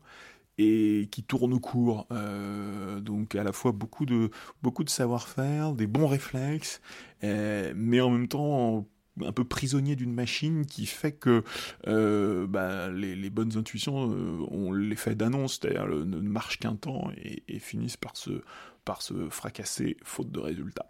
et 0.58 1.10
qui 1.12 1.24
tournent 1.24 1.60
court. 1.60 2.08
Euh, 2.12 3.00
donc 3.00 3.36
à 3.36 3.44
la 3.44 3.52
fois 3.52 3.74
beaucoup 3.74 4.06
de, 4.06 4.32
beaucoup 4.64 4.84
de 4.84 4.90
savoir-faire, 4.90 5.74
des 5.74 5.88
bons 5.88 6.08
réflexes, 6.08 6.82
euh, 7.24 7.74
mais 7.76 8.02
en 8.02 8.10
même 8.10 8.28
temps 8.28 8.88
un 9.26 9.34
peu 9.34 9.44
prisonnier 9.44 9.98
d'une 9.98 10.14
machine 10.14 10.66
qui 10.66 10.86
fait 10.86 11.12
que 11.12 11.44
euh, 11.88 12.48
bah, 12.48 12.90
les, 12.90 13.30
bonnes 13.30 13.58
intuitions, 13.58 13.94
ont 13.94 14.72
l'effet 14.72 15.16
d'annonce, 15.16 15.60
c'est-à-dire 15.60 15.86
ne 15.88 16.20
marchent 16.22 16.60
qu'un 16.60 16.76
temps 16.76 17.12
et, 17.18 17.44
et, 17.50 17.60
finissent 17.60 17.98
par 17.98 18.16
se, 18.16 18.42
par 18.86 19.02
se 19.02 19.30
fracasser 19.30 19.98
faute 20.04 20.32
de 20.32 20.40
résultats. 20.40 20.88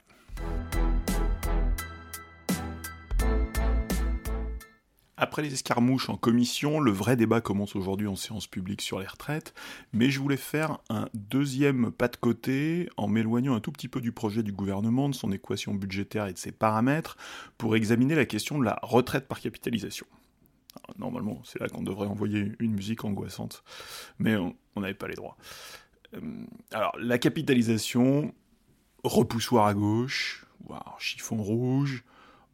Après 5.23 5.43
les 5.43 5.53
escarmouches 5.53 6.09
en 6.09 6.17
commission, 6.17 6.79
le 6.79 6.91
vrai 6.91 7.15
débat 7.15 7.41
commence 7.41 7.75
aujourd'hui 7.75 8.07
en 8.07 8.15
séance 8.15 8.47
publique 8.47 8.81
sur 8.81 8.99
les 8.99 9.05
retraites, 9.05 9.53
mais 9.93 10.09
je 10.09 10.19
voulais 10.19 10.35
faire 10.35 10.79
un 10.89 11.09
deuxième 11.13 11.91
pas 11.91 12.07
de 12.07 12.15
côté 12.15 12.89
en 12.97 13.07
m'éloignant 13.07 13.53
un 13.53 13.59
tout 13.59 13.71
petit 13.71 13.87
peu 13.87 14.01
du 14.01 14.11
projet 14.11 14.41
du 14.41 14.51
gouvernement, 14.51 15.09
de 15.09 15.13
son 15.13 15.31
équation 15.31 15.75
budgétaire 15.75 16.25
et 16.25 16.33
de 16.33 16.39
ses 16.39 16.51
paramètres, 16.51 17.17
pour 17.59 17.75
examiner 17.75 18.15
la 18.15 18.25
question 18.25 18.57
de 18.57 18.65
la 18.65 18.79
retraite 18.81 19.27
par 19.27 19.39
capitalisation. 19.39 20.07
Normalement, 20.97 21.39
c'est 21.45 21.59
là 21.59 21.69
qu'on 21.69 21.83
devrait 21.83 22.07
envoyer 22.07 22.53
une 22.57 22.73
musique 22.73 23.05
angoissante, 23.05 23.63
mais 24.17 24.35
on 24.37 24.55
n'avait 24.81 24.95
pas 24.95 25.07
les 25.07 25.13
droits. 25.13 25.37
Euh, 26.15 26.19
alors, 26.71 26.97
la 26.99 27.19
capitalisation, 27.19 28.33
repoussoir 29.03 29.67
à 29.67 29.75
gauche, 29.75 30.47
voire 30.65 30.95
chiffon 30.97 31.37
rouge, 31.37 32.03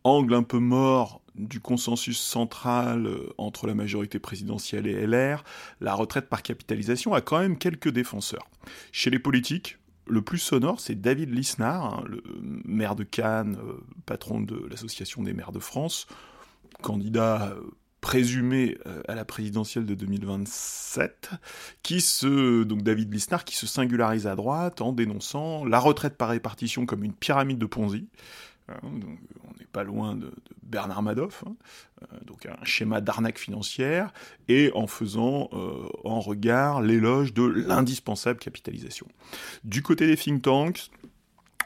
angle 0.04 0.34
un 0.34 0.44
peu 0.44 0.60
mort 0.60 1.22
du 1.38 1.60
consensus 1.60 2.20
central 2.20 3.06
euh, 3.06 3.34
entre 3.38 3.68
la 3.68 3.76
majorité 3.76 4.20
présidentielle 4.20 4.88
et 4.88 5.06
LR, 5.06 5.44
la 5.82 5.94
retraite 5.94 6.30
par 6.30 6.42
capitalisation 6.42 7.14
a 7.14 7.22
quand 7.22 7.40
même 7.40 7.58
quelques 7.58 7.90
défenseurs. 7.90 8.48
Chez 8.92 9.10
les 9.10 9.20
politiques, 9.20 9.78
le 10.08 10.22
plus 10.22 10.40
sonore, 10.40 10.80
c'est 10.80 11.00
David 11.00 11.34
Lisnard, 11.34 11.86
hein, 11.86 12.04
le 12.08 12.24
maire 12.66 12.96
de 12.96 13.04
Cannes, 13.04 13.58
euh, 13.64 13.80
patron 14.06 14.42
de 14.42 14.68
l'Association 14.70 15.22
des 15.22 15.34
maires 15.34 15.52
de 15.52 15.60
France, 15.60 16.08
candidat 16.82 17.52
euh, 17.52 17.62
présumé 18.00 18.78
à 19.08 19.16
la 19.16 19.26
présidentielle 19.26 19.86
de 19.86 19.96
2027, 19.96 21.32
qui 21.82 22.00
se, 22.00 22.64
donc 22.64 22.84
David 22.84 23.12
Lisnard, 23.12 23.44
qui 23.44 23.56
se 23.56 23.66
singularise 23.66 24.28
à 24.28 24.36
droite 24.36 24.82
en 24.82 24.94
dénonçant 24.94 25.66
la 25.66 25.80
retraite 25.80 26.16
par 26.16 26.30
répartition 26.30 26.86
comme 26.86 27.04
une 27.04 27.12
pyramide 27.12 27.58
de 27.58 27.66
Ponzi, 27.66 28.08
Hein, 28.70 28.80
on 28.84 29.60
n'est 29.60 29.68
pas 29.72 29.84
loin 29.84 30.16
de, 30.16 30.32
Bernard 30.64 31.02
Madoff, 31.02 31.44
hein. 31.48 31.56
euh, 32.02 32.18
donc 32.26 32.46
un 32.46 32.64
schéma 32.64 33.02
d'arnaque 33.02 33.40
financière, 33.40 34.12
et 34.48 34.72
en 34.76 34.88
faisant 34.88 35.50
euh, 35.54 35.88
en 36.04 36.20
regard 36.20 36.82
l'éloge 36.82 37.34
de 37.34 37.44
l'indispensable 37.44 38.40
capitalisation. 38.40 39.08
Du 39.64 39.82
côté 39.82 40.08
des 40.08 40.18
think 40.18 40.42
tanks, 40.42 40.92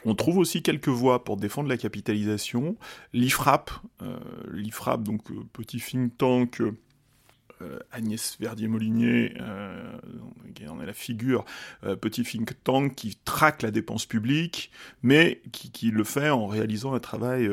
on 0.06 0.16
trouve 0.16 0.38
aussi 0.38 0.62
quelques 0.62 0.90
voix 0.90 1.24
pour 1.24 1.38
défendre 1.38 1.70
la 1.70 1.78
capitalisation. 1.78 2.76
L'IFRAP, 3.14 3.72
euh, 4.02 4.18
l'IFRAP, 4.52 5.04
donc 5.04 5.24
petit 5.54 5.80
think 5.80 6.18
tank 6.18 6.62
Agnès 7.92 8.38
Verdier-Molinier, 8.40 9.34
euh, 9.40 9.98
qui 10.56 10.68
en 10.68 10.82
est 10.82 10.86
la 10.86 10.94
figure, 10.94 11.46
euh, 11.84 11.96
petit 11.96 12.24
think 12.24 12.64
tank 12.64 12.96
qui 12.96 13.18
traque 13.24 13.62
la 13.62 13.72
dépense 13.72 14.06
publique, 14.06 14.72
mais 15.04 15.42
qui, 15.52 15.92
le 15.92 16.04
fait 16.04 16.30
en 16.30 16.48
réalisant 16.48 16.94
un 16.94 17.00
travail 17.00 17.50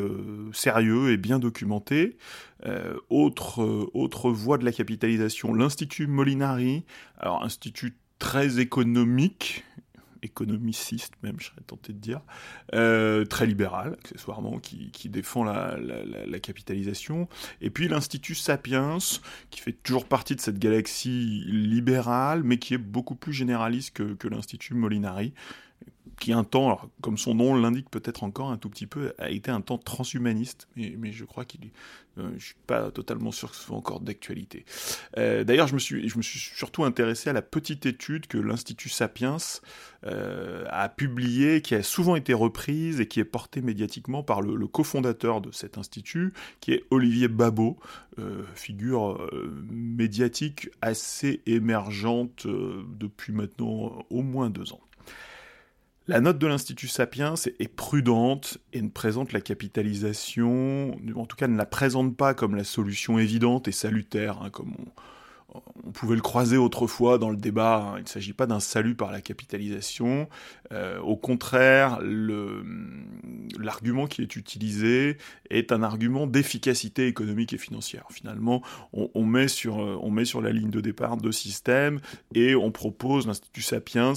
sérieux 0.53 1.13
et 1.13 1.17
bien 1.17 1.39
documenté. 1.39 2.19
autre, 3.09 3.89
autre 3.95 4.31
voie 4.31 4.59
de 4.59 4.65
la 4.65 4.73
capitalisation, 4.73 5.55
l'Institut 5.55 6.07
Molinari, 6.07 6.85
alors 7.19 7.43
institut 7.43 7.97
très 8.19 8.59
économique, 8.59 9.65
économiciste 10.23 11.15
même, 11.23 11.37
je 11.39 11.47
serais 11.47 11.61
tenté 11.67 11.93
de 11.93 11.99
dire, 11.99 12.21
euh, 12.75 13.25
très 13.25 13.47
libéral, 13.47 13.97
accessoirement, 14.05 14.59
qui, 14.59 15.09
défend 15.09 15.45
la, 15.45 15.77
capitalisation. 16.41 17.29
Et 17.61 17.71
puis 17.71 17.89
l'Institut 17.89 18.35
Sapiens, 18.35 18.99
qui 19.51 19.61
fait 19.61 19.73
toujours 19.73 20.07
partie 20.07 20.37
de 20.37 20.41
cette 20.41 20.59
galaxie 20.59 21.45
libérale, 21.47 22.43
mais 22.45 22.59
qui 22.59 22.75
est 22.75 22.79
beaucoup 22.79 23.15
plus 23.15 23.33
généraliste 23.33 23.95
que, 23.95 24.15
que 24.15 24.29
l'Institut 24.29 24.75
Molinari, 24.75 25.33
qui 26.19 26.33
un 26.33 26.45
temps, 26.45 26.81
comme 27.01 27.19
son 27.19 27.35
nom 27.35 27.55
l'indique 27.55 27.91
peut-être 27.91 28.25
encore 28.25 28.51
un 28.51 28.57
tout 28.57 28.69
petit 28.69 28.87
peu, 28.87 29.13
a 29.19 29.31
été 29.31 29.51
un 29.51 29.61
temps 29.61 29.79
transhumaniste, 29.79 30.69
mais, 30.77 31.13
je 31.13 31.25
crois 31.25 31.45
qu'il 31.45 31.71
euh, 32.19 32.31
je 32.37 32.47
suis 32.47 32.55
pas 32.67 32.91
totalement 32.91 33.33
sûr 33.33 33.51
que 33.51 33.57
ce 33.57 33.63
soit 33.63 33.77
encore 33.77 34.01
d'actualité. 34.01 34.65
Euh, 35.17 35.45
d'ailleurs, 35.45 35.69
je 35.69 35.75
me 35.75 35.79
suis, 35.79 36.09
je 36.09 36.17
me 36.17 36.23
suis 36.23 36.39
surtout 36.39 36.85
intéressé 36.85 37.31
à 37.31 37.33
la 37.33 37.43
petite 37.43 37.87
étude 37.87 38.27
que 38.27 38.39
l'Institut 38.39 38.89
Sapiens 38.89 39.37
euh, 40.05 40.65
a 40.71 40.89
publiée, 40.89 41.63
qui 41.63 41.75
a 41.75 41.83
souvent 41.83 42.17
été 42.17 42.35
reprise 42.35 43.01
et 43.01 43.07
qui 43.07 43.21
est 43.21 43.25
portée 43.25 43.63
médiatiquement 43.63 44.23
par 44.23 44.41
le, 44.41 44.57
le 44.57 44.67
cofondateur 44.67 45.41
de 45.41 45.53
cet 45.53 45.79
institut, 45.79 46.33
qui 46.61 46.73
est 46.73 46.85
Olivier 46.91 47.29
Babot, 47.29 47.77
figure 48.57 49.31
médiatique 49.71 50.71
assez 50.83 51.41
émergente 51.47 52.49
depuis 52.49 53.33
maintenant 53.33 54.05
au 54.11 54.23
moins 54.23 54.51
deux 54.51 54.73
ans. 54.73 54.81
La 56.09 56.23
note 56.23 56.39
de 56.39 56.47
l'Institut 56.47 56.89
Sapiens 56.89 57.35
est 57.59 57.69
prudente 57.69 58.57
et 58.73 58.81
ne 58.81 58.89
présente 58.89 59.35
la 59.35 59.43
capitalisation, 59.43 60.97
en 61.15 61.27
tout 61.27 61.37
cas 61.37 61.49
ne 61.49 61.57
la 61.59 61.67
présente 61.67 62.17
pas 62.17 62.33
comme 62.33 62.57
la 62.57 62.65
solution 62.65 63.19
évidente 63.19 63.69
et 63.69 63.73
salutaire, 63.73 64.41
hein, 64.43 64.49
comme 64.49 64.73
on, 64.79 64.87
pouvait 65.95 66.17
le 66.17 66.23
croiser 66.23 66.57
autrefois 66.57 67.19
dans 67.19 67.31
le 67.31 67.37
débat. 67.37 67.77
Hein. 67.77 67.99
Il 67.99 68.03
ne 68.03 68.09
s'agit 68.09 68.33
pas 68.33 68.47
d'un 68.47 68.61
salut 68.61 68.95
par 68.95 69.11
la 69.11 69.21
capitalisation. 69.21 70.29
Euh, 70.73 71.01
au 71.01 71.17
contraire, 71.17 71.99
l'argument 73.59 74.07
qui 74.07 74.23
est 74.23 74.37
utilisé 74.37 75.17
est 75.51 75.73
un 75.73 75.83
argument 75.83 76.27
d'efficacité 76.27 77.07
économique 77.07 77.53
et 77.53 77.59
financière. 77.59 78.07
Finalement, 78.11 78.63
on, 78.93 79.25
met 79.25 79.49
sur, 79.49 79.81
euh, 79.81 79.99
on 80.03 80.11
met 80.11 80.25
sur 80.25 80.41
la 80.41 80.51
ligne 80.51 80.71
de 80.71 80.81
départ 80.81 81.17
deux 81.17 81.33
systèmes 81.33 82.01
et 82.35 82.55
on 82.55 82.71
propose 82.71 83.27
l'Institut 83.27 83.63
Sapiens 83.63 84.15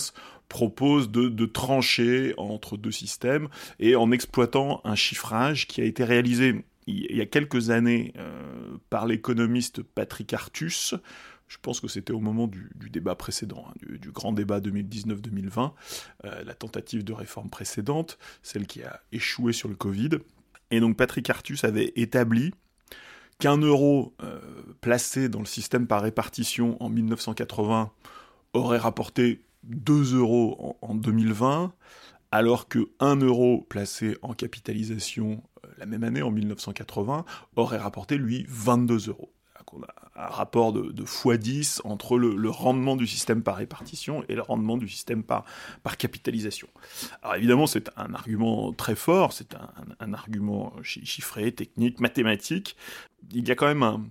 propose 0.51 1.09
de, 1.09 1.45
trancher 1.45 2.33
entre 2.35 2.75
deux 2.75 2.91
systèmes 2.91 3.47
et 3.79 3.95
en 3.95 4.11
exploitant 4.11 4.81
un 4.83 4.95
chiffrage 4.95 5.65
qui 5.65 5.79
a 5.79 5.85
été 5.85 6.03
réalisé 6.03 6.65
il 6.91 7.15
y 7.15 7.21
a 7.21 7.25
quelques 7.25 7.69
années 7.69 8.13
euh, 8.17 8.77
par 8.89 9.05
l'économiste 9.05 9.81
Patrick 9.81 10.33
Artus. 10.33 10.95
Je 11.47 11.57
pense 11.61 11.81
que 11.81 11.87
c'était 11.87 12.13
au 12.13 12.21
moment 12.21 12.47
du, 12.47 12.69
débat 12.89 13.15
précédent, 13.15 13.65
hein, 13.67 13.73
du, 13.81 14.11
grand 14.11 14.31
débat 14.31 14.61
2019-2020, 14.61 15.73
euh, 16.23 16.43
la 16.43 16.53
tentative 16.53 17.03
de 17.03 17.11
réforme 17.11 17.49
précédente, 17.49 18.17
celle 18.41 18.67
qui 18.67 18.83
a 18.83 19.01
échoué 19.11 19.51
sur 19.51 19.67
le 19.67 19.75
Covid. 19.75 20.11
Et 20.71 20.79
donc 20.79 20.95
Patrick 20.95 21.29
Artus 21.29 21.63
avait 21.65 21.91
établi 21.95 22.53
qu'un 23.37 23.57
euro 23.57 24.13
euh, 24.23 24.39
placé 24.79 25.27
dans 25.27 25.39
le 25.39 25.45
système 25.45 25.87
par 25.87 26.03
répartition 26.03 26.81
en 26.81 26.89
1980 26.89 27.91
aurait 28.53 28.77
rapporté 28.77 29.41
2 29.63 30.15
euros 30.15 30.77
en, 30.81 30.95
2020, 30.95 31.73
alors 32.31 32.67
que 32.67 32.89
1 32.99 33.17
euro 33.17 33.65
placé 33.69 34.17
en 34.21 34.33
capitalisation 34.33 35.43
euh, 35.65 35.69
la 35.77 35.85
même 35.85 36.03
année, 36.03 36.21
en 36.21 36.31
1980, 36.31 37.25
aurait 37.55 37.77
rapporté, 37.77 38.17
lui, 38.17 38.45
22 38.47 39.09
euros. 39.09 39.33
A 40.15 40.25
un 40.25 40.27
rapport 40.27 40.73
de, 40.73 40.91
x10 41.03 41.81
entre 41.85 42.17
le, 42.17 42.49
rendement 42.49 42.95
du 42.95 43.07
système 43.07 43.41
par 43.41 43.55
répartition 43.55 44.23
et 44.27 44.35
le 44.35 44.41
rendement 44.41 44.75
du 44.75 44.89
système 44.89 45.23
par, 45.23 45.45
par 45.83 45.97
capitalisation. 45.97 46.67
Alors 47.21 47.35
évidemment, 47.35 47.67
c'est 47.67 47.89
un 47.95 48.13
argument 48.13 48.73
très 48.73 48.95
fort, 48.95 49.31
c'est 49.31 49.55
un, 49.55 49.69
un, 49.99 50.13
argument 50.13 50.73
chiffré, 50.83 51.51
technique, 51.53 51.99
mathématique. 51.99 52.75
Il 53.31 53.47
y 53.47 53.51
a 53.51 53.55
quand 53.55 53.67
même 53.67 53.83
un, 53.83 54.03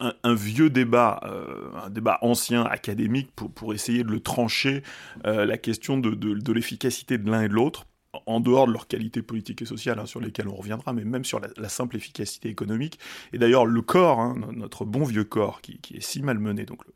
un, 0.00 0.34
vieux 0.34 0.70
débat, 0.70 1.20
euh, 1.24 1.70
un 1.84 1.90
débat 1.90 2.18
ancien, 2.22 2.64
académique, 2.64 3.30
pour, 3.34 3.50
pour 3.50 3.74
essayer 3.74 4.04
de 4.04 4.10
le 4.10 4.20
trancher, 4.20 4.82
euh, 5.26 5.44
la 5.44 5.58
question 5.58 5.98
de, 5.98 6.52
l'efficacité 6.52 7.18
de 7.18 7.30
l'un 7.30 7.42
et 7.42 7.48
de 7.48 7.54
l'autre, 7.54 7.86
en 8.26 8.40
dehors 8.40 8.66
de 8.66 8.72
leur 8.72 8.86
qualité 8.86 9.22
politique 9.22 9.62
et 9.62 9.66
sociale, 9.66 9.98
hein, 9.98 10.06
sur 10.06 10.20
lesquelles 10.20 10.48
on 10.48 10.54
reviendra, 10.54 10.92
mais 10.92 11.04
même 11.04 11.24
sur 11.24 11.40
la, 11.40 11.68
simple 11.68 11.96
efficacité 11.96 12.48
économique. 12.48 12.98
Et 13.32 13.38
d'ailleurs, 13.38 13.66
le 13.66 13.82
corps, 13.82 14.20
hein, 14.20 14.34
notre 14.52 14.84
bon 14.84 15.04
vieux 15.04 15.24
corps, 15.24 15.60
qui, 15.60 15.78
est 15.94 16.00
si 16.00 16.22
malmené, 16.22 16.64
donc 16.64 16.84
le 16.86 16.92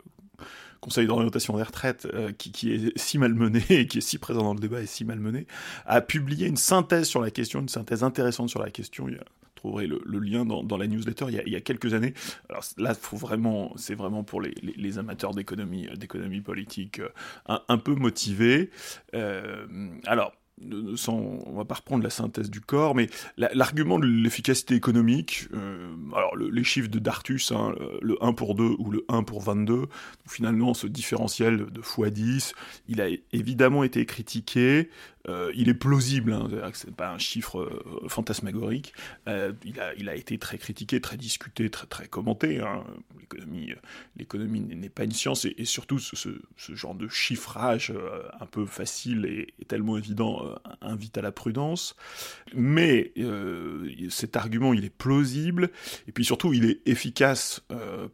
Conseil 0.80 1.06
d'orientation 1.06 1.58
des 1.58 1.62
retraites, 1.62 2.08
euh, 2.14 2.32
qui, 2.32 2.52
qui, 2.52 2.72
est 2.72 2.98
si 2.98 3.18
malmené 3.18 3.62
et 3.68 3.86
qui 3.86 3.98
est 3.98 4.00
si 4.00 4.16
présent 4.16 4.42
dans 4.42 4.54
le 4.54 4.60
débat 4.60 4.80
et 4.80 4.86
si 4.86 5.04
malmené, 5.04 5.46
a 5.84 6.00
publié 6.00 6.46
une 6.46 6.56
synthèse 6.56 7.06
sur 7.06 7.20
la 7.20 7.30
question, 7.30 7.60
une 7.60 7.68
synthèse 7.68 8.02
intéressante 8.02 8.48
sur 8.48 8.62
la 8.62 8.70
question 8.70 9.06
retrouverez 9.60 9.86
le, 9.86 10.18
lien 10.18 10.44
dans, 10.44 10.76
la 10.76 10.86
newsletter 10.86 11.26
il 11.28 11.52
y, 11.52 11.56
a, 11.56 11.60
quelques 11.60 11.94
années. 11.94 12.14
Alors 12.48 12.64
là, 12.78 12.94
faut 12.94 13.16
vraiment, 13.16 13.72
c'est 13.76 13.94
vraiment 13.94 14.24
pour 14.24 14.40
les, 14.40 14.98
amateurs 14.98 15.34
d'économie, 15.34 15.88
d'économie 15.96 16.40
politique 16.40 17.00
un, 17.46 17.60
un, 17.68 17.78
peu 17.78 17.94
motivés. 17.94 18.70
alors, 20.04 20.32
sans, 20.96 21.14
on 21.46 21.52
va 21.52 21.64
pas 21.64 21.76
reprendre 21.76 22.04
la 22.04 22.10
synthèse 22.10 22.50
du 22.50 22.60
corps, 22.60 22.94
mais 22.94 23.08
l'argument 23.36 23.98
de 23.98 24.06
l'efficacité 24.06 24.74
économique, 24.74 25.48
euh, 25.54 25.88
alors 26.14 26.36
les 26.36 26.64
chiffres 26.64 26.90
de 26.90 26.98
Dartus, 26.98 27.52
hein, 27.52 27.74
le 28.02 28.22
1 28.22 28.32
pour 28.34 28.54
2 28.54 28.76
ou 28.78 28.90
le 28.90 29.04
1 29.08 29.22
pour 29.22 29.40
22, 29.40 29.86
finalement 30.28 30.74
ce 30.74 30.86
différentiel 30.86 31.66
de 31.70 31.80
x10, 31.80 32.52
il 32.88 33.00
a 33.00 33.08
évidemment 33.32 33.84
été 33.84 34.04
critiqué, 34.06 34.90
euh, 35.28 35.52
il 35.54 35.68
est 35.68 35.74
plausible, 35.74 36.32
hein, 36.32 36.48
c'est 36.72 36.94
pas 36.94 37.12
un 37.12 37.18
chiffre 37.18 37.60
euh, 37.60 38.08
fantasmagorique. 38.08 38.94
Euh, 39.28 39.52
il, 39.64 40.08
a, 40.08 40.14
été 40.14 40.38
très 40.38 40.56
critiqué, 40.56 41.00
très 41.00 41.16
discuté, 41.16 41.68
très, 41.68 41.86
très 41.86 42.08
commenté. 42.08 42.60
Hein. 42.60 42.84
L'économie, 43.20 43.74
l'économie 44.16 44.60
n'est 44.60 44.88
pas 44.88 45.04
une 45.04 45.12
science 45.12 45.44
et, 45.44 45.64
surtout 45.64 45.98
ce, 45.98 46.30
genre 46.74 46.94
de 46.94 47.06
chiffrage 47.08 47.92
un 48.40 48.46
peu 48.46 48.66
facile 48.66 49.26
et, 49.26 49.54
tellement 49.66 49.96
évident 49.96 50.42
invite 50.80 51.16
à 51.18 51.22
la 51.22 51.30
prudence. 51.32 51.94
Mais 52.54 53.12
cet 54.08 54.36
argument, 54.36 54.72
il 54.72 54.84
est 54.84 54.90
plausible 54.90 55.70
et 56.08 56.12
puis 56.12 56.24
surtout, 56.24 56.52
il 56.52 56.64
est 56.64 56.80
efficace 56.86 57.62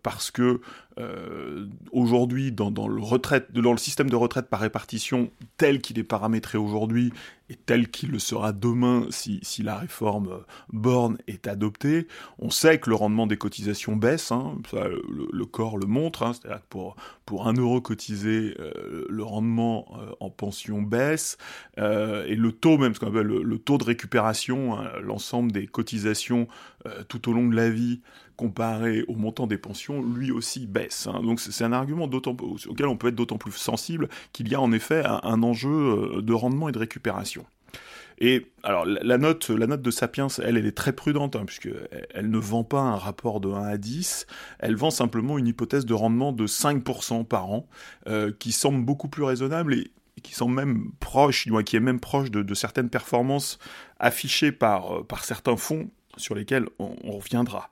parce 0.02 0.30
que 0.30 0.61
euh, 0.98 1.66
aujourd'hui 1.92 2.52
dans 2.52 2.70
le 2.70 3.76
système 3.76 4.09
de 4.09 4.16
retraite 4.16 4.48
par 4.48 4.61
répartition 4.61 5.30
tel 5.59 5.82
qu'il 5.82 5.98
est 5.98 6.04
paramétré 6.04 6.57
aujourd'hui 6.57 6.95
aujourd'hui 6.97 7.12
et 7.49 7.57
tel 7.57 7.88
qu'il 7.88 8.11
le 8.11 8.18
sera 8.18 8.53
demain 8.53 9.07
si, 9.11 9.40
si 9.42 9.62
la 9.62 9.76
réforme 9.76 10.28
euh, 10.28 10.38
Borne 10.72 11.18
est 11.26 11.47
adoptée, 11.47 12.07
on 12.38 12.51
sait 12.51 12.78
que 12.78 12.90
le 12.90 12.97
rendement 12.97 13.26
des 13.26 13.36
cotisations 13.36 13.97
baisse, 13.97 14.32
hein, 14.32 14.57
le, 14.72 15.44
corps 15.47 15.78
le 15.78 15.86
montre, 15.86 16.22
hein, 16.22 16.32
c'est-à-dire 16.32 16.61
que 16.61 16.68
pour, 16.68 16.97
pour 17.24 17.47
1 17.47 17.55
euro 17.55 17.80
cotisé, 17.80 18.55
euh, 18.59 19.07
le 19.09 19.22
rendement 19.22 19.86
en 20.20 20.30
pension 20.30 20.82
baisse, 20.82 21.38
et 21.76 22.34
le 22.34 22.53
taux 22.53 22.78
même, 22.78 22.94
ce 22.94 23.01
qu'on 23.01 23.09
appelle 23.09 23.26
le, 23.26 23.59
taux 23.59 23.78
de 23.78 23.84
récupération, 23.84 24.78
hein, 24.78 24.90
l'ensemble 25.03 25.53
des 25.53 25.66
cotisations 25.66 26.49
tout 27.09 27.28
au 27.28 27.32
long 27.32 27.49
de 27.49 27.57
la 27.57 27.70
vie, 27.70 28.01
comparé 28.36 29.03
au 29.09 29.14
montant 29.14 29.47
des 29.47 29.59
pensions, 29.59 30.03
lui 30.03 30.30
aussi 30.30 30.66
baisse. 30.66 31.09
Donc 31.22 31.40
c'est 31.40 31.64
un 31.64 31.72
argument 31.72 32.05
auquel 32.05 32.86
on 32.86 32.97
peut 32.97 33.09
être 33.09 33.14
d'autant 33.14 33.38
plus 33.38 33.53
sensible 33.53 34.09
qu'il 34.32 34.49
y 34.49 34.55
a 34.55 34.61
en 34.61 34.72
effet 34.72 35.03
un, 35.05 35.42
enjeu 35.42 35.70
euh, 35.70 36.22
de 36.22 36.32
rendement 36.32 36.68
et 36.68 36.72
de 36.72 36.78
récupération. 36.78 37.36
Et 38.18 38.50
alors 38.62 38.86
la 38.86 39.18
note, 39.18 39.50
la 39.50 39.66
note 39.66 39.82
de 39.82 39.90
Sapiens, 39.90 40.28
elle, 40.42 40.56
elle 40.56 40.66
est 40.66 40.76
très 40.76 40.92
prudente, 40.92 41.36
hein, 41.36 41.44
puisqu'elle 41.44 41.88
elle 42.14 42.30
ne 42.30 42.38
vend 42.38 42.64
pas 42.64 42.80
un 42.80 42.96
rapport 42.96 43.40
de 43.40 43.50
1 43.50 43.62
à 43.62 43.76
10, 43.76 44.26
elle 44.58 44.76
vend 44.76 44.90
simplement 44.90 45.38
une 45.38 45.46
hypothèse 45.46 45.84
de 45.84 45.94
rendement 45.94 46.32
de 46.32 46.46
5% 46.46 47.24
par 47.24 47.50
an, 47.50 47.68
euh, 48.08 48.32
qui 48.38 48.52
semble 48.52 48.84
beaucoup 48.84 49.08
plus 49.08 49.22
raisonnable 49.22 49.74
et, 49.74 49.90
qui 50.22 50.34
même 50.48 50.92
qui 51.64 51.76
est 51.76 51.80
même 51.80 52.00
proche 52.00 52.30
de, 52.30 52.54
certaines 52.54 52.88
performances 52.88 53.58
affichées 54.00 54.50
par, 54.50 54.98
euh, 54.98 55.02
par 55.02 55.24
certains 55.24 55.56
fonds 55.56 55.90
sur 56.16 56.34
lesquels 56.34 56.66
on, 56.78 56.94
reviendra. 57.16 57.70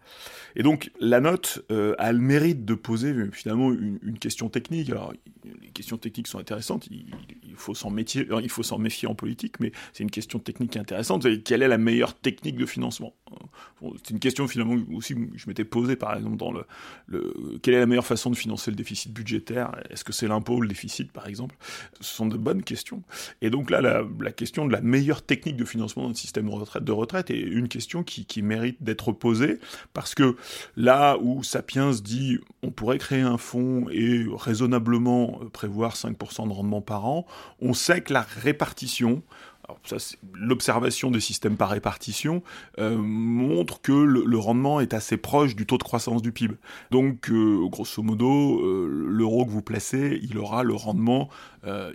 Et 0.57 0.63
donc 0.63 0.91
la 1.01 1.21
note 1.21 1.65
euh, 1.71 1.95
a 1.99 2.13
le 2.13 2.19
mérite 2.19 2.65
de 2.65 2.75
poser 2.75 3.13
euh, 3.13 3.31
finalement 3.33 3.73
une, 3.73 4.19
question 4.19 4.49
technique. 4.49 4.91
Alors 4.91 5.13
les 5.45 5.71
questions 5.71 5.99
techniques 5.99 6.29
sont 6.29 6.39
intéressantes, 6.39 6.87
il, 6.91 7.07
il 7.43 7.57
faut 7.57 7.75
s'en 7.75 7.91
méfier 7.91 9.09
en 9.09 9.15
politique, 9.15 9.61
mais 9.61 9.73
c'est 9.93 10.03
une 10.03 10.11
question 10.11 10.39
technique 10.39 10.77
intéressante. 10.77 11.27
Quelle 11.45 11.63
est 11.63 11.69
la 11.69 11.79
meilleure 11.79 12.15
technique 12.15 12.57
de 12.57 12.67
financement? 12.67 13.15
C'est 13.81 14.11
une 14.11 14.19
question 14.19 14.49
finalement 14.49 14.77
aussi 14.95 15.15
je 15.35 15.49
m'étais 15.49 15.65
posée 15.65 15.97
par 15.97 16.17
exemple 16.17 16.37
dans 16.37 16.53
le, 16.53 16.65
le, 17.07 17.59
quelle 17.63 17.75
est 17.75 17.81
la 17.81 17.87
meilleure 17.87 18.07
façon 18.07 18.31
de 18.31 18.37
financer 18.37 18.71
le 18.71 18.77
déficit 18.77 19.13
budgétaire? 19.13 19.73
Est-ce 19.91 20.05
que 20.05 20.13
c'est 20.13 20.29
l'impôt 20.29 20.57
ou 20.57 20.61
le 20.61 20.69
déficit 20.69 21.13
par 21.13 21.27
exemple? 21.27 21.57
Ce 22.01 22.15
sont 22.15 22.27
de 22.27 22.37
bonnes 22.37 22.63
questions. 22.63 23.03
Et 23.43 23.51
donc 23.51 23.71
là 23.71 23.81
la, 23.81 24.33
question 24.33 24.67
de 24.67 24.73
la 24.73 24.81
meilleure 24.81 25.23
technique 25.23 25.57
de 25.57 25.65
financement 25.65 26.09
d'un 26.09 26.15
système 26.15 26.51
de 26.81 26.93
retraite, 26.93 27.31
est 27.31 27.41
une 27.41 27.69
question 27.69 28.03
qui, 28.03 28.25
qui 28.25 28.43
mérite 28.43 28.83
d'être 28.83 29.13
posée 29.13 29.59
parce 29.93 30.15
que 30.15 30.37
là 30.77 31.17
où 31.21 31.43
Sapiens 31.43 31.91
dit 31.91 32.39
on 32.63 32.71
pourrait 32.71 32.99
créer 32.99 33.21
un 33.21 33.39
fonds 33.39 33.87
et 33.91 34.25
raisonnablement 34.35 35.41
prévoir 35.53 35.95
5% 35.95 36.49
de 36.49 36.53
rendement 36.53 36.81
par 36.81 37.07
an, 37.07 37.27
on 37.61 37.75
sait 37.75 38.01
que 38.01 38.13
la 38.13 38.23
répartition, 38.23 39.23
l'observation 40.35 41.11
des 41.11 41.21
systèmes 41.21 41.57
par 41.57 41.71
répartition 41.71 42.43
euh, 42.79 42.97
montre 42.97 43.81
que 43.81 43.93
le, 43.93 44.39
rendement 44.39 44.81
est 44.81 44.95
assez 44.95 45.17
proche 45.17 45.55
du 45.55 45.67
taux 45.67 45.79
de 45.79 45.83
croissance 45.83 46.23
du 46.23 46.33
PIB. 46.33 46.55
Donc, 46.91 47.31
euh, 47.31 47.67
grosso 47.69 48.03
modo, 48.03 48.61
euh, 48.61 49.07
l'euro 49.09 49.45
que 49.45 49.51
vous 49.51 49.63
placez, 49.63 50.19
il 50.23 50.39
aura 50.39 50.63
le 50.63 50.75
rendement, 50.75 51.29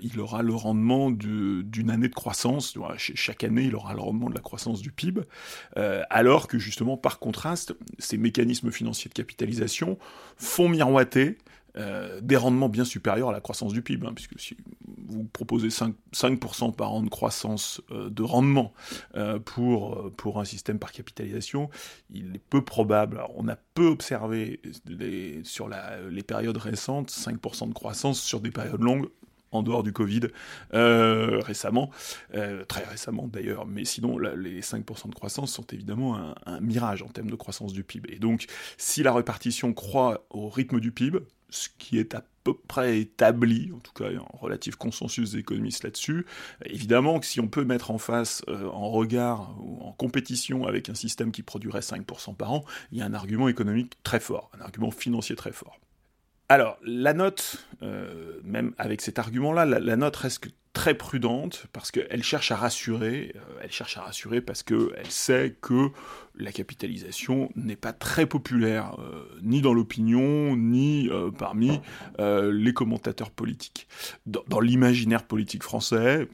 il 0.02 0.20
aura 0.20 0.42
le 0.42 0.54
rendement 0.56 1.12
d'une 1.12 1.92
année 1.92 2.08
de 2.08 2.16
croissance. 2.16 2.76
Chaque 2.98 3.44
année, 3.44 3.66
il 3.66 3.76
aura 3.76 3.94
le 3.94 4.00
rendement 4.00 4.28
de 4.28 4.34
la 4.34 4.42
croissance 4.42 4.82
du 4.82 4.92
PIB, 4.92 5.22
alors 5.76 6.48
que 6.48 6.58
justement, 6.58 6.98
par 6.98 7.20
contraste, 7.20 7.76
ces 8.00 8.18
mécanismes 8.18 8.72
financiers 8.72 9.10
de 9.10 9.14
capitalisation 9.14 10.00
font 10.38 10.70
miroiter 10.70 11.38
euh, 11.78 12.20
des 12.22 12.36
rendements 12.36 12.70
bien 12.70 12.86
supérieurs 12.86 13.30
à 13.30 13.32
la 13.32 13.42
croissance 13.42 13.74
du 13.74 13.82
PIB, 13.82 14.08
hein, 14.08 14.14
puisque 14.16 14.40
si 14.40 14.58
vous 15.08 15.24
proposez 15.24 15.70
5%, 15.70 15.94
5 16.12 16.76
par 16.76 16.94
an 16.94 17.04
de 17.04 17.10
croissance 17.10 17.82
euh, 17.92 18.10
de 18.10 18.24
rendement 18.24 18.74
euh, 19.16 19.40
pour, 19.40 20.12
pour 20.18 20.40
un 20.40 20.46
système 20.46 20.80
par 20.80 20.92
capitalisation, 20.92 21.70
il 22.10 22.36
est 22.36 22.42
peu 22.50 22.64
probable, 22.64 23.22
on 23.36 23.48
a 23.48 23.56
peu 23.56 23.86
observé 23.86 24.62
sur 25.44 25.70
les 26.10 26.24
périodes 26.24 26.58
récentes 26.58 27.12
5% 27.12 27.70
de 27.70 27.74
croissance 27.74 28.20
sur 28.22 28.40
des 28.40 28.52
périodes 28.52 28.82
longues, 28.82 29.08
en 29.52 29.64
dehors 29.64 29.84
du 29.84 29.94
Covid 29.94 30.22
récemment, 30.72 31.90
très 32.68 32.84
récemment 32.86 33.28
d'ailleurs, 33.28 33.66
mais 33.66 33.86
sinon 33.86 34.18
les 34.18 34.62
5% 34.62 35.10
de 35.10 35.16
croissance 35.16 35.54
sont 35.54 35.66
évidemment 35.72 36.18
un, 36.18 36.36
un, 36.46 36.60
mirage 36.60 37.02
en 37.02 37.08
termes 37.08 37.30
de 37.30 37.36
croissance 37.36 37.74
du 37.74 37.84
PIB. 37.84 38.14
Et 38.14 38.20
donc 38.20 38.46
si 38.78 39.04
la 39.04 39.14
répartition 39.14 39.74
croît 39.74 40.26
au 40.30 40.50
rythme 40.50 40.80
du 40.80 40.92
PIB, 40.92 41.20
ce 41.50 41.70
qui 41.78 41.98
est 41.98 42.16
à 42.16 42.24
peu 42.44 42.54
près 42.54 43.00
établi, 43.00 43.72
en 43.74 43.80
tout 43.80 43.92
cas 43.94 44.10
en 44.18 44.38
relatif 44.38 44.76
consensus 44.76 45.32
des 45.32 45.40
économistes 45.40 45.84
là-dessus. 45.84 46.26
Évidemment 46.66 47.20
que 47.20 47.26
si 47.26 47.40
on 47.40 47.48
peut 47.48 47.66
mettre 47.66 47.92
en 47.92 47.98
face, 47.98 48.44
euh, 48.48 48.68
en 48.70 48.90
regard 48.90 49.56
ou 49.60 49.82
en 49.82 49.92
compétition 49.92 50.66
avec 50.66 50.90
un 50.90 50.96
système 50.96 51.32
qui 51.32 51.44
produirait 51.44 51.82
5% 51.82 52.36
par 52.36 52.54
an, 52.54 52.66
il 52.92 53.00
y 53.00 53.02
a 53.02 53.06
un 53.06 53.14
argument 53.14 53.48
économique 53.48 53.94
très 54.04 54.20
fort, 54.20 54.52
un 54.58 54.62
argument 54.62 54.92
financier 54.92 55.36
très 55.36 55.52
fort. 55.52 55.80
Alors, 56.52 56.80
la 56.84 57.14
note, 57.14 57.64
euh, 57.84 58.40
même 58.44 58.74
avec 58.80 59.02
cet 59.02 59.20
argument-là, 59.20 59.66
la, 59.66 59.96
note 59.96 60.16
reste 60.16 60.48
très 60.74 60.96
prudente 60.96 61.68
parce 61.74 61.92
qu'elle 61.92 62.24
cherche 62.24 62.52
à 62.52 62.56
rassurer, 62.56 63.34
euh, 63.36 63.60
elle 63.62 63.72
cherche 63.72 63.98
à 63.98 64.02
rassurer 64.02 64.42
parce 64.42 64.64
qu'elle 64.64 65.10
sait 65.10 65.56
que 65.62 65.90
la 66.34 66.52
capitalisation 66.52 67.52
n'est 67.56 67.76
pas 67.76 67.94
très 67.94 68.26
populaire, 68.26 68.96
euh, 69.00 69.28
ni 69.44 69.62
dans 69.62 69.76
l'opinion, 69.76 70.58
ni 70.58 71.08
parmi 71.38 71.80
les 72.18 72.74
commentateurs 72.74 73.30
politiques. 73.30 73.88
dans 74.26 74.60
l'imaginaire 74.60 75.26
politique 75.28 75.62
français, 75.62 76.28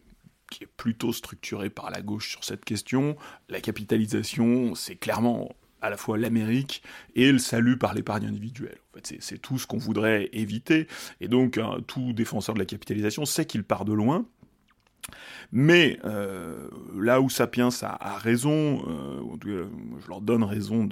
qui 0.49 0.63
est 0.63 0.69
plutôt 0.77 1.11
structuré 1.11 1.69
par 1.69 1.91
la 1.91 2.01
gauche 2.01 2.29
sur 2.29 2.45
cette 2.45 2.63
question, 2.63 3.17
la 3.49 3.59
capitalisation, 3.59 4.75
c'est 4.75 4.95
clairement 4.95 5.49
à 5.85 5.89
la 5.89 5.97
fois 5.97 6.17
l'Amérique 6.17 6.83
et 7.15 7.31
le 7.31 7.37
salut 7.37 7.77
par 7.77 7.93
l'épargne 7.93 8.25
individuelle. 8.25 8.77
En 8.91 8.97
fait, 8.97 9.17
c'est 9.19 9.37
tout 9.37 9.57
ce 9.59 9.67
qu'on 9.67 9.77
voudrait 9.77 10.29
éviter. 10.33 10.87
Et 11.21 11.27
donc, 11.27 11.59
tout 11.87 12.13
défenseur 12.13 12.55
de 12.55 12.59
la 12.59 12.65
capitalisation 12.65 13.25
sait 13.25 13.45
qu'il 13.45 13.63
part 13.63 13.85
de 13.85 13.93
loin. 13.93 14.25
Mais 15.51 15.99
euh, 16.05 16.67
là 16.97 17.21
où 17.21 17.29
Sapiens 17.29 17.69
a, 17.83 18.17
raison, 18.17 18.83
euh, 18.87 19.67
je 20.03 20.07
leur 20.07 20.21
donne 20.21 20.43
raison 20.43 20.89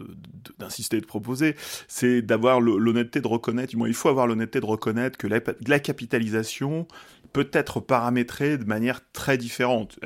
d'insister 0.60 0.98
et 0.98 1.02
de 1.02 1.06
proposer, 1.06 1.56
c'est 1.88 2.22
d'avoir 2.22 2.62
l'honnêteté 2.62 3.22
de 3.22 3.28
reconnaître, 3.28 3.74
il 3.76 3.94
faut 3.94 4.10
avoir 4.10 4.28
l'honnêteté 4.28 4.60
de 4.60 4.66
reconnaître 4.66 5.18
que 5.18 5.28
la 5.28 5.80
capitalisation 5.80 6.88
peut 7.34 7.50
être 7.52 7.80
paramétrée 7.80 8.58
de 8.60 8.66
manière 8.66 9.02
très 9.12 9.38
différente. 9.38 10.00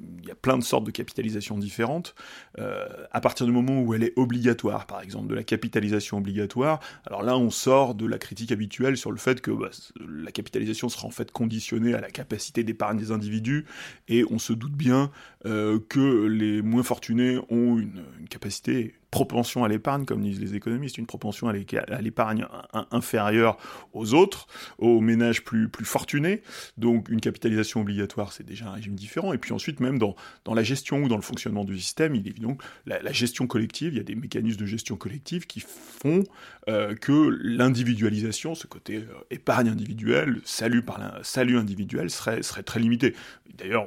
Il 0.00 0.28
y 0.28 0.30
a 0.30 0.34
plein 0.34 0.58
de 0.58 0.64
sortes 0.64 0.84
de 0.84 0.90
capitalisation 0.90 1.58
différentes. 1.58 2.14
Euh, 2.58 2.86
à 3.12 3.20
partir 3.20 3.46
du 3.46 3.52
moment 3.52 3.80
où 3.80 3.94
elle 3.94 4.02
est 4.02 4.12
obligatoire, 4.16 4.86
par 4.86 5.00
exemple, 5.00 5.28
de 5.28 5.34
la 5.34 5.44
capitalisation 5.44 6.18
obligatoire, 6.18 6.80
alors 7.06 7.22
là, 7.22 7.36
on 7.36 7.50
sort 7.50 7.94
de 7.94 8.06
la 8.06 8.18
critique 8.18 8.52
habituelle 8.52 8.96
sur 8.96 9.10
le 9.10 9.18
fait 9.18 9.40
que 9.40 9.50
bah, 9.50 9.70
la 10.00 10.30
capitalisation 10.32 10.88
sera 10.88 11.06
en 11.06 11.10
fait 11.10 11.30
conditionnée 11.30 11.94
à 11.94 12.00
la 12.00 12.10
capacité 12.10 12.64
d'épargne 12.64 12.98
des 12.98 13.12
individus, 13.12 13.66
et 14.08 14.24
on 14.30 14.38
se 14.38 14.52
doute 14.52 14.74
bien 14.74 15.10
euh, 15.46 15.78
que 15.88 16.26
les 16.26 16.62
moins 16.62 16.82
fortunés 16.82 17.38
ont 17.50 17.78
une, 17.78 18.02
une 18.18 18.28
capacité 18.28 18.94
propension 19.14 19.62
à 19.62 19.68
l'épargne, 19.68 20.04
comme 20.04 20.22
disent 20.22 20.40
les 20.40 20.56
économistes, 20.56 20.98
une 20.98 21.06
propension 21.06 21.46
à 21.46 21.52
l'épargne 21.52 22.46
inférieure 22.90 23.58
aux 23.92 24.12
autres, 24.12 24.48
aux 24.78 25.00
ménages 25.00 25.44
plus, 25.44 25.70
fortunés. 25.84 26.42
Donc 26.78 27.08
une 27.10 27.20
capitalisation 27.20 27.80
obligatoire, 27.80 28.32
c'est 28.32 28.42
déjà 28.42 28.66
un 28.66 28.72
régime 28.72 28.96
différent. 28.96 29.32
Et 29.32 29.38
puis 29.38 29.52
ensuite, 29.52 29.78
même 29.78 30.00
dans 30.00 30.16
la 30.52 30.64
gestion 30.64 31.04
ou 31.04 31.08
dans 31.08 31.14
le 31.14 31.22
fonctionnement 31.22 31.64
du 31.64 31.78
système, 31.78 32.16
il 32.16 32.26
est 32.26 32.30
évident 32.30 32.56
que 32.56 32.64
la, 32.86 33.12
gestion 33.12 33.46
collective, 33.46 33.92
il 33.92 33.98
y 33.98 34.00
a 34.00 34.04
des 34.04 34.16
mécanismes 34.16 34.58
de 34.58 34.66
gestion 34.66 34.96
collective 34.96 35.46
qui 35.46 35.60
font 35.60 36.24
euh, 36.68 36.96
que 36.96 37.38
l'individualisation, 37.40 38.56
ce 38.56 38.66
côté 38.66 38.96
euh, 38.96 39.14
épargne 39.30 39.68
individuelle, 39.68 40.40
salut, 40.44 40.82
par 40.82 40.98
la, 40.98 41.20
salut 41.22 41.56
individuel, 41.56 42.10
serait, 42.10 42.42
serait 42.42 42.64
très 42.64 42.80
limité. 42.80 43.14
D'ailleurs, 43.56 43.86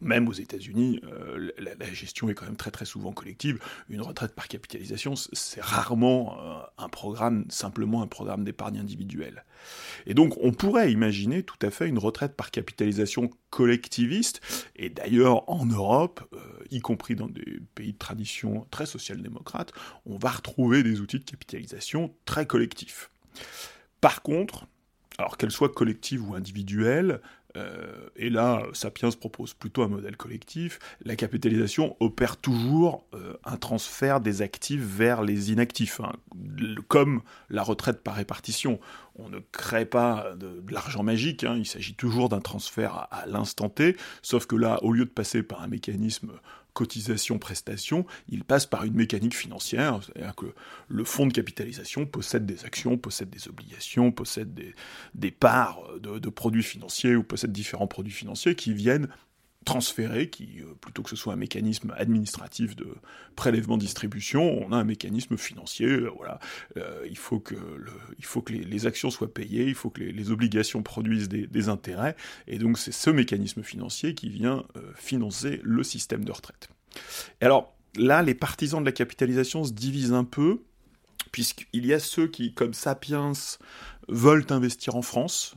même 0.00 0.28
aux 0.28 0.32
États-Unis, 0.32 1.00
euh, 1.04 1.50
la, 1.58 1.92
gestion 1.92 2.28
est 2.28 2.34
quand 2.34 2.46
même 2.46 2.56
très 2.56 2.70
très 2.70 2.84
souvent 2.84 3.12
collective. 3.12 3.58
Une 3.88 4.00
retraite 4.00 4.34
par 4.34 4.48
capitalisation, 4.48 5.14
c'est 5.16 5.60
rarement 5.60 6.38
euh, 6.40 6.60
un 6.78 6.88
programme, 6.88 7.44
simplement 7.48 8.02
un 8.02 8.06
programme 8.06 8.44
d'épargne 8.44 8.78
individuelle. 8.78 9.44
Et 10.06 10.14
donc, 10.14 10.36
on 10.40 10.52
pourrait 10.52 10.92
imaginer 10.92 11.42
tout 11.42 11.58
à 11.62 11.70
fait 11.70 11.88
une 11.88 11.98
retraite 11.98 12.34
par 12.34 12.50
capitalisation 12.50 13.30
collectiviste. 13.50 14.40
Et 14.76 14.88
d'ailleurs, 14.88 15.48
en 15.50 15.66
Europe, 15.66 16.22
euh, 16.32 16.38
y 16.70 16.80
compris 16.80 17.14
dans 17.14 17.28
des 17.28 17.60
pays 17.74 17.92
de 17.92 17.98
tradition 17.98 18.66
très 18.70 18.86
social-démocrate, 18.86 19.72
on 20.06 20.16
va 20.16 20.30
retrouver 20.30 20.82
des 20.82 21.00
outils 21.00 21.18
de 21.18 21.24
capitalisation 21.24 22.14
très 22.24 22.46
collectifs. 22.46 23.10
Par 24.00 24.22
contre, 24.22 24.66
alors 25.18 25.36
qu'elle 25.36 25.50
soit 25.50 25.72
collective 25.72 26.28
ou 26.28 26.34
individuelle, 26.34 27.20
euh, 27.56 28.08
et 28.16 28.30
là, 28.30 28.62
Sapiens 28.72 29.10
propose 29.10 29.54
plutôt 29.54 29.82
un 29.82 29.88
modèle 29.88 30.16
collectif. 30.16 30.78
La 31.04 31.16
capitalisation 31.16 31.96
opère 32.00 32.36
toujours 32.36 33.06
euh, 33.14 33.34
un 33.44 33.56
transfert 33.56 34.20
des 34.20 34.42
actifs 34.42 34.82
vers 34.82 35.22
les 35.22 35.52
inactifs, 35.52 36.00
hein. 36.00 36.12
comme 36.88 37.22
la 37.50 37.62
retraite 37.62 38.02
par 38.02 38.14
répartition. 38.14 38.80
On 39.16 39.28
ne 39.28 39.40
crée 39.52 39.84
pas 39.84 40.34
de, 40.36 40.62
l'argent 40.70 41.02
magique, 41.02 41.44
hein. 41.44 41.56
il 41.56 41.66
s'agit 41.66 41.94
toujours 41.94 42.28
d'un 42.28 42.40
transfert 42.40 42.94
à, 42.94 43.02
à 43.14 43.26
l'instant 43.26 43.68
T, 43.68 43.96
sauf 44.22 44.46
que 44.46 44.56
là, 44.56 44.82
au 44.82 44.92
lieu 44.92 45.04
de 45.04 45.10
passer 45.10 45.42
par 45.42 45.62
un 45.62 45.68
mécanisme 45.68 46.32
cotisation-prestation, 46.72 48.06
il 48.28 48.44
passe 48.44 48.66
par 48.66 48.84
une 48.84 48.94
mécanique 48.94 49.36
financière, 49.36 50.00
c'est-à-dire 50.02 50.34
que 50.34 50.46
le 50.88 51.04
fonds 51.04 51.26
de 51.26 51.32
capitalisation 51.32 52.06
possède 52.06 52.46
des 52.46 52.64
actions, 52.64 52.96
possède 52.96 53.30
des 53.30 53.48
obligations, 53.48 54.10
possède 54.10 54.54
des, 55.14 55.30
parts 55.30 55.82
de, 56.00 56.30
produits 56.30 56.62
financiers 56.62 57.16
ou 57.16 57.22
possède 57.22 57.52
différents 57.52 57.86
produits 57.86 58.12
financiers 58.12 58.54
qui 58.54 58.72
viennent 58.72 59.08
transférer, 59.64 60.28
qui, 60.28 60.60
euh, 60.60 60.74
plutôt 60.80 61.02
que 61.02 61.10
ce 61.10 61.16
soit 61.16 61.32
un 61.32 61.36
mécanisme 61.36 61.92
administratif 61.96 62.76
de 62.76 62.88
prélèvement-distribution, 63.36 64.42
on 64.64 64.72
a 64.72 64.76
un 64.76 64.84
mécanisme 64.84 65.36
financier, 65.36 65.86
euh, 65.86 66.10
voilà, 66.16 66.40
euh, 66.76 67.06
il 67.08 67.18
faut 67.18 67.40
que, 67.40 67.54
les, 68.50 68.86
actions 68.86 69.10
soient 69.10 69.32
payées, 69.32 69.66
il 69.66 69.74
faut 69.74 69.90
que 69.90 70.02
les, 70.02 70.30
obligations 70.30 70.82
produisent 70.82 71.28
des, 71.28 71.68
intérêts, 71.68 72.16
et 72.46 72.58
donc 72.58 72.78
c'est 72.78 72.92
ce 72.92 73.10
mécanisme 73.10 73.62
financier 73.62 74.14
qui 74.14 74.28
vient 74.28 74.64
financer 74.96 75.60
le 75.62 75.84
système 75.84 76.24
de 76.24 76.32
retraite. 76.32 76.68
Et 77.40 77.44
alors, 77.44 77.76
là, 77.96 78.22
les 78.22 78.34
partisans 78.34 78.80
de 78.80 78.86
la 78.86 78.92
capitalisation 78.92 79.62
se 79.62 79.72
divisent 79.72 80.12
un 80.12 80.24
peu, 80.24 80.62
puisqu'il 81.30 81.86
y 81.86 81.92
a 81.92 82.00
ceux 82.00 82.26
qui, 82.26 82.52
comme 82.52 82.74
Sapiens, 82.74 83.32
veulent 84.08 84.46
investir 84.50 84.96
en 84.96 85.02
France, 85.02 85.54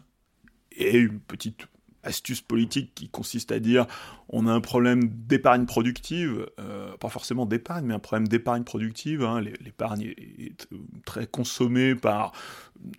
et 0.77 0.97
une 0.97 1.19
petite 1.19 1.67
astuce 2.05 2.41
politique 2.41 2.91
qui 2.95 3.09
consiste 3.09 3.51
à 3.51 3.59
dire 3.59 3.87
on 4.29 4.47
a 4.47 4.51
un 4.51 4.61
problème 4.61 5.07
d'épargne 5.07 5.65
productive, 5.65 6.47
euh, 6.59 6.95
pas 6.97 7.09
forcément 7.09 7.45
d'épargne, 7.45 7.85
mais 7.85 7.93
un 7.93 7.99
problème 7.99 8.27
d'épargne 8.27 8.63
productive. 8.63 9.23
Hein. 9.23 9.41
L'épargne 9.41 10.01
est, 10.01 10.67
très 11.05 11.27
consommée 11.27 11.93
par, 11.93 12.31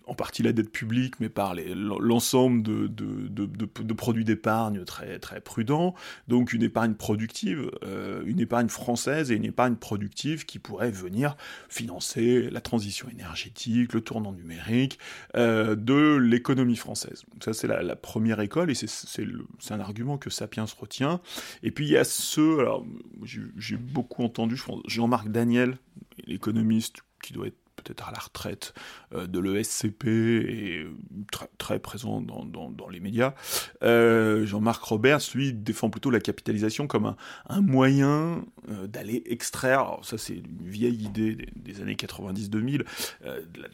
en 0.05 0.13
partie 0.13 0.41
la 0.41 0.53
dette 0.53 0.71
publique, 0.71 1.19
mais 1.19 1.27
par 1.27 1.53
l'ensemble 1.55 2.63
de, 2.63 2.87
de, 2.87 3.93
produits 3.93 4.23
d'épargne 4.23 4.85
très, 4.85 5.19
très 5.19 5.41
prudents. 5.41 5.95
Donc 6.27 6.53
une 6.53 6.63
épargne 6.63 6.93
productive, 6.93 7.71
euh, 7.83 8.23
une 8.25 8.39
épargne 8.39 8.69
française 8.69 9.31
et 9.31 9.35
une 9.35 9.45
épargne 9.45 9.75
productive 9.75 10.45
qui 10.45 10.59
pourrait 10.59 10.91
venir 10.91 11.35
financer 11.67 12.49
la 12.49 12.61
transition 12.61 13.09
énergétique, 13.09 13.93
le 13.93 14.01
tournant 14.01 14.31
numérique 14.31 14.97
euh, 15.35 15.75
de 15.75 16.15
l'économie 16.15 16.77
française. 16.77 17.23
Ça 17.43 17.53
c'est 17.53 17.67
la, 17.67 17.81
la, 17.81 17.95
première 17.95 18.39
école 18.39 18.69
et 18.71 18.75
c'est 18.75 18.87
un 19.69 19.79
argument 19.79 20.17
que 20.17 20.29
Sapiens 20.29 20.65
retient. 20.79 21.21
Et 21.63 21.71
puis 21.71 21.85
il 21.85 21.91
y 21.91 21.97
a 21.97 22.03
ceux, 22.03 22.59
alors 22.59 22.85
j'ai 23.23 23.77
beaucoup 23.77 24.23
entendu, 24.23 24.55
je 24.55 24.63
Jean-Marc 24.87 25.29
Daniel, 25.29 25.77
l'économiste 26.25 26.97
qui 27.21 27.33
doit 27.33 27.47
être 27.47 27.66
peut-être 27.87 28.07
à 28.07 28.11
la 28.11 28.19
retraite 28.19 28.73
euh, 29.13 29.27
de 29.27 29.39
l'ESCP 29.39 30.05
et 30.07 30.87
très, 31.57 31.79
présent 31.79 32.21
dans, 32.21 32.89
les 32.89 32.99
médias. 32.99 33.33
Euh, 33.83 34.45
Jean-Marc 34.45 34.83
Roberts, 34.83 35.21
lui, 35.35 35.53
défend 35.53 35.89
plutôt 35.89 36.09
la 36.09 36.19
capitalisation 36.19 36.87
comme 36.87 37.15
un, 37.49 37.61
moyen 37.61 38.45
euh, 38.69 38.87
d'aller 38.87 39.23
extraire, 39.25 39.97
ça 40.01 40.17
c'est 40.17 40.35
une 40.35 40.67
vieille 40.67 41.03
idée 41.03 41.37
des, 41.55 41.81
années 41.81 41.95
90-2000, 41.95 42.77
de, 42.77 42.85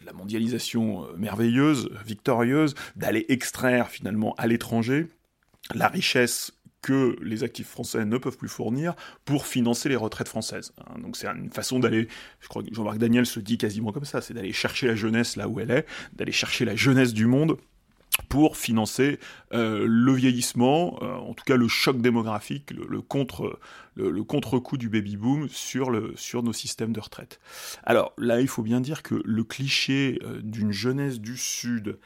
la 0.04 0.12
mondialisation 0.12 1.06
merveilleuse, 1.16 1.90
victorieuse, 2.04 2.74
d'aller 2.96 3.24
extraire 3.28 3.88
finalement 3.88 4.34
à 4.36 4.46
l'étranger 4.46 5.08
la 5.74 5.88
richesse 5.88 6.52
que 6.84 7.16
les 7.22 7.44
actifs 7.44 7.68
français 7.68 8.04
ne 8.04 8.18
peuvent 8.18 8.36
plus 8.36 8.50
fournir 8.50 8.94
pour 9.24 9.46
financer 9.46 9.88
les 9.88 9.96
retraites 9.96 10.28
françaises. 10.28 10.74
Hein. 10.78 10.98
Donc 11.00 11.16
c'est 11.16 11.26
une 11.26 11.50
façon 11.50 11.78
d'aller, 11.78 12.08
je 12.40 12.48
crois 12.48 12.62
que 12.62 12.68
Jean-Marc 12.74 12.98
Daniel 12.98 13.24
se 13.24 13.40
dit 13.40 13.56
quasiment 13.56 13.90
comme 13.90 14.04
ça, 14.04 14.20
c'est 14.20 14.34
d'aller 14.34 14.52
chercher 14.52 14.86
la 14.86 14.94
jeunesse 14.94 15.36
là 15.36 15.48
où 15.48 15.60
elle 15.60 15.70
est, 15.70 15.86
d'aller 16.12 16.30
chercher 16.30 16.66
la 16.66 16.76
jeunesse 16.76 17.14
du 17.14 17.26
monde 17.26 17.56
pour 18.28 18.58
financer 18.58 19.18
euh, 19.54 19.86
le 19.88 20.12
vieillissement, 20.12 20.98
euh, 21.02 21.14
en 21.14 21.32
tout 21.32 21.44
cas 21.44 21.56
le 21.56 21.68
choc 21.68 22.02
démographique, 22.02 22.70
le, 22.70 23.00
contre 23.00 23.58
le, 23.96 24.22
contre-coup 24.22 24.76
du 24.76 24.90
baby 24.90 25.16
boom 25.16 25.48
sur 25.48 25.90
le 25.90 26.12
sur 26.16 26.42
nos 26.42 26.52
systèmes 26.52 26.92
de 26.92 27.00
retraite. 27.00 27.40
Alors 27.82 28.12
là, 28.18 28.42
il 28.42 28.48
faut 28.48 28.62
bien 28.62 28.80
dire 28.80 29.02
que 29.02 29.20
le 29.24 29.42
cliché 29.42 30.18
euh, 30.22 30.40
d'une 30.42 30.70
jeunesse 30.70 31.18
du 31.18 31.38
Sud 31.38 31.98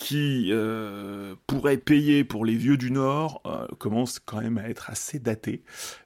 qui 0.00 0.48
euh, 0.50 1.34
pourrait 1.46 1.76
payer 1.76 2.24
pour 2.24 2.46
les 2.46 2.56
vieux 2.56 2.78
du 2.78 2.90
Nord 2.90 3.42
euh, 3.44 3.66
commence 3.78 4.18
quand 4.18 4.40
même 4.40 4.56
à 4.56 4.66
être 4.70 4.88
assez 4.88 5.18
daté. 5.18 5.62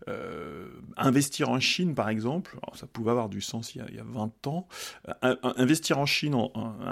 Euh, 0.08 0.66
investir 0.96 1.48
en 1.48 1.60
Chine, 1.60 1.94
par 1.94 2.08
exemple, 2.08 2.58
ça 2.74 2.88
pouvait 2.88 3.12
avoir 3.12 3.28
du 3.28 3.40
sens 3.40 3.76
il 3.76 3.82
y 3.94 4.00
a, 4.00 4.04
20 4.04 4.48
ans. 4.48 4.66
investir 5.22 5.98
en 5.98 6.06
Chine, 6.06 6.36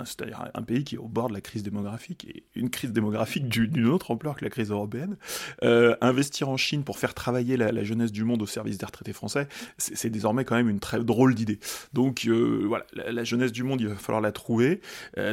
c'est-à-dire 0.04 0.48
un 0.54 0.62
pays 0.62 0.84
qui 0.84 0.94
est 0.94 0.98
au 0.98 1.08
bord 1.08 1.28
de 1.28 1.34
la 1.34 1.40
crise 1.40 1.64
démographique, 1.64 2.24
et 2.24 2.44
une 2.54 2.70
crise 2.70 2.92
démographique 2.92 3.48
d'une 3.48 3.86
autre 3.88 4.12
ampleur 4.12 4.36
que 4.36 4.44
la 4.44 4.50
crise 4.50 4.70
européenne, 4.70 5.16
investir 5.60 6.48
en 6.48 6.56
Chine 6.56 6.84
pour 6.84 6.98
faire 6.98 7.14
travailler 7.14 7.56
la, 7.56 7.82
jeunesse 7.82 8.12
du 8.12 8.24
monde 8.24 8.42
au 8.42 8.46
service 8.46 8.78
des 8.78 8.86
retraités 8.86 9.12
français, 9.12 9.48
c'est 9.76 10.10
désormais 10.10 10.44
quand 10.44 10.54
même 10.54 10.68
une 10.68 10.80
très 10.80 11.02
drôle 11.02 11.34
d'idée. 11.34 11.58
Donc 11.92 12.26
voilà, 12.26 12.86
la, 12.92 13.10
la, 13.10 13.24
jeunesse 13.24 13.52
du 13.52 13.64
monde, 13.64 13.80
il 13.80 13.88
va 13.88 13.96
falloir 13.96 14.22
la 14.22 14.32
trouver 14.32 14.80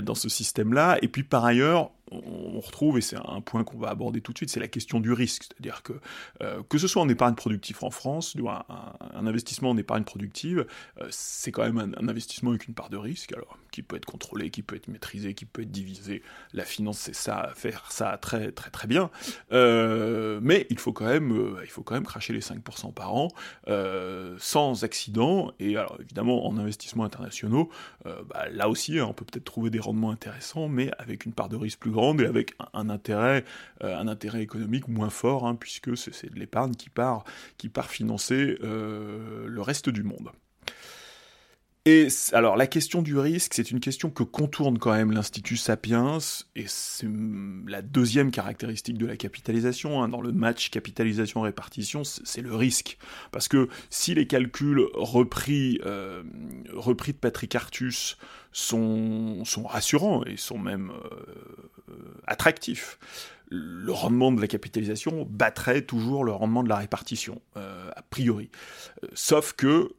dans 0.03 0.15
ce 0.15 0.29
système-là. 0.29 0.97
Et 1.01 1.07
puis 1.07 1.23
par 1.23 1.45
ailleurs, 1.45 1.58
On 2.11 2.59
retrouve, 2.59 2.97
et 2.97 3.01
c'est 3.01 3.17
un 3.17 3.41
point 3.41 3.63
qu'on 3.63 3.77
va 3.77 3.89
aborder 3.89 4.19
tout 4.21 4.33
de 4.33 4.37
suite, 4.37 4.49
c'est 4.49 4.59
la 4.59 4.67
question 4.67 4.99
du 4.99 5.13
risque. 5.13 5.43
C'est-à-dire 5.43 5.83
que, 5.83 5.93
euh, 6.41 6.63
que 6.67 6.79
ce 6.79 6.87
soit 6.87 7.01
en 7.01 7.09
épargne 7.09 7.35
productive 7.35 7.77
en 7.83 7.91
France, 7.91 8.35
un, 8.35 8.65
un, 9.13 9.27
investissement 9.27 9.69
en 9.69 9.77
épargne 9.77 10.03
productive, 10.03 10.65
euh, 10.99 11.07
c'est 11.11 11.51
quand 11.51 11.63
même 11.63 11.77
un, 11.77 12.07
investissement 12.07 12.49
avec 12.49 12.67
une 12.67 12.73
part 12.73 12.89
de 12.89 12.97
risque, 12.97 13.33
alors, 13.33 13.57
qui 13.71 13.83
peut 13.83 13.95
être 13.95 14.05
contrôlé, 14.05 14.49
qui 14.49 14.63
peut 14.63 14.75
être 14.75 14.87
maîtrisé, 14.87 15.35
qui 15.35 15.45
peut 15.45 15.61
être 15.61 15.71
divisé. 15.71 16.23
La 16.53 16.65
finance, 16.65 16.97
c'est 16.97 17.15
ça, 17.15 17.51
faire 17.55 17.91
ça 17.91 18.17
très 18.17 18.51
très 18.51 18.71
très 18.71 18.87
bien. 18.87 19.11
Euh, 19.51 20.39
mais 20.41 20.65
il 20.71 20.79
faut, 20.79 20.93
quand 20.93 21.05
même, 21.05 21.57
il 21.61 21.69
faut 21.69 21.83
quand 21.83 21.93
même 21.93 22.05
cracher 22.05 22.33
les 22.33 22.41
5% 22.41 22.91
par 22.91 23.13
an, 23.13 23.27
sans 24.39 24.83
accident, 24.83 25.51
et 25.59 25.77
alors 25.77 25.97
évidemment, 25.99 26.47
en 26.47 26.57
investissements 26.57 27.03
internationaux, 27.03 27.69
bah, 28.05 28.47
là 28.51 28.67
aussi, 28.69 28.97
hein, 28.97 29.05
on 29.07 29.13
peut 29.13 29.25
peut-être 29.25 29.45
trouver 29.45 29.69
des 29.69 29.79
rendements 29.79 30.11
intéressants, 30.11 30.67
mais 30.67 30.91
avec 30.97 31.25
une 31.25 31.33
part 31.39 31.47
de 31.47 31.55
risque 31.55 31.79
plus 31.79 31.91
grande 31.91 32.19
et 32.19 32.25
avec 32.25 32.53
un 32.73 32.89
intérêt, 32.89 33.45
euh, 33.81 33.97
un 33.97 34.09
intérêt 34.09 34.41
économique 34.41 34.89
moins 34.89 35.09
fort, 35.09 35.47
hein, 35.47 35.55
puisque 35.55 35.95
c'est 35.95 36.29
de 36.29 36.37
l'épargne 36.37 36.73
qui 36.73 36.89
part, 36.89 37.23
qui 37.57 37.69
part 37.69 37.89
financer 37.89 38.57
euh, 38.61 39.47
le 39.47 39.61
reste 39.61 39.87
du 39.87 40.03
monde. 40.03 40.31
Et 41.85 42.09
alors 42.33 42.57
la 42.57 42.67
question 42.67 43.01
du 43.01 43.17
risque, 43.17 43.53
c'est 43.53 43.71
une 43.71 43.79
question 43.79 44.09
que 44.09 44.23
contourne 44.23 44.77
quand 44.79 44.91
même 44.91 45.13
l'Institut 45.13 45.55
Sapiens, 45.55 46.17
et 46.57 46.65
c'est 46.67 47.07
la 47.67 47.81
deuxième 47.81 48.31
caractéristique 48.31 48.97
de 48.97 49.05
la 49.05 49.15
capitalisation. 49.15 50.03
Hein. 50.03 50.09
Dans 50.09 50.19
le 50.19 50.33
match 50.33 50.71
capitalisation-répartition, 50.71 52.03
c'est 52.03 52.41
le 52.41 52.53
risque. 52.53 52.97
Parce 53.31 53.47
que 53.47 53.69
si 53.89 54.13
les 54.13 54.27
calculs 54.27 54.81
repris, 54.93 55.79
euh, 55.85 56.21
repris 56.73 57.13
de 57.13 57.17
Patrick 57.17 57.55
Artus 57.55 58.17
sont, 58.51 59.43
rassurants 59.65 60.23
et 60.25 60.37
sont 60.37 60.57
même 60.57 60.91
euh, 60.91 61.93
attractifs, 62.27 62.99
le 63.51 63.91
rendement 63.91 64.31
de 64.31 64.39
la 64.39 64.47
capitalisation 64.47 65.27
battrait 65.27 65.81
toujours 65.81 66.23
le 66.23 66.31
rendement 66.31 66.61
de 66.61 66.69
la 66.69 66.75
répartition, 66.75 67.41
euh, 67.57 67.89
a 67.95 68.03
priori. 68.03 68.51
Euh, 69.03 69.07
sauf 69.13 69.53
que 69.53 69.95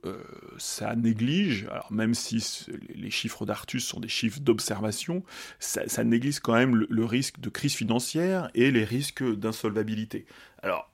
ça 0.59 0.95
néglige, 0.95 1.67
alors 1.71 1.91
même 1.91 2.15
si 2.15 2.67
les 2.95 3.11
chiffres 3.11 3.47
d'Artus 3.47 3.85
sont 3.85 3.99
des 3.99 4.09
chiffres 4.09 4.39
d'observation, 4.41 5.25
ça, 5.59 6.05
néglige 6.05 6.39
quand 6.39 6.55
même 6.55 6.77
le, 6.77 7.05
risque 7.05 7.41
de 7.41 7.51
crise 7.51 7.75
financière 7.75 8.51
et 8.55 8.71
les 8.71 8.85
risques 8.85 9.25
d'insolvabilité. 9.25 10.27
Alors, 10.63 10.90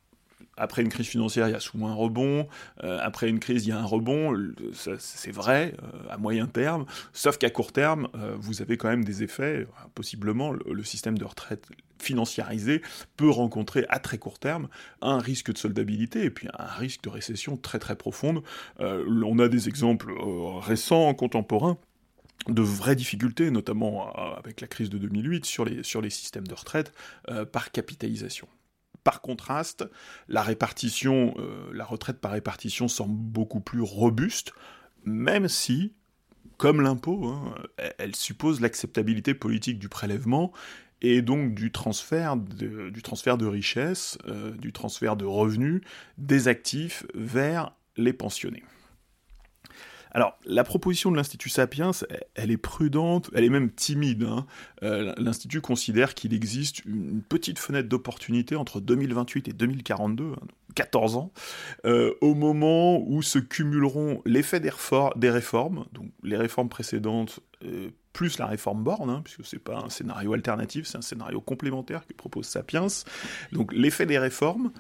après 0.57 0.83
une 0.83 0.89
crise 0.89 1.07
financière, 1.07 1.49
il 1.49 1.53
y 1.53 1.57
a 1.57 1.61
souvent 1.61 1.89
un 1.89 1.95
rebond. 1.95 2.49
Euh, 2.83 2.99
après 3.03 3.29
une 3.29 3.41
crise, 3.41 3.67
il 3.67 3.71
y 3.71 3.73
a 3.73 3.79
un 3.79 3.85
rebond. 3.85 4.35
C'est 4.99 5.31
vrai 5.31 5.75
euh, 5.83 6.11
à 6.11 6.17
moyen 6.17 6.47
terme. 6.47 6.87
Sauf 7.13 7.37
qu'à 7.39 7.51
court 7.51 7.73
terme, 7.73 8.09
euh, 8.15 8.35
vous 8.39 8.63
avez 8.63 8.77
quand 8.77 8.89
même 8.89 9.05
des 9.05 9.23
effets. 9.23 9.67
Possiblement, 9.95 10.53
le, 10.53 10.85
système 10.85 11.19
de 11.19 11.25
retraite 11.25 11.69
financiarisé 11.99 12.81
peut 13.17 13.29
rencontrer 13.29 13.87
à 13.89 13.99
très 13.99 14.19
court 14.19 14.39
terme 14.39 14.69
un 15.03 15.19
risque 15.19 15.53
de 15.53 15.59
soldabilité 15.59 16.23
et 16.25 16.31
puis 16.31 16.49
un 16.57 16.67
risque 16.67 17.03
de 17.03 17.09
récession 17.09 17.57
très 17.57 17.81
très 17.81 17.97
profonde. 17.97 18.43
on 18.79 19.39
a 19.41 19.49
des 19.49 19.69
exemples 19.69 20.15
récents, 20.61 21.13
contemporains 21.15 21.77
de 22.49 22.63
vraies 22.63 22.95
difficultés, 22.95 23.51
notamment 23.51 24.13
avec 24.37 24.61
la 24.61 24.69
crise 24.69 24.91
de 24.91 24.99
2008, 24.99 25.45
sur 25.45 25.65
les, 25.65 25.83
sur 25.83 26.01
les 26.01 26.11
systèmes 26.11 26.47
de 26.47 26.55
retraite 26.55 26.93
par 27.51 27.73
capitalisation. 27.73 28.47
Par 29.07 29.21
contraste, 29.21 29.89
la 30.27 30.43
répartition, 30.43 31.33
euh, 31.39 31.71
la 31.73 31.85
retraite 31.85 32.19
par 32.19 32.33
répartition 32.33 32.89
semble 32.89 33.15
beaucoup 33.15 33.61
plus 33.61 33.81
robuste, 33.81 34.53
même 35.05 35.47
si, 35.47 35.93
comme 36.57 36.81
l'impôt, 36.81 37.29
hein, 37.29 37.55
elle 37.99 38.17
suppose 38.17 38.61
l'acceptabilité 38.61 39.33
politique 39.33 39.79
du 39.79 39.89
prélèvement 39.89 40.53
et 41.03 41.23
donc 41.23 41.55
du 41.55 41.71
transfert 41.71 42.37
de, 42.37 42.91
du 42.91 43.47
richesses, 43.47 44.19
euh, 44.27 44.51
du 44.57 44.73
transfert 44.73 45.15
de 45.15 45.25
revenus 45.25 45.83
des 46.19 46.49
actifs 46.49 47.07
vers 47.15 47.77
les 47.97 48.13
pensionnés. 48.13 48.65
Alors, 50.17 50.39
la 50.47 50.65
proposition 50.65 51.11
de 51.11 51.17
l'Institut 51.17 51.51
Sapiens, 51.51 51.91
elle 52.37 52.51
est 52.51 52.57
prudente, 52.57 53.29
elle 53.35 53.45
est 53.45 53.51
même 53.51 53.71
timide. 53.71 54.23
Hein. 54.23 54.47
Euh, 54.83 55.13
L'Institut 55.19 55.61
considère 55.61 56.15
qu'il 56.15 56.33
existe 56.33 56.83
une 56.87 57.21
petite 57.21 57.59
fenêtre 57.59 57.91
d'opportunité 57.91 58.57
entre 58.57 58.81
2028 58.81 59.49
et 59.49 59.53
2042, 59.53 60.33
14 60.75 61.17
hein, 61.17 61.19
ans, 61.19 61.33
euh, 61.85 62.15
au 62.23 62.35
moment 62.35 63.07
où 63.07 63.21
se 63.21 63.39
cumuleront 63.39 64.23
l'effet 64.25 64.59
des, 64.59 64.71
réformes, 65.31 65.85
donc 65.93 66.11
les 66.23 66.39
réformes 66.39 66.71
précédentes, 66.71 67.41
euh, 67.67 67.91
plus 68.15 68.39
la 68.39 68.47
réforme 68.47 68.83
Borne, 68.83 69.11
hein, 69.11 69.21
puisque 69.23 69.45
c'est 69.45 69.59
pas 69.59 69.83
un 69.85 69.91
scénario 69.91 70.33
alternatif, 70.33 70.87
c'est 70.87 70.97
un 70.97 71.03
scénario 71.03 71.43
complémentaire 71.43 72.07
que 72.07 72.15
propose 72.15 72.47
Sapiens. 72.47 72.87
Donc 73.53 73.75
l'effet 73.75 74.07
des 74.07 74.19
réformes, 74.19 74.73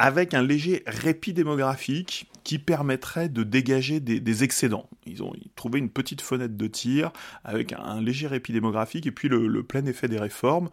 avec 0.00 0.32
un 0.32 0.42
léger 0.42 0.82
répit 0.86 1.34
démographique 1.34 2.30
qui 2.42 2.58
permettrait 2.58 3.28
de 3.28 3.42
dégager 3.42 4.00
des, 4.00 4.44
excédents. 4.44 4.88
Ils 5.04 5.22
ont 5.22 5.32
trouvé 5.56 5.78
une 5.78 5.90
petite 5.90 6.22
fenêtre 6.22 6.56
de 6.56 6.66
tir 6.66 7.12
avec 7.44 7.74
un, 7.74 8.00
léger 8.00 8.26
répit 8.26 8.54
démographique 8.54 9.06
et 9.06 9.10
puis 9.10 9.28
le, 9.28 9.62
plein 9.62 9.84
effet 9.84 10.08
des 10.08 10.18
réformes, 10.18 10.70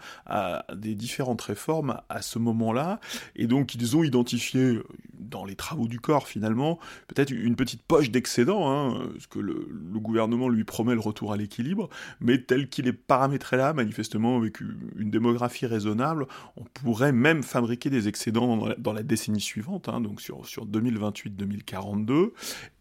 des 0.74 0.96
différentes 0.96 1.42
réformes 1.42 2.00
à 2.08 2.22
ce 2.22 2.40
moment-là. 2.40 3.02
Et 3.36 3.48
donc 3.48 3.76
ils 3.76 3.98
ont 3.98 4.04
identifié 4.04 4.80
dans 5.20 5.44
les 5.44 5.56
travaux 5.56 5.88
du 5.88 6.00
corps 6.00 6.28
finalement 6.28 6.80
peut-être 7.08 7.32
une 7.32 7.56
petite 7.56 7.82
poche 7.82 8.12
d'excédent, 8.12 8.72
hein, 8.72 9.10
parce 9.14 9.28
que 9.28 9.40
le, 9.40 9.68
gouvernement 9.98 10.48
lui 10.48 10.64
promet 10.64 10.94
le 10.94 11.02
retour 11.02 11.34
à 11.34 11.38
l'équilibre, 11.38 11.90
mais 12.22 12.38
tel 12.38 12.70
qu'il 12.70 12.88
est 12.88 12.94
paramétré 12.94 13.58
là, 13.58 13.74
manifestement 13.74 14.38
avec 14.38 14.62
une 14.62 15.10
démographie 15.10 15.66
raisonnable, 15.66 16.28
on 16.56 16.64
pourrait 16.64 17.12
même 17.12 17.44
fabriquer 17.44 17.90
des 17.90 18.08
excédents 18.08 18.56
dans 18.56 18.68
la, 18.68 18.76
dans 18.76 18.94
décennie 19.18 19.42
suivante, 19.42 19.90
hein, 19.90 20.00
donc 20.00 20.22
sur, 20.22 20.46
sur 20.46 20.66
2028-2042, 20.68 22.32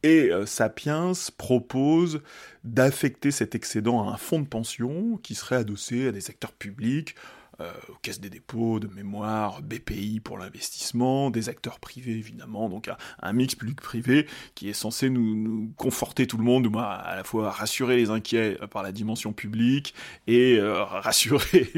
et 0.03 0.31
euh, 0.31 0.45
Sapiens 0.45 1.13
propose 1.39 2.21
d'affecter 2.63 3.31
cet 3.31 3.55
excédent 3.55 4.07
à 4.07 4.13
un 4.13 4.17
fonds 4.19 4.41
de 4.41 4.47
pension 4.47 5.19
qui 5.23 5.35
serait 5.35 5.57
adossé 5.57 6.09
à 6.09 6.13
des 6.13 6.21
secteurs 6.21 6.53
publics, 6.53 7.15
euh, 7.61 7.73
caisses 8.03 8.21
des 8.21 8.31
dépôts, 8.31 8.81
de 8.81 8.89
mémoire, 8.89 9.63
BPI 9.63 10.21
pour 10.21 10.39
l'investissement, 10.39 11.31
des 11.31 11.49
acteurs 11.49 11.81
privés 11.81 12.13
évidemment, 12.13 12.69
donc 12.69 12.89
un, 13.21 13.33
mix 13.33 13.55
public-privé 13.55 14.27
qui 14.55 14.69
est 14.69 14.73
censé 14.73 15.11
nous, 15.11 15.73
conforter 15.77 16.27
tout 16.27 16.39
le 16.39 16.45
monde, 16.45 16.71
à 16.77 17.15
la 17.17 17.25
fois 17.25 17.51
rassurer 17.51 17.97
les 17.97 18.11
inquiets 18.11 18.59
par 18.71 18.83
la 18.83 18.93
dimension 18.93 19.33
publique 19.33 19.95
et 20.27 20.59
euh, 20.59 20.85
rassurer, 20.85 21.71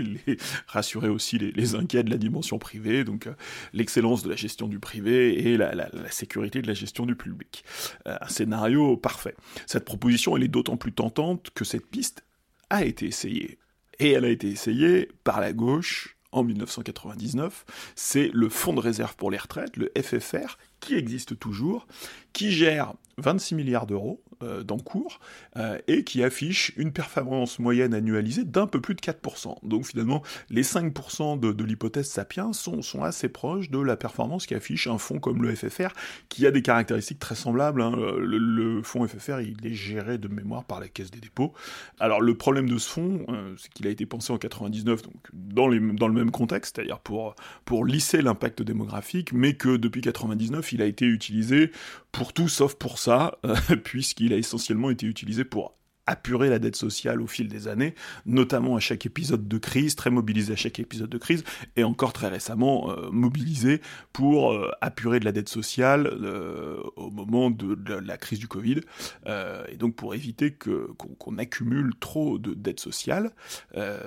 rassurer 0.67 1.09
aussi 1.09 1.39
les, 1.39 1.75
inquiets 1.75 2.03
de 2.03 2.11
la 2.11 2.19
dimension 2.19 2.59
privée, 2.59 3.05
donc 3.05 3.27
euh, 3.27 3.35
l'excellence 3.73 4.23
de 4.23 4.31
la 4.31 4.37
gestion 4.37 4.69
du 4.69 4.79
privé 4.79 5.49
et 5.49 5.57
la, 5.57 5.75
la, 5.75 6.11
sécurité 6.11 6.63
de 6.63 6.67
la 6.67 6.75
gestion 6.75 7.07
du 7.07 7.15
public. 7.15 7.65
Euh, 8.07 8.17
un 8.21 8.29
scénario 8.29 8.97
parfait. 8.97 9.35
Cette 9.67 9.85
proposition, 9.85 10.37
elle 10.37 10.45
est 10.45 10.49
d'autant 10.49 10.77
plus 10.77 10.93
tentante 10.93 11.51
que 11.55 11.65
cette 11.65 11.87
piste 11.87 12.25
a 12.71 12.85
été 12.85 13.07
essayée 13.07 13.59
et 13.99 14.13
elle 14.13 14.25
a 14.25 14.31
été 14.31 14.49
essayée 14.49 15.09
par 15.25 15.41
la 15.41 15.53
gauche 15.53 16.17
en 16.33 16.43
1999. 16.43 17.65
C'est 17.97 18.31
le 18.33 18.49
Fonds 18.49 18.75
de 18.75 18.81
réserve 18.81 19.17
pour 19.17 19.31
les 19.31 19.39
retraites, 19.39 19.77
le 19.77 19.91
FFR, 20.01 20.59
qui 20.81 20.95
existe 20.95 21.39
toujours, 21.39 21.87
qui 22.33 22.53
gère 22.53 22.95
26 23.19 23.55
milliards 23.55 23.87
d'euros 23.87 24.23
euh, 24.43 24.63
d'encours 24.63 25.19
euh, 25.57 25.79
et 25.89 26.05
qui 26.05 26.23
affiche 26.23 26.73
une 26.77 26.93
performance 26.93 27.59
moyenne 27.59 27.93
annualisée 27.93 28.45
d'un 28.45 28.69
peu 28.69 28.81
plus 28.81 28.95
de 28.95 29.01
4%. 29.01 29.57
Donc 29.65 29.87
finalement, 29.87 30.23
les 30.49 30.63
5% 30.63 31.41
de, 31.41 31.65
l'hypothèse 31.65 32.09
Sapiens 32.09 32.53
sont, 32.53 32.81
assez 33.03 33.29
proches 33.29 33.69
de 33.71 33.81
la 33.81 33.97
performance 33.97 34.47
qu'affiche 34.47 34.87
un 34.87 34.99
fonds 34.99 35.19
comme 35.19 35.43
le 35.43 35.55
FFR, 35.55 35.89
qui 36.29 36.47
a 36.47 36.53
des 36.53 36.63
caractéristiques 36.63 37.19
très 37.19 37.35
semblables. 37.35 37.83
Hein. 37.83 37.93
Le, 38.19 38.81
fonds 38.85 39.07
FFR, 39.07 39.41
il 39.41 39.67
est 39.67 39.75
géré 39.75 40.19
de 40.19 40.29
mémoire 40.29 40.65
par 40.65 40.79
la 40.79 40.87
Caisse 40.87 41.11
des 41.11 41.21
dépôts. 41.21 41.53
Alors 41.99 42.21
le 42.21 42.37
problème 42.37 42.69
de 42.69 42.79
ce 42.79 42.89
fonds, 42.89 43.25
euh, 43.29 43.55
c'est 43.59 43.73
qu'il 43.73 43.89
a 43.89 43.91
été 43.91 44.07
pensé 44.07 44.33
en 44.33 44.39
99, 44.39 45.03
donc 45.03 45.15
dans 45.33 45.67
le 45.67 46.13
même 46.13 46.31
contexte, 46.31 46.77
c'est-à-dire 46.77 47.01
pour, 47.01 47.35
pour 47.65 47.85
lisser 47.85 48.23
l'impact 48.23 48.63
démographique, 48.63 49.33
mais 49.33 49.55
que 49.55 49.77
depuis 49.77 50.01
99, 50.01 50.73
il 50.73 50.83
a 50.83 50.87
été 50.87 51.07
utilisé 51.07 51.73
pour 52.13 52.33
tout 52.33 52.49
sauf 52.49 52.75
pour 52.75 52.99
ça, 52.99 53.08
puisqu'il 53.85 54.27
il 54.27 54.33
a 54.33 54.37
essentiellement 54.37 54.91
été 54.91 55.07
utilisé 55.07 55.45
pour 55.45 55.79
apurer 56.09 56.49
la 56.49 56.59
dette 56.59 56.77
sociale 56.77 57.21
au 57.21 57.27
fil 57.27 57.49
des 57.49 57.69
années, 57.69 57.95
notamment 58.25 58.77
à 58.77 58.81
chaque 58.81 59.05
épisode 59.05 59.47
de 59.47 59.59
crise, 59.59 59.95
très 59.95 60.11
mobilisé 60.11 60.55
à 60.55 60.57
chaque 60.57 60.79
épisode 60.79 61.11
de 61.11 61.19
crise, 61.19 61.45
et 61.77 61.85
encore 61.85 62.15
très 62.15 62.29
récemment 62.29 62.91
euh, 62.91 63.11
mobilisé 63.11 63.83
pour 64.15 64.53
euh, 64.53 64.71
apurer 64.81 65.21
de 65.21 65.27
la 65.27 65.33
dette 65.33 65.51
sociale 65.51 66.07
euh, 66.07 66.83
au 66.97 67.11
moment 67.11 67.51
de, 67.51 67.77
la 67.95 68.17
crise 68.17 68.39
du 68.39 68.49
Covid, 68.49 68.81
et 69.27 69.77
donc 69.77 69.95
pour 69.97 70.15
éviter 70.15 70.53
qu'on 70.53 71.39
accumule 71.39 71.93
trop 72.01 72.39
de 72.39 72.55
dettes 72.55 72.81
sociales, 72.81 73.31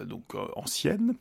donc 0.06 0.34
anciennes, 0.56 1.16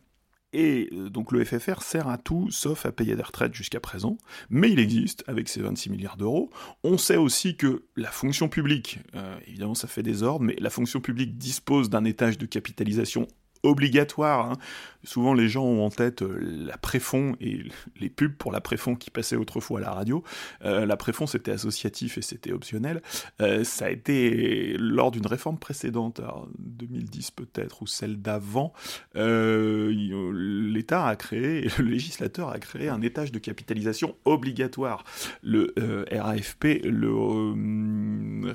et 0.52 0.88
euh, 0.92 1.10
donc 1.10 1.32
le 1.32 1.44
FFR 1.44 1.82
sert 1.82 2.08
à 2.08 2.18
tout 2.18 2.50
sauf 2.50 2.86
à 2.86 2.92
payer 2.92 3.16
des 3.16 3.22
retraites 3.22 3.54
jusqu'à 3.54 3.80
présent, 3.80 4.18
mais 4.48 4.70
il 4.70 4.78
existe 4.78 5.24
avec 5.26 5.48
ses 5.48 5.62
26 5.62 5.90
milliards 5.90 6.16
d'euros. 6.16 6.50
On 6.84 6.98
sait 6.98 7.16
aussi 7.16 7.56
que 7.56 7.84
la 7.96 8.10
fonction 8.10 8.48
publique, 8.48 8.98
euh, 9.14 9.38
évidemment 9.46 9.74
ça 9.74 9.88
fait 9.88 10.02
des 10.02 10.22
ordres, 10.22 10.44
mais 10.44 10.56
la 10.58 10.70
fonction 10.70 11.00
publique 11.00 11.38
dispose 11.38 11.90
d'un 11.90 12.04
étage 12.04 12.38
de 12.38 12.46
capitalisation 12.46 13.26
obligatoire. 13.62 14.50
Hein. 14.50 14.56
Souvent, 15.04 15.34
les 15.34 15.48
gens 15.48 15.64
ont 15.64 15.84
en 15.84 15.90
tête 15.90 16.22
euh, 16.22 16.38
la 16.40 16.76
préfond 16.76 17.34
et 17.40 17.64
les 17.98 18.10
pubs 18.10 18.34
pour 18.34 18.52
la 18.52 18.60
préfond 18.60 18.94
qui 18.94 19.10
passaient 19.10 19.36
autrefois 19.36 19.80
à 19.80 19.82
la 19.82 19.90
radio. 19.92 20.22
Euh, 20.64 20.84
la 20.86 20.96
préfond, 20.96 21.26
c'était 21.26 21.52
associatif 21.52 22.18
et 22.18 22.22
c'était 22.22 22.52
optionnel. 22.52 23.02
Euh, 23.40 23.64
ça 23.64 23.86
a 23.86 23.90
été 23.90 24.76
lors 24.78 25.10
d'une 25.10 25.26
réforme 25.26 25.58
précédente, 25.58 26.20
2010 26.58 27.30
peut-être, 27.30 27.82
ou 27.82 27.86
celle 27.86 28.20
d'avant, 28.20 28.72
l'État 29.14 31.06
a 31.06 31.16
créé, 31.16 31.68
le 31.78 31.84
législateur 31.84 32.50
a 32.50 32.58
créé 32.58 32.88
un 32.88 33.00
étage 33.02 33.32
de 33.32 33.38
capitalisation 33.38 34.16
obligatoire. 34.24 35.04
Le 35.42 35.74
RAFP, 36.10 36.82
le 36.84 38.52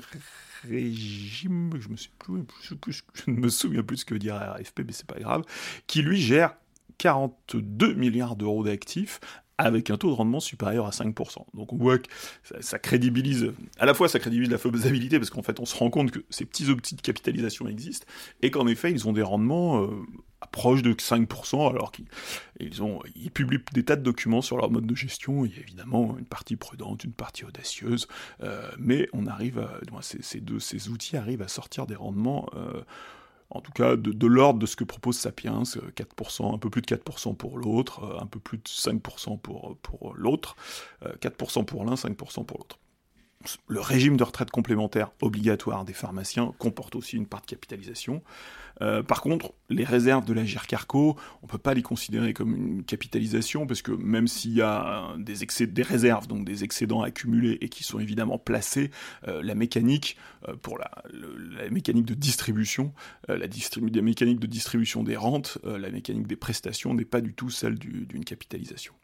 régime, 0.68 1.70
je, 1.78 1.88
me 1.88 3.40
me 3.40 3.48
souviens 3.48 3.82
plus 3.82 3.98
ce 3.98 4.04
que 4.04 4.14
veut 4.14 4.20
dire 4.20 4.36
RFP, 4.36 4.80
mais 4.86 4.92
c'est 4.92 5.06
pas 5.06 5.18
grave, 5.18 5.44
qui 5.86 6.02
lui 6.02 6.20
gère 6.20 6.35
42 6.98 7.94
milliards 7.94 8.36
d'euros 8.36 8.64
d'actifs 8.64 9.20
avec 9.58 9.90
un 9.90 9.96
taux 9.96 10.10
de 10.10 10.14
rendement 10.14 10.40
supérieur 10.40 10.86
à 10.86 10.90
5%. 10.90 11.46
Donc 11.54 11.72
on 11.72 11.76
voit 11.76 11.98
que 11.98 12.08
ça, 12.60 12.78
crédibilise, 12.78 13.52
à 13.78 13.86
la 13.86 13.94
fois 13.94 14.08
ça 14.08 14.18
crédibilise 14.18 14.50
la 14.50 14.58
faisabilité, 14.58 15.18
parce 15.18 15.30
qu'en 15.30 15.42
fait 15.42 15.60
on 15.60 15.64
se 15.64 15.74
rend 15.76 15.90
compte 15.90 16.10
que 16.10 16.20
ces 16.30 16.44
petits 16.44 16.68
outils 16.68 16.94
de 16.94 17.00
capitalisation 17.00 17.66
existent, 17.66 18.06
et 18.42 18.50
qu'en 18.50 18.66
effet 18.66 18.90
ils 18.90 19.08
ont 19.08 19.12
des 19.12 19.22
rendements 19.22 19.82
euh, 19.82 19.88
proches 20.52 20.82
de 20.82 20.92
5%, 20.92 21.70
alors 21.70 21.90
qu'ils 21.90 23.30
publient 23.32 23.62
des 23.72 23.84
tas 23.84 23.96
de 23.96 24.02
documents 24.02 24.42
sur 24.42 24.58
leur 24.58 24.70
mode 24.70 24.86
de 24.86 24.94
gestion, 24.94 25.46
il 25.46 25.52
y 25.52 25.56
a 25.56 25.60
évidemment 25.60 26.16
une 26.18 26.26
partie 26.26 26.56
prudente, 26.56 27.04
une 27.04 27.12
partie 27.12 27.44
audacieuse, 27.44 28.08
euh, 28.42 28.70
mais 28.78 29.08
on 29.14 29.26
arrive 29.26 29.58
à, 29.58 29.80
ces 30.02 30.88
outils 30.88 31.16
arrivent 31.16 31.42
à 31.42 31.48
sortir 31.48 31.86
des 31.86 31.96
rendements 31.96 32.48
euh, 32.54 32.82
en 33.50 33.60
tout 33.60 33.72
cas 33.72 33.96
de, 33.96 34.26
l'ordre 34.26 34.58
de 34.58 34.66
ce 34.66 34.76
que 34.76 34.84
propose 34.84 35.16
Sapiens, 35.16 35.62
4%, 35.62 36.54
un 36.54 36.58
peu 36.58 36.70
plus 36.70 36.82
de 36.82 36.86
4% 36.86 37.36
pour 37.36 37.58
l'autre, 37.58 38.18
un 38.20 38.26
peu 38.26 38.40
plus 38.40 38.58
de 38.58 38.64
5% 38.64 39.38
pour, 39.38 39.76
pour 39.82 40.14
l'autre, 40.14 40.56
4% 41.04 41.64
pour 41.64 41.84
l'un, 41.84 41.94
5% 41.94 42.44
pour 42.44 42.58
l'autre. 42.58 42.78
le 43.68 43.80
régime 43.80 44.16
de 44.16 44.24
retraite 44.24 44.50
complémentaire 44.50 45.12
obligatoire 45.22 45.84
des 45.84 45.92
pharmaciens 45.92 46.54
comporte 46.58 46.96
aussi 46.96 47.16
une 47.16 47.26
part 47.26 47.42
de 47.42 47.46
capitalisation. 47.46 48.22
Euh, 48.82 49.02
par 49.02 49.22
contre, 49.22 49.52
les 49.68 49.84
réserves 49.84 50.24
de 50.24 50.32
la 50.32 50.44
GIRCARCO, 50.44 51.16
on 51.42 51.46
ne 51.46 51.50
peut 51.50 51.58
pas 51.58 51.74
les 51.74 51.82
considérer 51.82 52.32
comme 52.32 52.54
une 52.54 52.84
capitalisation, 52.84 53.66
parce 53.66 53.82
que 53.82 53.92
même 53.92 54.28
s'il 54.28 54.52
y 54.52 54.62
a 54.62 55.14
des, 55.18 55.66
des 55.66 55.82
réserves, 55.82 56.26
donc 56.26 56.44
des 56.44 56.64
excédents 56.64 57.02
accumulés 57.02 57.58
et 57.60 57.68
qui 57.68 57.84
sont 57.84 57.98
évidemment 57.98 58.38
placés, 58.38 58.90
euh, 59.28 59.42
la 59.42 59.54
mécanique, 59.54 60.16
euh, 60.48 60.54
pour 60.56 60.78
la, 60.78 60.90
mécanique 61.70 62.06
de 62.06 62.14
distribution, 62.14 62.92
la, 63.28 63.46
mécanique 64.02 64.40
de 64.40 64.46
distribution 64.46 65.02
des 65.02 65.16
rentes, 65.16 65.58
la 65.64 65.90
mécanique 65.90 66.26
des 66.26 66.36
prestations 66.36 66.94
n'est 66.94 67.04
pas 67.04 67.20
du 67.20 67.34
tout 67.34 67.50
celle 67.50 67.78
d'une 67.78 68.24
capitalisation. 68.24 68.94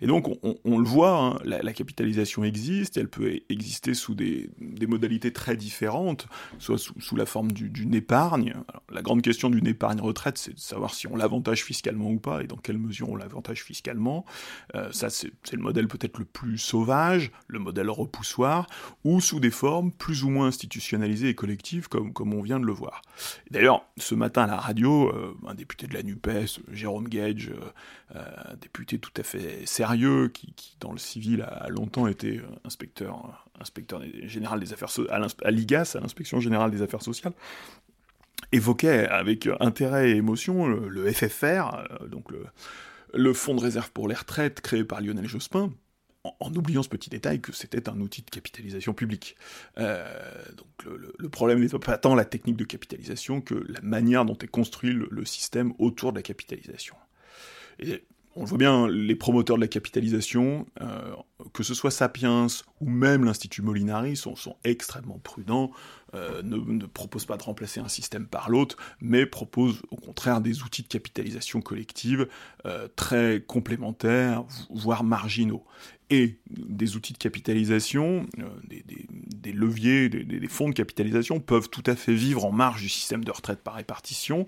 Et 0.00 0.06
donc, 0.06 0.28
on, 0.42 0.78
le 0.78 0.84
voit, 0.84 1.18
hein, 1.18 1.38
la, 1.44 1.72
capitalisation 1.72 2.44
existe, 2.44 2.96
elle 2.96 3.08
peut 3.08 3.40
exister 3.48 3.94
sous 3.94 4.14
des, 4.14 4.50
modalités 4.86 5.32
très 5.32 5.56
différentes, 5.56 6.26
soit 6.58 6.78
sous, 6.78 7.16
la 7.16 7.26
forme 7.26 7.52
d'une 7.52 7.94
épargne. 7.94 8.54
la 8.90 9.02
grande 9.02 9.13
question 9.22 9.50
d'une 9.50 9.66
épargne 9.66 10.00
retraite, 10.00 10.38
c'est 10.38 10.54
de 10.54 10.58
savoir 10.58 10.94
si 10.94 11.06
on 11.06 11.16
l'avantage 11.16 11.64
fiscalement 11.64 12.10
ou 12.10 12.18
pas, 12.18 12.42
et 12.42 12.46
dans 12.46 12.56
quelle 12.56 12.78
mesure 12.78 13.10
on 13.10 13.16
l'avantage 13.16 13.62
fiscalement. 13.62 14.24
Euh, 14.74 14.90
ça, 14.92 15.10
c'est 15.10 15.30
le 15.52 15.62
modèle 15.62 15.88
peut-être 15.88 16.18
le 16.18 16.24
plus 16.24 16.58
sauvage, 16.58 17.30
le 17.48 17.58
modèle 17.58 17.90
repoussoir, 17.90 18.66
ou 19.04 19.20
sous 19.20 19.40
des 19.40 19.50
formes 19.50 19.92
plus 19.92 20.24
ou 20.24 20.30
moins 20.30 20.46
institutionnalisées 20.46 21.28
et 21.28 21.34
collectives, 21.34 21.88
comme, 21.88 22.12
comme 22.12 22.34
on 22.34 22.42
vient 22.42 22.60
de 22.60 22.66
le 22.66 22.72
voir. 22.72 23.02
D'ailleurs, 23.50 23.84
ce 23.96 24.14
matin 24.14 24.42
à 24.42 24.46
la 24.46 24.56
radio, 24.56 25.08
euh, 25.08 25.36
un 25.46 25.54
député 25.54 25.86
de 25.86 25.94
la 25.94 26.02
NUPES, 26.02 26.60
Jérôme 26.72 27.08
Gage, 27.08 27.52
euh, 28.14 28.20
un 28.50 28.56
député 28.56 28.98
tout 28.98 29.12
à 29.16 29.22
fait 29.22 29.66
sérieux, 29.66 30.28
qui, 30.28 30.54
dans 30.80 30.92
le 30.92 30.98
civil 30.98 31.42
a 31.42 31.68
longtemps 31.68 32.06
été 32.06 32.40
inspecteur, 32.64 33.46
inspecteur 33.60 34.02
général 34.24 34.60
des 34.60 34.72
affaires 34.72 34.90
à 35.42 35.50
l'IGAS, 35.50 35.96
à 35.96 36.00
l'inspection 36.00 36.40
générale 36.40 36.70
des 36.70 36.82
affaires 36.82 37.02
sociales, 37.02 37.32
évoquait 38.52 39.06
avec 39.08 39.48
intérêt 39.60 40.10
et 40.10 40.16
émotion 40.16 40.66
le, 40.66 41.12
FFR, 41.12 41.44
euh, 42.02 42.08
donc 42.08 42.30
le, 42.30 42.44
le 43.12 43.32
fonds 43.32 43.54
de 43.54 43.60
réserve 43.60 43.90
pour 43.92 44.08
les 44.08 44.14
retraites 44.14 44.60
créé 44.60 44.84
par 44.84 45.00
Lionel 45.00 45.26
Jospin, 45.26 45.72
en, 46.24 46.54
oubliant 46.54 46.82
ce 46.82 46.88
petit 46.88 47.10
détail 47.10 47.40
que 47.40 47.52
c'était 47.52 47.88
un 47.88 48.00
outil 48.00 48.22
de 48.22 48.30
capitalisation 48.30 48.94
publique. 48.94 49.36
Euh, 49.78 50.06
donc 50.56 50.68
le, 51.18 51.28
problème 51.28 51.60
n'est 51.60 51.68
pas 51.78 51.98
tant 51.98 52.14
la 52.14 52.24
technique 52.24 52.56
de 52.56 52.64
capitalisation 52.64 53.40
que 53.40 53.54
la 53.54 53.80
manière 53.82 54.24
dont 54.24 54.38
est 54.38 54.46
construit 54.48 54.92
le, 54.92 55.08
le 55.10 55.24
système 55.24 55.74
autour 55.78 56.12
de 56.12 56.18
la 56.18 56.22
capitalisation. 56.22 56.96
Et 57.78 58.04
on 58.36 58.44
voit 58.44 58.58
bien, 58.58 58.88
les 58.88 59.14
promoteurs 59.14 59.56
de 59.56 59.60
la 59.60 59.68
capitalisation, 59.68 60.66
euh, 60.80 61.14
que 61.52 61.62
ce 61.62 61.72
soit 61.72 61.90
Sapiens 61.90 62.48
ou 62.80 62.88
même 62.88 63.24
l'Institut 63.24 63.62
Molinari, 63.62 64.16
sont, 64.16 64.34
extrêmement 64.64 65.20
prudents, 65.22 65.70
euh, 66.14 66.42
ne, 66.42 66.86
proposent 66.86 67.26
pas 67.26 67.36
de 67.36 67.42
remplacer 67.42 67.80
un 67.80 67.88
système 67.88 68.26
par 68.26 68.50
l'autre, 68.50 68.76
mais 69.00 69.24
proposent 69.24 69.82
au 69.90 69.96
contraire 69.96 70.40
des 70.40 70.62
outils 70.62 70.82
de 70.82 70.88
capitalisation 70.88 71.60
collective 71.60 72.28
euh, 72.66 72.88
très 72.96 73.42
complémentaires, 73.46 74.44
voire 74.70 75.04
marginaux. 75.04 75.64
Et 76.10 76.38
des 76.50 76.96
outils 76.96 77.14
de 77.14 77.18
capitalisation, 77.18 78.26
des, 78.68 79.52
leviers, 79.52 80.08
des 80.08 80.48
fonds 80.48 80.68
de 80.68 80.74
capitalisation 80.74 81.40
peuvent 81.40 81.70
tout 81.70 81.82
à 81.86 81.96
fait 81.96 82.14
vivre 82.14 82.44
en 82.44 82.52
marge 82.52 82.82
du 82.82 82.88
système 82.90 83.24
de 83.24 83.30
retraite 83.30 83.60
par 83.60 83.74
répartition. 83.74 84.46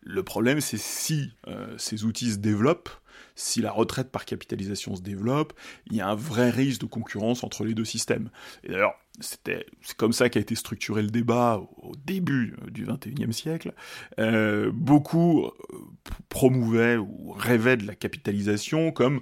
Le 0.00 0.22
problème, 0.22 0.60
c'est 0.60 0.78
si 0.78 1.30
ces 1.76 2.04
outils 2.04 2.32
se 2.32 2.38
développent, 2.38 2.88
si 3.34 3.60
la 3.60 3.72
retraite 3.72 4.10
par 4.10 4.24
capitalisation 4.24 4.96
se 4.96 5.02
développe, 5.02 5.52
il 5.86 5.96
y 5.96 6.00
a 6.00 6.08
un 6.08 6.14
vrai 6.14 6.50
risque 6.50 6.82
de 6.82 6.86
concurrence 6.86 7.44
entre 7.44 7.64
les 7.64 7.74
deux 7.74 7.84
systèmes. 7.84 8.30
Et 8.62 8.68
d'ailleurs, 8.68 8.94
c'est 9.20 9.64
comme 9.96 10.12
ça 10.12 10.28
qu'a 10.28 10.40
été 10.40 10.54
structuré 10.54 11.02
le 11.02 11.10
débat 11.10 11.62
au 11.76 11.92
début 12.04 12.56
du 12.70 12.84
XXIe 12.84 13.32
siècle. 13.32 13.72
Euh, 14.18 14.70
beaucoup 14.72 15.44
euh, 15.44 15.50
promouvaient 16.28 16.96
ou 16.96 17.32
rêvaient 17.32 17.76
de 17.76 17.86
la 17.86 17.94
capitalisation 17.94 18.90
comme 18.90 19.20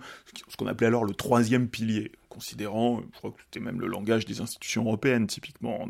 ce 0.49 0.57
qu'on 0.57 0.67
appelait 0.67 0.87
alors 0.87 1.05
le 1.05 1.15
troisième 1.15 1.69
pilier 1.69 2.13
considérant, 2.31 3.03
je 3.13 3.19
crois 3.19 3.31
que 3.33 3.43
c'était 3.43 3.61
même 3.61 3.79
le 3.79 3.87
langage 3.87 4.25
des 4.25 4.41
institutions 4.41 4.85
européennes 4.85 5.27
typiquement, 5.27 5.87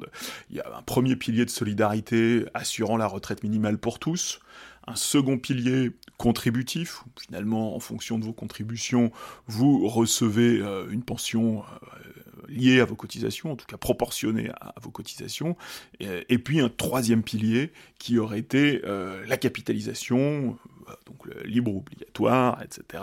il 0.51 0.57
y 0.57 0.61
a 0.61 0.77
un 0.77 0.83
premier 0.83 1.15
pilier 1.15 1.45
de 1.45 1.51
solidarité 1.51 2.45
assurant 2.53 2.97
la 2.97 3.07
retraite 3.07 3.45
minimale 3.45 3.79
pour 3.79 4.01
tous, 4.01 4.41
un 4.87 4.97
second 4.97 5.39
pilier 5.39 5.93
contributif, 6.17 7.05
finalement, 7.21 7.75
en 7.75 7.81
fonction 7.81 8.19
de 8.19 8.25
vos 8.25 8.33
contributions, 8.33 9.13
vous 9.47 9.87
recevez 9.89 10.61
euh, 10.61 10.89
une 10.91 11.03
pension 11.03 11.63
euh, 11.63 12.47
liée 12.49 12.81
à 12.81 12.85
vos 12.85 12.95
cotisations, 12.95 13.53
en 13.53 13.57
tout 13.57 13.67
cas 13.67 13.77
proportionnée 13.77 14.51
à, 14.61 14.75
vos 14.83 14.91
cotisations, 14.91 15.57
et, 16.01 16.39
puis 16.39 16.61
un 16.61 16.69
troisième 16.69 17.23
pilier 17.23 17.73
qui 17.99 18.19
aurait 18.19 18.39
été 18.39 18.83
euh, 18.85 19.25
la 19.27 19.37
capitalisation, 19.37 20.59
donc 21.07 21.27
le 21.27 21.43
libre 21.43 21.75
obligatoire, 21.75 22.63
etc., 22.63 23.03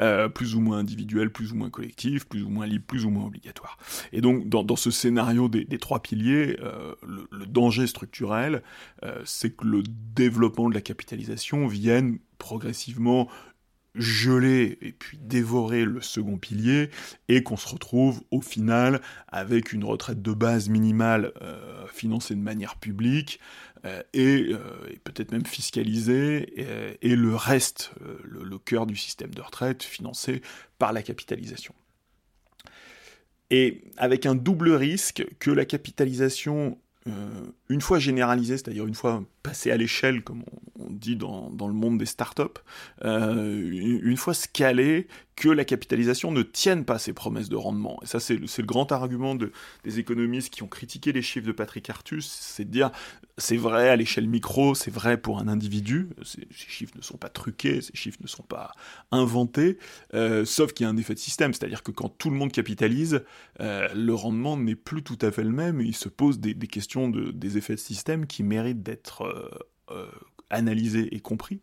euh, 0.00 0.28
plus 0.28 0.54
ou 0.54 0.60
moins 0.60 0.78
individuel, 0.78 1.30
plus 1.30 1.52
ou 1.52 1.56
moins 1.56 1.70
collectif, 1.70 2.26
plus 2.26 2.42
ou 2.42 2.48
moins 2.48 2.66
libre, 2.66 2.84
plus 2.86 3.04
ou 3.04 3.10
moins 3.10 3.26
obligatoire. 3.26 3.78
Et 4.12 4.20
donc 4.20 4.48
dans, 4.48 4.76
ce 4.76 4.90
scénario 4.90 5.48
des, 5.48 5.78
trois 5.78 6.00
piliers, 6.00 6.58
euh, 6.60 6.94
le, 7.06 7.46
danger 7.46 7.86
structurel, 7.86 8.62
euh, 9.02 9.20
c'est 9.24 9.50
que 9.50 9.64
le 9.64 9.82
développement 10.14 10.68
de 10.68 10.74
la 10.74 10.80
capitalisation 10.80 11.66
vienne 11.66 12.18
progressivement 12.38 13.28
geler 13.98 14.78
et 14.80 14.92
puis 14.92 15.18
dévorer 15.18 15.84
le 15.84 16.00
second 16.00 16.38
pilier 16.38 16.90
et 17.28 17.42
qu'on 17.42 17.56
se 17.56 17.68
retrouve 17.68 18.22
au 18.30 18.40
final 18.40 19.00
avec 19.28 19.72
une 19.72 19.84
retraite 19.84 20.22
de 20.22 20.32
base 20.32 20.68
minimale 20.68 21.32
financée 21.92 22.34
de 22.34 22.40
manière 22.40 22.76
publique 22.76 23.40
euh, 23.84 24.02
euh, 24.16 24.58
et, 24.90 24.98
peut-être 24.98 25.32
même 25.32 25.46
fiscalisé, 25.46 26.98
et, 27.02 27.16
le 27.16 27.34
reste, 27.34 27.92
euh, 28.02 28.18
le, 28.24 28.58
cœur 28.58 28.86
du 28.86 28.96
système 28.96 29.32
de 29.32 29.40
retraite, 29.40 29.82
financé 29.82 30.42
par 30.78 30.92
la 30.92 31.02
capitalisation. 31.02 31.74
Et 33.50 33.84
avec 33.96 34.26
un 34.26 34.34
double 34.34 34.72
risque 34.72 35.24
que 35.38 35.50
la 35.50 35.64
capitalisation, 35.64 36.78
une 37.68 37.80
fois 37.80 37.98
généralisée, 37.98 38.56
c'est-à-dire 38.56 38.86
une 38.86 38.94
fois 38.94 39.24
passée 39.42 39.70
à 39.70 39.76
l'échelle, 39.76 40.22
comme 40.22 40.42
on, 40.78 40.90
dit 40.90 41.16
dans, 41.16 41.50
dans, 41.50 41.68
le 41.68 41.74
monde 41.74 41.98
des 41.98 42.06
startups, 42.06 42.42
une 43.02 44.16
fois 44.16 44.34
scalée, 44.34 45.06
que 45.38 45.48
la 45.48 45.64
capitalisation 45.64 46.32
ne 46.32 46.42
tienne 46.42 46.84
pas 46.84 46.98
ses 46.98 47.12
promesses 47.12 47.48
de 47.48 47.54
rendement. 47.54 48.00
Et 48.02 48.06
ça, 48.06 48.18
c'est 48.18 48.34
le, 48.34 48.66
grand 48.66 48.90
argument 48.90 49.36
de, 49.36 49.52
des 49.84 50.00
économistes 50.00 50.52
qui 50.52 50.64
ont 50.64 50.68
critiqué 50.68 51.12
les 51.12 51.22
chiffres 51.22 51.46
de 51.46 51.52
Patrick 51.52 51.88
Artus, 51.88 52.26
c'est 52.26 52.64
de 52.64 52.70
dire, 52.70 52.90
c'est 53.36 53.56
vrai 53.56 53.88
à 53.88 53.94
l'échelle 53.94 54.26
micro, 54.26 54.74
c'est 54.74 54.90
vrai 54.90 55.16
pour 55.16 55.38
un 55.38 55.46
individu, 55.46 56.08
ces, 56.22 56.48
chiffres 56.50 56.94
ne 56.96 57.02
sont 57.02 57.18
pas 57.18 57.28
truqués, 57.28 57.80
ces 57.80 57.94
chiffres 57.94 58.18
ne 58.20 58.26
sont 58.26 58.42
pas 58.42 58.72
inventés, 59.12 59.78
euh, 60.12 60.44
sauf 60.44 60.72
qu'il 60.72 60.84
y 60.84 60.86
a 60.88 60.90
un 60.90 60.96
effet 60.96 61.14
de 61.14 61.20
système, 61.20 61.54
c'est-à-dire 61.54 61.84
que 61.84 61.92
quand 61.92 62.08
tout 62.08 62.30
le 62.30 62.36
monde 62.36 62.50
capitalise, 62.50 63.22
euh, 63.60 63.88
le 63.94 64.14
rendement 64.14 64.56
n'est 64.56 64.74
plus 64.74 65.04
tout 65.04 65.18
à 65.22 65.30
fait 65.30 65.44
le 65.44 65.52
même, 65.52 65.80
il 65.80 65.94
se 65.94 66.08
pose 66.08 66.40
des, 66.40 66.54
questions 66.66 67.08
de, 67.08 67.30
des 67.30 67.57
effets 67.58 67.74
de 67.74 67.80
système 67.80 68.26
qui 68.26 68.42
méritent 68.42 68.82
d'être... 68.82 69.22
Euh, 69.90 70.06
analysés 70.50 71.14
et 71.14 71.20
compris. 71.20 71.60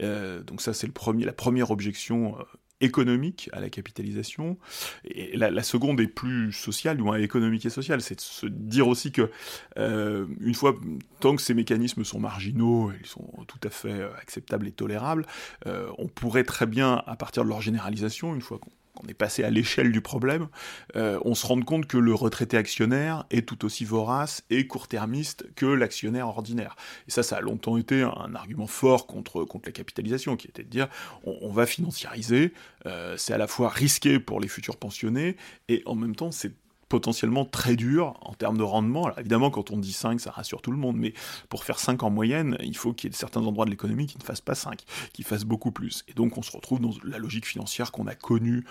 donc 0.00 0.62
ça, 0.62 0.72
c'est 0.72 0.86
la 0.86 1.32
première 1.32 1.70
objection 1.70 2.38
économique 2.82 3.48
à 3.52 3.60
la 3.60 3.70
capitalisation. 3.70 4.58
Et 5.04 5.36
la, 5.36 5.62
seconde 5.62 6.00
est 6.00 6.08
plus 6.08 6.52
sociale, 6.52 6.96
du 6.96 7.02
moins 7.02 7.16
économique 7.16 7.64
et 7.64 7.70
sociale, 7.70 8.02
c'est 8.02 8.16
de 8.16 8.20
se 8.20 8.46
dire 8.46 8.88
aussi 8.88 9.12
que, 9.12 9.30
euh, 9.78 10.26
une 10.40 10.54
fois, 10.54 10.74
tant 11.20 11.36
que 11.36 11.42
ces 11.42 11.54
mécanismes 11.54 12.04
sont 12.04 12.20
marginaux, 12.20 12.92
ils 13.00 13.06
sont 13.06 13.30
tout 13.46 13.60
à 13.62 13.70
fait 13.70 13.92
euh, 13.92 14.12
acceptables 14.20 14.66
et 14.66 14.72
tolérables, 14.72 15.26
euh, 15.66 15.88
on 15.98 16.08
pourrait 16.08 16.44
très 16.44 16.66
bien, 16.66 17.02
à 17.06 17.16
partir 17.16 17.44
de 17.44 17.48
leur 17.48 17.62
généralisation, 17.62 18.34
une 18.34 18.42
fois 18.42 18.58
qu'on 18.58 18.70
on 19.02 19.08
est 19.08 19.14
passé 19.14 19.44
à 19.44 19.50
l'échelle 19.50 19.92
du 19.92 20.00
problème, 20.00 20.48
euh, 20.96 21.18
on 21.24 21.34
se 21.34 21.46
rend 21.46 21.60
compte 21.62 21.86
que 21.86 21.96
le 21.96 22.14
retraité 22.14 22.56
actionnaire 22.56 23.24
est 23.30 23.46
tout 23.46 23.64
aussi 23.64 23.84
vorace 23.84 24.44
et 24.50 24.66
court-termiste 24.66 25.46
que 25.54 25.66
l'actionnaire 25.66 26.28
ordinaire. 26.28 26.76
Et 27.08 27.10
ça, 27.10 27.22
ça 27.22 27.36
a 27.36 27.40
longtemps 27.40 27.76
été 27.76 28.02
un 28.02 28.34
argument 28.34 28.66
fort 28.66 29.06
contre, 29.06 29.46
la 29.64 29.72
capitalisation, 29.72 30.36
qui 30.36 30.48
était 30.48 30.62
de 30.62 30.68
dire 30.68 30.88
on, 31.24 31.52
va 31.52 31.66
financiariser, 31.66 32.52
euh, 32.86 33.16
c'est 33.16 33.32
à 33.32 33.38
la 33.38 33.46
fois 33.46 33.68
risqué 33.68 34.18
pour 34.18 34.40
les 34.40 34.48
futurs 34.48 34.76
pensionnés, 34.76 35.36
et 35.68 35.82
en 35.86 35.94
même 35.94 36.14
temps, 36.14 36.30
c'est 36.30 36.52
potentiellement 36.92 37.46
très 37.46 37.74
dur 37.74 38.18
en 38.20 38.34
termes 38.34 38.58
de 38.58 38.62
rendement. 38.62 39.06
Alors 39.06 39.18
évidemment, 39.18 39.50
quand 39.50 39.70
on 39.70 39.78
dit 39.78 39.94
5, 39.94 40.20
ça 40.20 40.30
rassure 40.30 40.60
tout 40.60 40.72
le 40.72 40.76
monde, 40.76 40.98
mais 40.98 41.14
pour 41.48 41.64
faire 41.64 41.78
5 41.78 42.02
en 42.02 42.10
moyenne, 42.10 42.58
il 42.60 42.76
faut 42.76 42.92
qu'il 42.92 43.08
y 43.08 43.14
ait 43.14 43.16
certains 43.16 43.40
endroits 43.40 43.64
de 43.64 43.70
l'économie 43.70 44.06
qui 44.06 44.18
ne 44.18 44.22
fassent 44.22 44.42
pas 44.42 44.54
5, 44.54 44.82
qui 45.14 45.22
fassent 45.22 45.46
beaucoup 45.46 45.72
plus. 45.72 46.04
Et 46.08 46.12
donc 46.12 46.36
on 46.36 46.42
se 46.42 46.52
retrouve 46.52 46.80
dans 46.80 46.90
la 47.02 47.16
logique 47.16 47.46
financière 47.46 47.92
qu'on 47.92 48.06
a 48.06 48.14
connue 48.14 48.66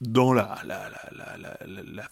dans 0.00 0.32
la, 0.32 0.56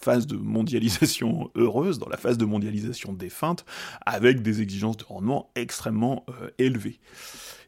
phase 0.01 0.27
de 0.27 0.35
mondialisation 0.35 1.49
heureuse, 1.55 1.99
dans 1.99 2.09
la 2.09 2.17
phase 2.17 2.37
de 2.37 2.43
mondialisation 2.43 3.13
défunte, 3.13 3.63
avec 4.05 4.41
des 4.41 4.61
exigences 4.61 4.97
de 4.97 5.05
rendement 5.05 5.51
extrêmement 5.55 6.25
euh, 6.27 6.49
élevées. 6.57 6.99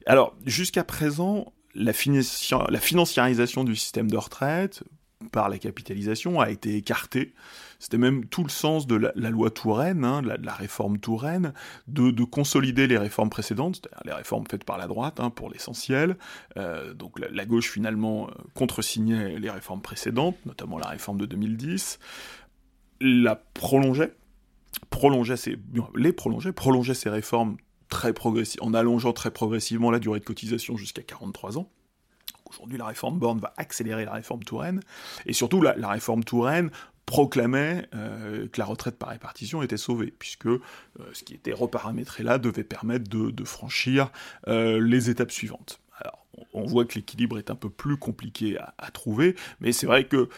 Alors, 0.06 0.36
jusqu'à 0.46 0.84
présent, 0.84 1.54
la 1.74 1.94
financiarisation 1.94 3.64
du 3.64 3.78
système 3.78 4.12
de 4.12 4.18
retraite, 4.18 4.84
par 5.32 5.49
la 5.49 5.57
capitalisation 5.57 6.39
a 6.39 6.49
été 6.49 6.76
écarté. 6.76 7.34
C'était 7.80 7.97
même 7.97 8.26
tout 8.26 8.43
le 8.43 8.49
sens 8.49 8.88
de 8.88 8.95
la, 8.95 9.30
loi 9.30 9.49
Touraine, 9.49 10.03
hein, 10.03 10.22
de, 10.22 10.30
la, 10.30 10.53
réforme 10.53 10.99
Touraine, 10.99 11.53
de, 11.88 12.24
consolider 12.24 12.88
les 12.88 12.97
réformes 12.97 13.30
précédentes, 13.30 13.78
c'est-à-dire 13.78 14.01
les 14.05 14.13
réformes 14.13 14.45
faites 14.49 14.63
par 14.63 14.78
la 14.78 14.88
droite, 14.88 15.20
hein, 15.20 15.30
pour 15.30 15.49
l'essentiel. 15.49 16.18
Euh, 16.57 16.93
donc 16.93 17.20
la, 17.20 17.45
gauche 17.45 17.70
finalement 17.70 18.28
euh, 18.28 18.34
contresignait 18.53 19.39
les 19.39 19.49
réformes 19.49 19.82
précédentes, 19.82 20.38
notamment 20.45 20.78
la 20.78 20.88
réforme 20.88 21.20
de 21.20 21.26
2010, 21.26 21.99
la 23.01 23.36
prolongeait, 23.36 24.15
prolongeait 24.89 25.36
les 25.95 26.13
prolongeait, 26.13 26.51
prolongeait 26.51 26.93
ces 26.93 27.09
réformes 27.09 27.57
très 27.89 28.13
en 28.59 28.74
allongeant 28.74 29.13
très 29.13 29.32
progressivement 29.32 29.91
la 29.91 29.99
durée 29.99 30.20
de 30.20 30.26
cotisation 30.26 30.76
jusqu'à 30.78 31.03
43 31.03 31.57
ans. 31.57 31.70
Aujourd'hui, 32.50 32.78
la 32.78 32.86
réforme 32.86 33.20
Borne 33.20 33.39
va 33.39 33.54
accélérer 33.58 34.06
la 34.06 34.14
réforme 34.14 34.43
Touraine, 34.43 34.82
et 35.26 35.34
surtout 35.34 35.62
la, 35.62 35.89
réforme 35.89 36.24
Touraine 36.24 36.70
proclamait 37.06 37.88
euh, 37.95 38.48
que 38.48 38.60
la 38.60 38.66
retraite 38.66 38.98
par 38.98 39.10
répartition 39.10 39.62
était 39.62 39.78
sauvée, 39.78 40.14
puisque 40.18 40.48
euh, 40.48 40.60
ce 41.14 41.24
qui 41.24 41.34
était 41.34 41.54
reparamétré 41.54 42.24
là 42.24 42.38
devait 42.38 42.64
permettre 42.64 43.10
de, 43.10 43.43
franchir 43.45 44.12
euh, 44.48 44.80
les 44.82 45.10
étapes 45.10 45.32
suivantes 45.32 45.80
on 46.54 46.66
voit 46.66 46.86
que 46.86 46.95
l'équilibre 46.95 47.38
est 47.38 47.52
un 47.52 47.56
peu 47.56 47.70
plus 47.70 47.98
compliqué 47.98 48.58
à, 48.78 48.91
trouver, 48.91 49.36
mais 49.60 49.72
c'est 49.72 49.86
vrai 49.86 50.06
que 50.06 50.30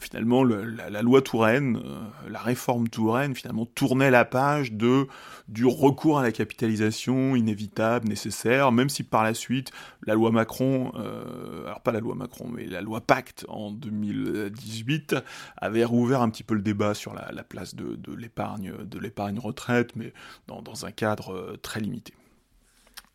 finalement 0.00 0.44
la, 0.44 1.02
loi 1.02 1.22
Touraine, 1.22 1.76
euh, 1.84 2.28
la 2.28 2.40
réforme 2.40 2.88
Touraine, 2.88 3.34
finalement 3.34 3.66
tournait 3.66 4.10
la 4.10 4.24
page 4.24 4.72
du 4.72 5.66
recours 5.66 6.18
à 6.18 6.22
la 6.22 6.32
capitalisation 6.32 7.36
inévitable, 7.36 8.08
nécessaire, 8.08 8.72
même 8.72 8.88
si 8.88 9.02
par 9.02 9.22
la 9.22 9.34
suite 9.34 9.70
la 10.06 10.14
loi 10.14 10.30
Macron, 10.30 10.92
euh, 10.96 11.66
alors 11.66 11.80
pas 11.80 11.92
la 11.92 12.00
loi 12.00 12.14
Macron, 12.14 12.48
mais 12.48 12.66
la 12.66 12.80
loi 12.80 13.00
Pacte 13.00 13.44
en 13.48 13.70
2018 13.70 15.16
avait 15.56 15.84
rouvert 15.84 16.22
un 16.22 16.30
petit 16.30 16.44
peu 16.44 16.54
le 16.54 16.62
débat 16.62 16.94
sur 16.94 17.14
la, 17.14 17.44
place 17.44 17.74
de, 17.74 17.96
l'épargne, 18.16 18.72
de 18.84 18.98
l'épargne 18.98 19.38
retraite, 19.38 19.94
mais 19.96 20.12
dans, 20.48 20.62
dans, 20.62 20.86
un 20.86 20.90
cadre 20.90 21.32
euh, 21.32 21.56
très 21.60 21.80
limité. 21.80 22.14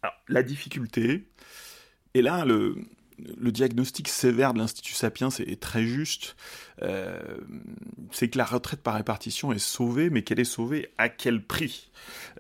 Alors, 0.03 0.15
la 0.27 0.43
difficulté, 0.43 1.25
et 2.13 2.21
là, 2.21 2.45
le, 2.45 2.75
diagnostic 3.51 4.07
sévère 4.07 4.53
de 4.53 4.59
l'Institut 4.59 4.93
Sapiens 4.93 5.29
est, 5.29 5.59
très 5.59 5.83
juste. 5.83 6.35
Euh, 6.81 7.19
c'est 8.11 8.29
que 8.29 8.37
la 8.37 8.45
retraite 8.45 8.81
par 8.81 8.95
répartition 8.95 9.51
est 9.51 9.59
sauvée, 9.59 10.09
mais 10.09 10.23
qu'elle 10.23 10.39
est 10.39 10.43
sauvée 10.43 10.89
à 10.97 11.09
quel 11.09 11.43
prix 11.43 11.91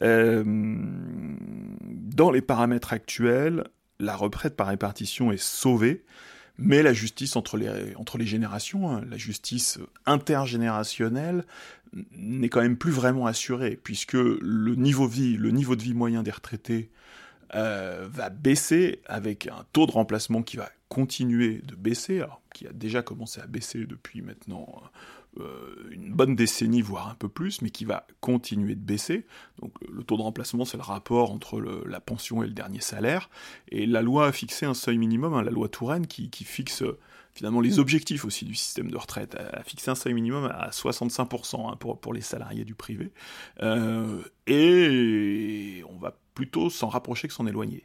euh, 0.01 0.43
Dans 0.45 2.31
les 2.31 2.41
paramètres 2.41 2.93
actuels, 2.93 3.65
la 3.99 4.15
retraite 4.15 4.55
par 4.55 4.67
répartition 4.67 5.31
est 5.31 5.41
sauvée, 5.41 6.03
mais 6.59 6.83
la 6.83 6.93
justice 6.93 7.35
entre 7.35 7.57
les, 7.57 8.25
générations, 8.25 8.89
hein, 8.89 9.01
la 9.09 9.17
justice 9.17 9.79
intergénérationnelle, 10.05 11.45
n'est 12.11 12.49
quand 12.49 12.61
même 12.61 12.77
plus 12.77 12.91
vraiment 12.91 13.27
assurée, 13.27 13.79
puisque 13.81 14.13
le 14.13 14.75
niveau 14.75 15.07
de 15.07 15.81
vie 15.81 15.93
moyen 15.93 16.21
des 16.21 16.31
retraités 16.31 16.89
euh, 17.55 18.07
va 18.11 18.29
baisser 18.29 19.01
avec 19.05 19.47
un 19.47 19.65
taux 19.73 19.85
de 19.85 19.91
remplacement 19.91 20.43
qui 20.43 20.57
va 20.57 20.69
continuer 20.89 21.61
de 21.63 21.75
baisser, 21.75 22.23
qui 22.53 22.67
a 22.67 22.71
déjà 22.71 23.01
commencé 23.01 23.41
à 23.41 23.47
baisser 23.47 23.85
depuis 23.85 24.21
maintenant 24.21 24.81
euh, 25.39 25.89
une 25.91 26.13
bonne 26.13 26.35
décennie, 26.35 26.81
voire 26.81 27.09
un 27.09 27.15
peu 27.15 27.29
plus, 27.29 27.61
mais 27.61 27.69
qui 27.69 27.85
va 27.85 28.07
continuer 28.21 28.75
de 28.75 28.81
baisser. 28.81 29.25
Donc 29.61 29.73
le 29.89 30.03
taux 30.03 30.17
de 30.17 30.21
remplacement, 30.21 30.65
c'est 30.65 30.77
le 30.77 30.83
rapport 30.83 31.31
entre 31.31 31.61
la 31.85 31.99
pension 31.99 32.43
et 32.43 32.47
le 32.47 32.53
dernier 32.53 32.81
salaire. 32.81 33.29
Et 33.69 33.85
la 33.85 34.01
loi 34.01 34.27
a 34.27 34.31
fixé 34.31 34.65
un 34.65 34.73
seuil 34.73 34.97
minimum, 34.97 35.33
hein, 35.33 35.43
la 35.43 35.51
loi 35.51 35.69
Touraine, 35.69 36.07
qui, 36.07 36.29
fixe 36.43 36.83
finalement 37.33 37.61
les 37.61 37.77
objectifs 37.77 38.25
aussi 38.25 38.45
du 38.45 38.55
système 38.55 38.89
de 38.89 38.97
retraite, 38.97 39.35
a 39.35 39.61
fixé 39.63 39.91
un 39.91 39.95
seuil 39.95 40.13
minimum 40.13 40.45
à 40.45 40.69
65% 40.69 41.71
hein, 41.71 41.75
pour, 41.75 42.13
les 42.13 42.21
salariés 42.21 42.65
du 42.65 42.73
privé. 42.73 43.11
Euh, 43.61 44.23
et 44.47 45.83
on 45.89 45.97
va 45.97 46.17
plutôt 46.37 46.69
s'en 46.69 46.87
rapprocher 46.87 47.27
que 47.27 47.33
s'en 47.33 47.47
éloigner. 47.47 47.83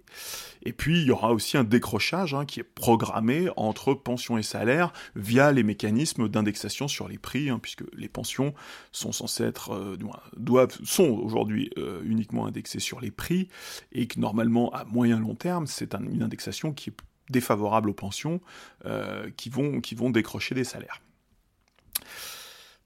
Et 0.63 0.75
puis 0.75 1.01
il 1.01 1.07
y 1.07 1.11
aura 1.11 1.33
aussi 1.33 1.57
un 1.57 1.65
décrochage 1.65 2.35
hein, 2.35 2.45
qui 2.45 2.61
est 2.61 2.65
programmé 2.65 3.49
entre 3.57 3.95
pensions 3.95 4.37
et 4.37 4.43
salaires 4.43 4.93
via 5.17 5.53
les 5.53 5.63
mécanismes 5.63 6.29
d'indexation 6.29 6.87
sur 6.87 7.09
les 7.09 7.17
prix, 7.17 7.49
hein, 7.49 7.59
puisque 7.59 7.83
les 7.95 8.09
pensions 8.09 8.53
sont 8.91 9.11
censées 9.11 9.45
être, 9.45 9.73
euh, 9.73 9.97
doivent, 10.37 10.77
sont 10.85 11.09
aujourd'hui 11.09 11.71
euh, 11.79 12.03
uniquement 12.05 12.45
indexées 12.45 12.79
sur 12.79 13.01
les 13.01 13.11
prix, 13.11 13.49
et 13.91 14.07
que 14.07 14.21
normalement 14.21 14.71
à 14.75 14.85
moyen 14.85 15.19
long 15.19 15.35
terme, 15.35 15.67
c'est 15.67 15.95
une 15.95 16.23
indexation 16.23 16.75
qui 16.75 16.91
est 16.91 16.97
défavorable 17.31 17.89
aux 17.89 17.95
pensions, 17.95 18.43
euh, 18.85 19.31
qui, 19.39 19.49
vont, 19.49 19.81
qui 19.81 19.95
vont 19.95 20.11
décrocher 20.11 20.55
des 20.55 20.65
salaires. 20.65 21.01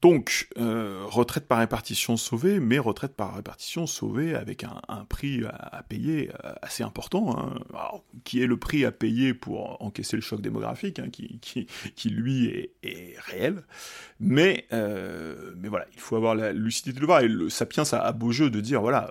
Donc, 0.03 0.49
euh, 0.59 1.05
retraite 1.07 1.47
par 1.47 1.59
répartition 1.59 2.16
sauvée, 2.16 2.61
mais 2.61 2.78
retraite 2.78 3.14
par 3.14 3.34
répartition 3.34 3.86
sauvée 3.86 4.34
avec 4.34 4.62
un, 4.64 5.05
prix 5.09 5.42
à, 5.47 5.82
payer 5.88 6.30
euh, 6.44 6.53
assez 6.61 6.82
important, 6.82 7.34
hein. 7.38 8.01
qui 8.24 8.42
est 8.42 8.47
le 8.47 8.59
prix 8.59 8.84
à 8.84 8.92
payer 8.92 9.32
pour 9.32 9.82
encaisser 9.82 10.16
le 10.16 10.22
choc 10.22 10.42
démographique, 10.42 10.99
hein, 10.99 11.09
qui, 11.11 12.11
lui 12.11 12.47
est, 12.82 13.16
réel. 13.18 13.62
Mais, 14.20 14.66
euh, 14.72 15.55
mais 15.57 15.68
voilà, 15.68 15.86
il 15.94 16.01
faut 16.01 16.16
avoir 16.16 16.34
la 16.34 16.53
lucidité 16.53 16.92
de 16.92 17.01
le 17.01 17.07
voir. 17.07 17.20
Et 17.20 17.28
le 17.28 17.49
Sapiens 17.49 17.84
a, 17.92 17.99
a 17.99 18.12
beau 18.12 18.32
jeu 18.32 18.51
de 18.51 18.61
dire, 18.61 18.82
voilà, 18.82 19.11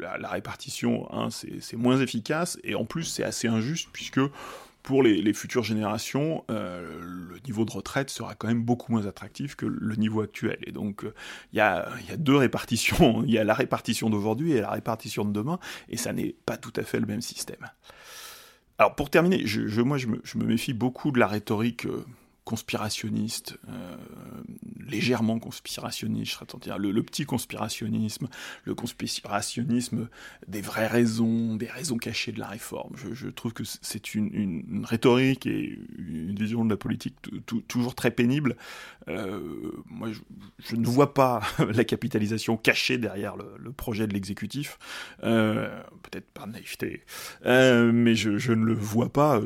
la, 0.00 0.28
répartition, 0.28 1.12
hein, 1.12 1.28
c'est 1.30 1.76
moins 1.76 2.00
efficace, 2.00 2.58
et 2.62 2.76
en 2.76 2.84
plus 2.84 3.04
c'est 3.04 3.24
assez 3.24 3.48
injuste, 3.48 3.88
puisque 3.92 4.20
pour 4.82 5.02
les, 5.02 5.32
futures 5.32 5.62
générations, 5.62 6.44
euh, 6.50 7.00
le 7.00 7.38
niveau 7.46 7.64
de 7.64 7.70
retraite 7.70 8.10
sera 8.10 8.34
quand 8.34 8.48
même 8.48 8.62
beaucoup 8.62 8.92
moins 8.92 9.06
attractif 9.06 9.54
que 9.54 9.66
le 9.66 9.94
niveau 9.96 10.22
actuel. 10.22 10.58
Et 10.66 10.72
donc, 10.72 11.04
euh, 11.04 11.14
il 11.52 11.58
y, 11.58 11.60
a, 11.60 11.88
deux 12.16 12.36
répartitions. 12.36 13.22
Il 13.26 13.30
y 13.30 13.38
a 13.38 13.44
la 13.44 13.54
répartition 13.54 14.10
d'aujourd'hui 14.10 14.52
et 14.52 14.60
la 14.60 14.70
répartition 14.70 15.24
de 15.24 15.32
demain, 15.32 15.58
et 15.88 15.96
ça 15.96 16.12
n'est 16.12 16.34
pas 16.46 16.56
tout 16.56 16.72
à 16.76 16.82
fait 16.82 16.98
le 16.98 17.06
même 17.06 17.20
système. 17.20 17.70
Alors, 18.78 18.96
pour 18.96 19.10
terminer, 19.10 19.46
je, 19.46 19.80
moi, 19.82 19.98
je 19.98 20.08
me, 20.08 20.44
méfie 20.44 20.72
beaucoup 20.72 21.12
de 21.12 21.20
la 21.20 21.28
rhétorique 21.28 21.86
euh, 21.86 22.04
conspirationniste, 22.44 23.56
euh, 23.68 23.96
légèrement 24.88 25.38
conspirationniste, 25.38 26.32
je 26.32 26.36
serais 26.36 26.46
tenté 26.46 26.70
dire, 26.70 26.78
le, 26.78 27.02
petit 27.02 27.24
conspirationnisme, 27.24 28.28
le 28.64 28.74
conspirationnisme 28.74 30.08
des 30.48 30.60
vraies 30.60 30.88
raisons, 30.88 31.54
des 31.54 31.66
raisons 31.66 31.98
cachées 31.98 32.32
de 32.32 32.40
la 32.40 32.48
réforme. 32.48 32.96
Je, 32.96 33.28
trouve 33.28 33.52
que 33.52 33.62
c'est 33.64 34.14
une, 34.14 34.34
une, 34.34 34.84
rhétorique 34.84 35.46
et 35.46 35.78
une 35.98 36.34
vision 36.34 36.64
de 36.64 36.70
la 36.70 36.76
politique 36.76 37.14
toujours 37.68 37.94
très 37.94 38.10
pénible. 38.10 38.56
Euh, 39.08 39.72
moi, 39.86 40.08
je, 40.58 40.76
ne 40.76 40.86
vois 40.86 41.14
pas 41.14 41.42
la 41.72 41.84
capitalisation 41.84 42.56
cachée 42.56 42.98
derrière 42.98 43.36
le, 43.36 43.72
projet 43.72 44.06
de 44.06 44.12
l'exécutif, 44.12 44.78
euh, 45.24 45.82
peut-être 46.02 46.30
par 46.32 46.46
naïveté, 46.46 47.04
mais 47.44 48.14
je, 48.14 48.52
ne 48.52 48.64
le 48.64 48.74
vois 48.74 49.12
pas. 49.12 49.40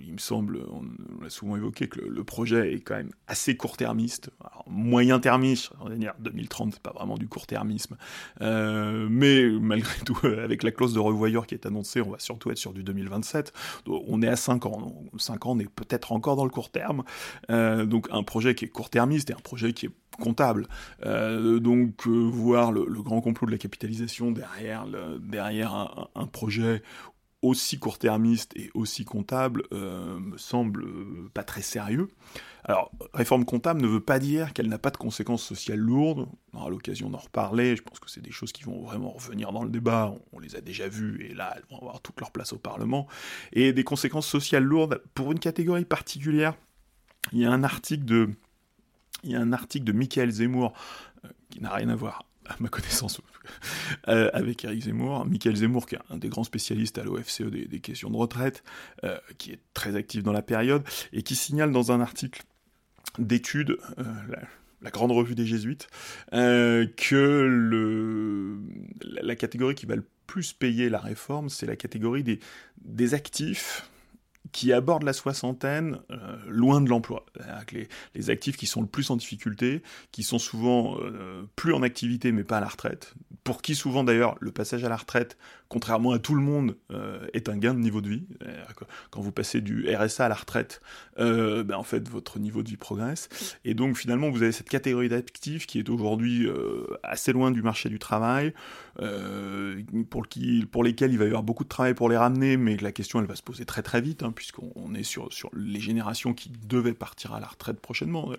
Il 0.00 0.12
me 0.14 0.18
semble, 0.18 0.60
on, 0.70 0.84
l'a 1.22 1.30
souvent 1.30 1.56
évoqué, 1.56 1.88
que 1.88 2.00
le 2.00 2.24
projet 2.28 2.74
est 2.74 2.80
quand 2.80 2.94
même 2.94 3.10
assez 3.26 3.56
court-termiste, 3.56 4.30
moyen 4.66 5.18
termiste, 5.18 5.70
on 5.80 5.88
va 5.88 5.96
dire 5.96 6.14
2030 6.20 6.74
c'est 6.74 6.82
pas 6.82 6.92
vraiment 6.92 7.16
du 7.16 7.26
court-termisme, 7.26 7.96
euh, 8.42 9.08
mais 9.10 9.48
malgré 9.48 9.98
tout 10.04 10.18
avec 10.24 10.62
la 10.62 10.70
clause 10.70 10.92
de 10.92 11.00
revoyure 11.00 11.46
qui 11.46 11.54
est 11.54 11.66
annoncée, 11.66 12.00
on 12.02 12.10
va 12.10 12.18
surtout 12.18 12.50
être 12.50 12.58
sur 12.58 12.72
du 12.72 12.84
2027, 12.84 13.52
on 13.86 14.22
est 14.22 14.28
à 14.28 14.36
5 14.36 14.66
ans, 14.66 14.92
5 15.16 15.46
ans 15.46 15.52
on 15.52 15.58
est 15.58 15.68
peut-être 15.68 16.12
encore 16.12 16.36
dans 16.36 16.44
le 16.44 16.50
court 16.50 16.70
terme, 16.70 17.02
euh, 17.50 17.86
donc 17.86 18.06
un 18.12 18.22
projet 18.22 18.54
qui 18.54 18.66
est 18.66 18.68
court-termiste 18.68 19.30
et 19.30 19.32
un 19.32 19.40
projet 19.42 19.72
qui 19.72 19.86
est 19.86 19.90
comptable. 20.20 20.66
Euh, 21.06 21.60
donc 21.60 22.06
voir 22.06 22.72
le, 22.72 22.84
grand 23.02 23.20
complot 23.20 23.46
de 23.46 23.52
la 23.52 23.58
capitalisation 23.58 24.32
derrière, 24.32 24.86
derrière 25.20 26.08
un, 26.14 26.26
projet 26.26 26.82
aussi 27.42 27.78
court-termiste 27.78 28.52
et 28.56 28.70
aussi 28.74 29.04
comptable 29.04 29.62
euh, 29.72 30.18
me 30.18 30.36
semble 30.36 30.82
euh, 30.84 31.30
pas 31.32 31.44
très 31.44 31.62
sérieux. 31.62 32.08
Alors, 32.64 32.90
réforme 33.14 33.44
comptable 33.44 33.80
ne 33.80 33.86
veut 33.86 34.00
pas 34.00 34.18
dire 34.18 34.52
qu'elle 34.52 34.68
n'a 34.68 34.78
pas 34.78 34.90
de 34.90 34.96
conséquences 34.96 35.44
sociales 35.44 35.78
lourdes. 35.78 36.28
On 36.52 36.58
aura 36.58 36.70
l'occasion 36.70 37.08
d'en 37.08 37.18
reparler. 37.18 37.76
Je 37.76 37.82
pense 37.82 38.00
que 38.00 38.10
c'est 38.10 38.20
des 38.20 38.32
choses 38.32 38.52
qui 38.52 38.64
vont 38.64 38.82
vraiment 38.82 39.10
revenir 39.10 39.52
dans 39.52 39.62
le 39.62 39.70
débat. 39.70 40.14
On, 40.32 40.40
les 40.40 40.56
a 40.56 40.60
déjà 40.60 40.88
vues 40.88 41.24
et 41.24 41.34
là, 41.34 41.54
elles 41.56 41.64
vont 41.70 41.78
avoir 41.78 42.00
toute 42.00 42.18
leur 42.20 42.32
place 42.32 42.52
au 42.52 42.58
Parlement. 42.58 43.06
Et 43.52 43.72
des 43.72 43.84
conséquences 43.84 44.26
sociales 44.26 44.64
lourdes 44.64 45.02
pour 45.14 45.32
une 45.32 45.38
catégorie 45.38 45.84
particulière. 45.84 46.54
Il 47.32 47.38
y 47.38 47.44
a 47.44 47.52
un 47.52 47.62
article 47.62 48.04
de, 48.04 48.30
il 49.22 49.30
y 49.30 49.36
a 49.36 49.40
un 49.40 49.52
article 49.52 49.84
de 49.84 49.92
Michael 49.92 50.30
Zemmour 50.30 50.72
euh, 51.24 51.28
qui 51.50 51.62
n'a 51.62 51.72
rien 51.72 51.88
à 51.88 51.96
voir 51.96 52.27
à 52.48 52.56
ma 52.60 52.68
connaissance, 52.68 53.20
euh, 54.08 54.30
avec 54.32 54.64
Eric 54.64 54.84
Zemmour. 54.84 55.24
Michael 55.26 55.56
Zemmour, 55.56 55.86
qui 55.86 55.94
est 55.94 56.00
un 56.10 56.16
des 56.16 56.28
grands 56.28 56.44
spécialistes 56.44 56.98
à 56.98 57.04
l'OFCE 57.04 57.42
des, 57.42 57.80
questions 57.80 58.10
de 58.10 58.16
retraite, 58.16 58.64
euh, 59.04 59.18
qui 59.38 59.52
est 59.52 59.60
très 59.74 59.96
actif 59.96 60.22
dans 60.22 60.32
la 60.32 60.42
période, 60.42 60.82
et 61.12 61.22
qui 61.22 61.36
signale 61.36 61.72
dans 61.72 61.92
un 61.92 62.00
article 62.00 62.42
d'études, 63.18 63.78
euh, 63.98 64.04
la, 64.80 64.90
grande 64.90 65.12
revue 65.12 65.34
des 65.34 65.46
jésuites, 65.46 65.88
que 66.30 66.98
la, 69.02 69.36
catégorie 69.36 69.74
qui 69.74 69.86
va 69.86 69.96
le 69.96 70.04
plus 70.26 70.52
payer 70.52 70.88
la 70.88 71.00
réforme, 71.00 71.48
c'est 71.48 71.66
la 71.66 71.76
catégorie 71.76 72.22
des 72.78 73.14
actifs 73.14 73.88
qui 74.52 74.72
abordent 74.72 75.04
la 75.04 75.12
soixantaine 75.12 75.98
euh, 76.10 76.36
loin 76.48 76.80
de 76.80 76.88
l'emploi. 76.88 77.26
Les, 77.72 77.88
les, 78.14 78.30
actifs 78.30 78.56
qui 78.56 78.66
sont 78.66 78.80
le 78.80 78.86
plus 78.86 79.10
en 79.10 79.16
difficulté, 79.16 79.82
qui 80.12 80.22
sont 80.22 80.38
souvent 80.38 80.98
euh, 81.00 81.42
plus 81.56 81.74
en 81.74 81.82
activité 81.82 82.32
mais 82.32 82.44
pas 82.44 82.58
à 82.58 82.60
la 82.60 82.68
retraite, 82.68 83.14
pour 83.44 83.62
qui 83.62 83.74
souvent 83.74 84.04
d'ailleurs 84.04 84.36
le 84.40 84.50
passage 84.50 84.84
à 84.84 84.88
la 84.88 84.96
retraite, 84.96 85.36
contrairement 85.68 86.12
à 86.12 86.18
tout 86.18 86.34
le 86.34 86.40
monde, 86.40 86.76
euh, 86.90 87.26
est 87.32 87.48
un 87.48 87.56
gain 87.56 87.74
de 87.74 87.80
niveau 87.80 88.00
de 88.00 88.08
vie. 88.08 88.26
Quand 89.10 89.20
vous 89.20 89.32
passez 89.32 89.60
du 89.60 89.86
RSA 89.94 90.26
à 90.26 90.28
la 90.28 90.34
retraite, 90.34 90.80
ben 91.16 91.74
en 91.74 91.82
fait 91.82 92.08
votre 92.08 92.38
niveau 92.38 92.62
de 92.62 92.68
vie 92.68 92.76
progresse. 92.76 93.28
Et 93.64 93.74
donc 93.74 93.96
finalement 93.96 94.30
vous 94.30 94.42
avez 94.42 94.52
cette 94.52 94.68
catégorie 94.68 95.08
d'actifs 95.08 95.66
qui 95.66 95.78
est 95.78 95.88
aujourd'hui 95.88 96.48
assez 97.02 97.32
loin 97.32 97.50
du 97.50 97.62
marché 97.62 97.88
du 97.88 97.98
travail, 97.98 98.54
pour, 100.10 100.84
lesquels 100.84 101.12
il 101.12 101.18
va 101.18 101.24
y 101.24 101.28
avoir 101.28 101.42
beaucoup 101.42 101.64
de 101.64 101.68
travail 101.68 101.94
pour 101.94 102.08
les 102.08 102.16
ramener, 102.16 102.56
mais 102.56 102.76
la 102.76 102.92
question 102.92 103.20
elle 103.20 103.26
va 103.26 103.36
se 103.36 103.42
poser 103.42 103.64
très 103.64 103.82
très 103.82 104.00
vite. 104.00 104.22
Hein, 104.22 104.32
puisqu'on 104.32 104.94
est 104.94 105.02
sur, 105.02 105.28
les 105.52 105.80
générations 105.80 106.34
qui 106.34 106.50
devaient 106.50 106.94
partir 106.94 107.34
à 107.34 107.40
la 107.40 107.46
retraite 107.46 107.80
prochainement, 107.80 108.32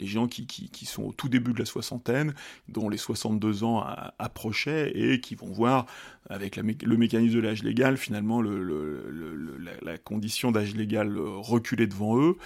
les, 0.00 0.06
gens 0.06 0.28
qui, 0.28 0.70
sont 0.84 1.04
au 1.04 1.12
tout 1.12 1.28
début 1.28 1.52
de 1.52 1.58
la 1.58 1.64
soixantaine, 1.64 2.34
dont 2.68 2.88
les 2.88 2.98
62 2.98 3.64
ans 3.64 3.84
approchaient, 4.18 4.92
et 4.94 5.20
qui 5.20 5.34
vont 5.34 5.50
voir, 5.50 5.86
avec 6.28 6.56
le 6.84 6.96
mécanisme 6.96 7.36
de 7.36 7.40
l'âge 7.40 7.62
légal, 7.62 7.96
finalement, 7.96 8.40
le, 8.40 8.62
la, 9.82 9.98
condition 9.98 10.52
d'âge 10.52 10.74
légal 10.74 11.16
reculer 11.18 11.86
devant 11.86 12.18
eux, 12.20 12.36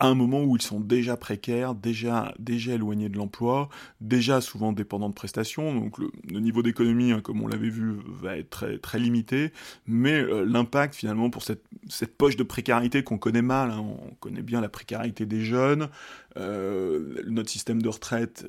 à 0.00 0.06
un 0.06 0.14
moment 0.14 0.42
où 0.42 0.56
ils 0.56 0.62
sont 0.62 0.80
déjà 0.80 1.16
précaires, 1.18 1.74
déjà, 1.74 2.34
déjà 2.38 2.72
éloignés 2.72 3.10
de 3.10 3.18
l'emploi, 3.18 3.68
déjà 4.00 4.40
souvent 4.40 4.72
dépendants 4.72 5.10
de 5.10 5.14
prestations, 5.14 5.74
donc 5.74 5.98
le, 5.98 6.40
niveau 6.40 6.62
d'économie, 6.62 7.12
hein, 7.12 7.20
comme 7.20 7.42
on 7.42 7.46
l'avait 7.46 7.68
vu, 7.68 7.98
va 8.06 8.38
être 8.38 8.48
très, 8.48 8.78
très 8.78 8.98
limité, 8.98 9.52
mais 9.86 10.18
euh, 10.18 10.44
l'impact 10.44 10.94
finalement 10.94 11.28
pour 11.28 11.42
cette, 11.42 11.62
cette 11.88 12.16
poche 12.16 12.36
de 12.36 12.42
précarité 12.42 13.04
qu'on 13.04 13.18
connaît 13.18 13.42
mal, 13.42 13.70
hein, 13.70 13.84
on 13.84 14.14
connaît 14.14 14.42
bien 14.42 14.62
la 14.62 14.70
précarité 14.70 15.26
des 15.26 15.42
jeunes, 15.42 15.90
euh, 16.38 17.22
notre 17.26 17.50
système 17.50 17.82
de 17.82 17.88
retraite 17.88 18.46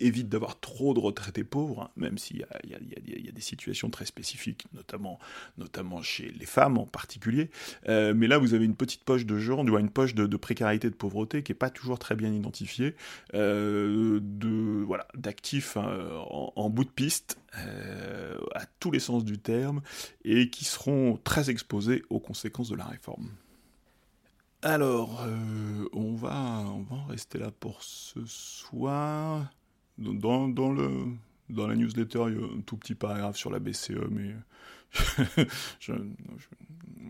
évite 0.00 0.28
d'avoir 0.28 0.58
trop 0.60 0.94
de 0.94 1.00
retraités 1.00 1.44
pauvres, 1.44 1.82
hein, 1.82 1.90
même 1.96 2.18
s'il 2.18 2.38
y, 2.38 2.42
a 2.42 3.32
des 3.32 3.40
situations 3.40 3.90
très 3.90 4.04
spécifiques, 4.04 4.66
notamment, 4.74 5.18
notamment 5.58 6.02
chez 6.02 6.30
les 6.38 6.46
femmes 6.46 6.78
en 6.78 6.86
particulier. 6.86 7.50
Euh, 7.88 8.12
mais 8.14 8.26
là, 8.26 8.38
vous 8.38 8.54
avez 8.54 8.64
une 8.64 8.76
petite 8.76 9.04
poche 9.04 9.26
de 9.26 9.38
gens, 9.38 9.64
une 9.64 9.90
poche 9.90 10.14
de, 10.14 10.36
précarité, 10.36 10.90
de 10.90 10.94
pauvreté 10.94 11.42
qui 11.42 11.52
n'est 11.52 11.58
pas 11.58 11.70
toujours 11.70 11.98
très 11.98 12.14
bien 12.14 12.32
identifiée, 12.32 12.94
euh, 13.34 14.20
voilà, 14.86 15.06
d'actifs 15.14 15.76
hein, 15.76 15.88
en, 16.28 16.70
bout 16.70 16.84
de 16.84 16.90
piste, 16.90 17.38
euh, 17.58 18.38
à 18.54 18.66
tous 18.78 18.90
les 18.90 19.00
sens 19.00 19.24
du 19.24 19.38
terme, 19.38 19.80
et 20.24 20.50
qui 20.50 20.64
seront 20.64 21.18
très 21.22 21.50
exposés 21.50 22.02
aux 22.10 22.20
conséquences 22.20 22.68
de 22.68 22.76
la 22.76 22.84
réforme. 22.84 23.30
Alors, 24.62 25.26
on, 25.92 26.14
va, 26.14 26.64
on 26.66 26.82
va 26.82 26.96
en 26.96 27.06
rester 27.06 27.38
là 27.38 27.50
pour 27.50 27.82
ce 27.82 28.20
soir. 28.26 29.50
Dans, 30.00 31.66
la 31.66 31.76
newsletter, 31.76 32.24
il 32.28 32.34
y 32.34 32.42
a 32.42 32.46
un 32.46 32.60
tout 32.62 32.76
petit 32.76 32.94
paragraphe 32.94 33.36
sur 33.36 33.50
la 33.50 33.58
BCE, 33.58 34.08
mais 34.10 34.34
je, 35.80 35.92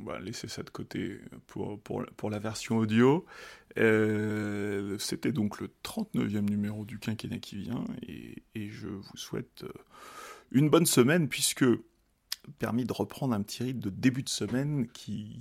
on 0.00 0.04
va 0.04 0.18
laisser 0.20 0.48
ça 0.48 0.62
de 0.62 0.70
côté 0.70 1.20
pour, 1.46 2.30
la 2.30 2.38
version 2.38 2.78
audio. 2.78 3.24
Euh, 3.78 4.98
c'était 4.98 5.32
donc 5.32 5.60
le 5.60 5.70
39e 5.84 6.48
numéro 6.48 6.84
du 6.84 6.98
quinquennat 6.98 7.38
qui 7.38 7.56
vient, 7.56 7.84
et, 8.02 8.42
je 8.54 8.88
vous 8.88 9.16
souhaite 9.16 9.64
euh, 9.64 9.72
une 10.50 10.68
bonne 10.68 10.86
semaine, 10.86 11.28
puisque 11.28 11.64
permis 12.58 12.84
de 12.84 12.92
reprendre 12.92 13.34
un 13.34 13.42
petit 13.42 13.62
rythme 13.62 13.80
de 13.80 13.90
début 13.90 14.22
de 14.22 14.28
semaine 14.28 14.88
qui, 14.88 15.40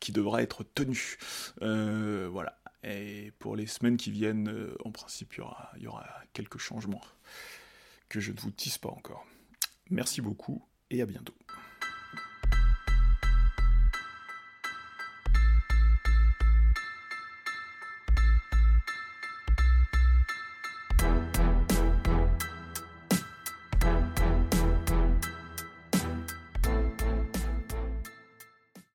qui 0.00 0.12
devra 0.12 0.42
être 0.42 0.64
tenu. 0.64 1.18
Euh, 1.62 2.28
voilà. 2.30 2.59
Et 2.82 3.32
pour 3.38 3.56
les 3.56 3.66
semaines 3.66 3.96
qui 3.96 4.10
viennent, 4.10 4.48
euh, 4.48 4.74
en 4.84 4.90
principe, 4.90 5.34
il 5.34 5.38
y, 5.38 5.40
aura, 5.42 5.70
il 5.76 5.82
y 5.82 5.86
aura 5.86 6.06
quelques 6.32 6.58
changements 6.58 7.02
que 8.08 8.20
je 8.20 8.32
ne 8.32 8.40
vous 8.40 8.50
tisse 8.50 8.78
pas 8.78 8.88
encore. 8.88 9.26
Merci 9.90 10.20
beaucoup 10.20 10.64
et 10.90 11.02
à 11.02 11.06
bientôt. 11.06 11.34